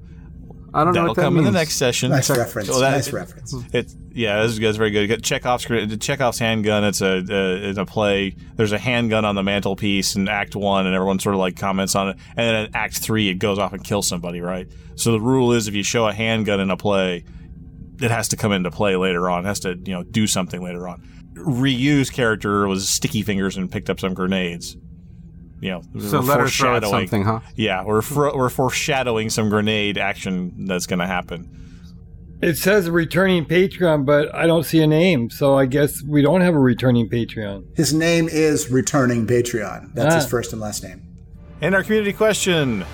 [0.74, 2.12] I don't know That'll what that come in the next session.
[2.12, 2.70] Nice reference.
[2.70, 3.56] So that- nice reference.
[3.74, 5.24] It yeah, this guy's very good.
[5.24, 5.66] Chekhov's
[6.00, 6.84] Chekhov's handgun.
[6.84, 8.36] It's a uh, it's a play.
[8.56, 11.96] There's a handgun on the mantelpiece in Act One, and everyone sort of like comments
[11.96, 12.18] on it.
[12.36, 14.42] And then in Act Three, it goes off and kills somebody.
[14.42, 14.68] Right.
[14.96, 17.24] So the rule is, if you show a handgun in a play,
[18.02, 19.46] it has to come into play later on.
[19.46, 21.04] It has to you know do something later on.
[21.36, 24.76] Ryu's character was sticky fingers and picked up some grenades.
[25.62, 27.40] You know, So we're let her throw at foreshadowing- something, huh?
[27.56, 31.50] Yeah, we're for, we're foreshadowing some grenade action that's going to happen.
[32.42, 36.40] It says returning Patreon, but I don't see a name, so I guess we don't
[36.40, 37.66] have a returning Patreon.
[37.76, 39.94] His name is Returning Patreon.
[39.94, 40.30] That's his Ah.
[40.30, 41.02] first and last name.
[41.62, 42.86] And our community question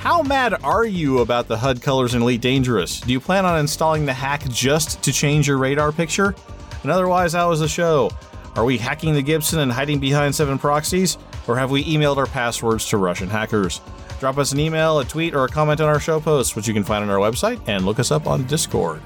[0.00, 3.00] How mad are you about the HUD colors in Elite Dangerous?
[3.00, 6.34] Do you plan on installing the hack just to change your radar picture?
[6.82, 8.10] And otherwise, how was the show?
[8.56, 11.16] Are we hacking the Gibson and hiding behind seven proxies?
[11.46, 13.80] Or have we emailed our passwords to Russian hackers?
[14.20, 16.74] Drop us an email, a tweet, or a comment on our show post, which you
[16.74, 19.02] can find on our website, and look us up on Discord.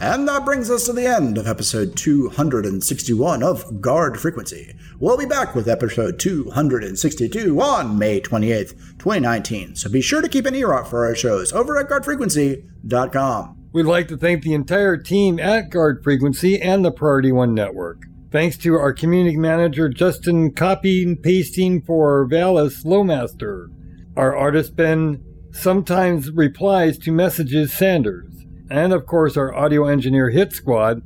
[0.00, 4.74] And that brings us to the end of episode 261 of Guard Frequency.
[5.00, 9.74] We'll be back with episode 262 on May 28th, 2019.
[9.74, 13.56] So be sure to keep an ear out for our shows over at guardfrequency.com.
[13.72, 18.06] We'd like to thank the entire team at Guard Frequency and the Priority One Network.
[18.30, 23.68] Thanks to our community manager Justin copying and pasting for Valis Lowmaster.
[24.16, 28.34] Our artist Ben sometimes replies to messages Sanders.
[28.70, 31.00] And of course our audio engineer Hit Squad,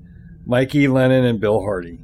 [0.45, 2.01] Mikey Lennon and Bill Hardy.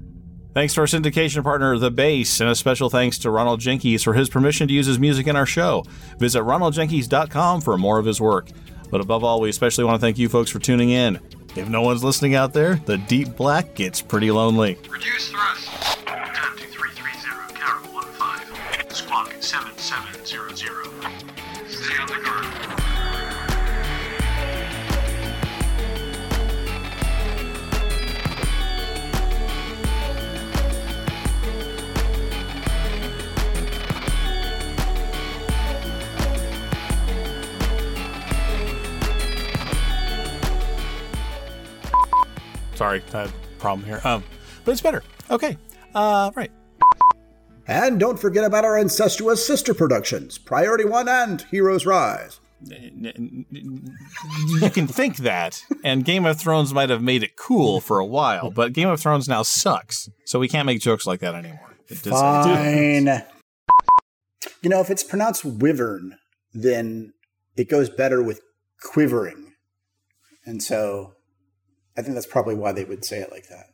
[0.54, 4.14] Thanks to our syndication partner, The Base, and a special thanks to Ronald Jenkins for
[4.14, 5.84] his permission to use his music in our show.
[6.18, 8.50] Visit ronaldjenkins.com for more of his work.
[8.90, 11.20] But above all, we especially want to thank you folks for tuning in.
[11.59, 14.78] If no one's listening out there, the deep black gets pretty lonely.
[14.89, 15.88] Reduce thrust.
[42.78, 44.00] Sorry, I had a problem here.
[44.05, 44.22] Um,
[44.64, 45.02] but it's better.
[45.32, 45.59] Okay.
[45.96, 46.52] Uh, right.
[47.66, 52.38] And don't forget about our incestuous sister productions, Priority One and Heroes Rise.
[52.60, 53.10] You
[54.70, 58.52] can think that, and Game of Thrones might have made it cool for a while,
[58.52, 61.74] but Game of Thrones now sucks, so we can't make jokes like that anymore.
[61.88, 63.24] It Fine.
[64.62, 66.16] You know, if it's pronounced wyvern,
[66.55, 67.12] then
[67.56, 68.40] it goes better with
[68.80, 69.55] quivering.
[70.46, 71.14] And so
[71.98, 73.66] I think that's probably why they would say it like that.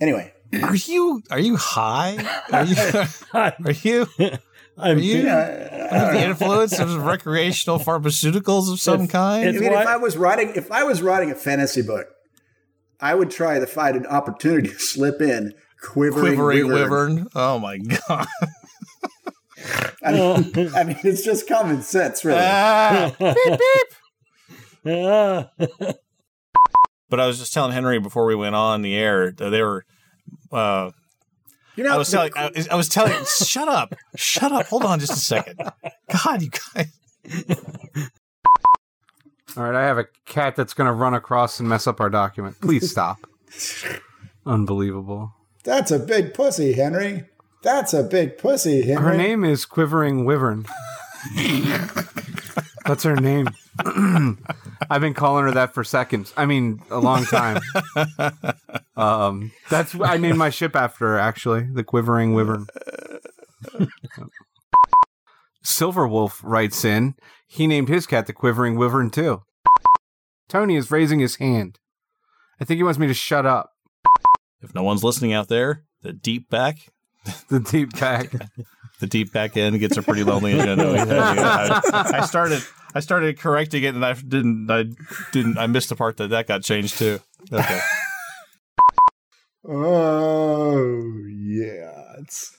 [0.00, 0.32] Anyway,
[0.62, 2.18] Are you are you high?
[2.52, 2.76] Are you
[3.32, 4.06] are you
[4.78, 9.48] are you under the influence of recreational pharmaceuticals of some kind?
[9.48, 12.06] I mean, if I was writing, if I was writing a fantasy book,
[13.00, 17.14] I would try to find an opportunity to slip in quivering, Quivering wyvern.
[17.14, 17.28] wyvern.
[17.34, 18.26] Oh my god.
[20.04, 22.40] I mean, I mean, it's just common sense, really.
[22.42, 23.14] Ah.
[23.18, 23.36] beep
[24.84, 25.96] beep.
[27.12, 29.84] But I was just telling Henry before we went on the air that they were.
[30.50, 30.92] Uh,
[31.76, 32.32] You know, I was the- telling.
[32.34, 33.22] I, was- I was telling.
[33.26, 33.94] shut up!
[34.16, 34.64] Shut up!
[34.68, 35.60] Hold on, just a second.
[36.24, 36.88] God, you guys.
[39.58, 42.08] All right, I have a cat that's going to run across and mess up our
[42.08, 42.58] document.
[42.62, 43.18] Please stop.
[44.46, 45.34] Unbelievable.
[45.64, 47.24] That's a big pussy, Henry.
[47.62, 49.02] That's a big pussy, Henry.
[49.04, 50.64] Her name is Quivering Wyvern.
[52.84, 53.48] That's her name.
[54.90, 56.32] I've been calling her that for seconds.
[56.36, 57.60] I mean, a long time.
[58.96, 61.18] Um, that's I named my ship after her.
[61.18, 62.66] Actually, the Quivering Wyvern.
[65.64, 67.14] Silverwolf writes in.
[67.46, 69.42] He named his cat the Quivering Wyvern too.
[70.48, 71.78] Tony is raising his hand.
[72.60, 73.70] I think he wants me to shut up.
[74.60, 76.78] If no one's listening out there, the deep back,
[77.48, 78.32] The deep back.
[79.02, 80.86] The deep back end gets a pretty lonely agenda.
[80.86, 82.62] I, I started.
[82.94, 84.70] I started correcting it, and I didn't.
[84.70, 84.84] I
[85.32, 85.58] didn't.
[85.58, 87.20] I missed the part that that got changed too.
[87.52, 87.80] Okay.
[89.64, 92.14] Oh, yeah.
[92.18, 92.56] It's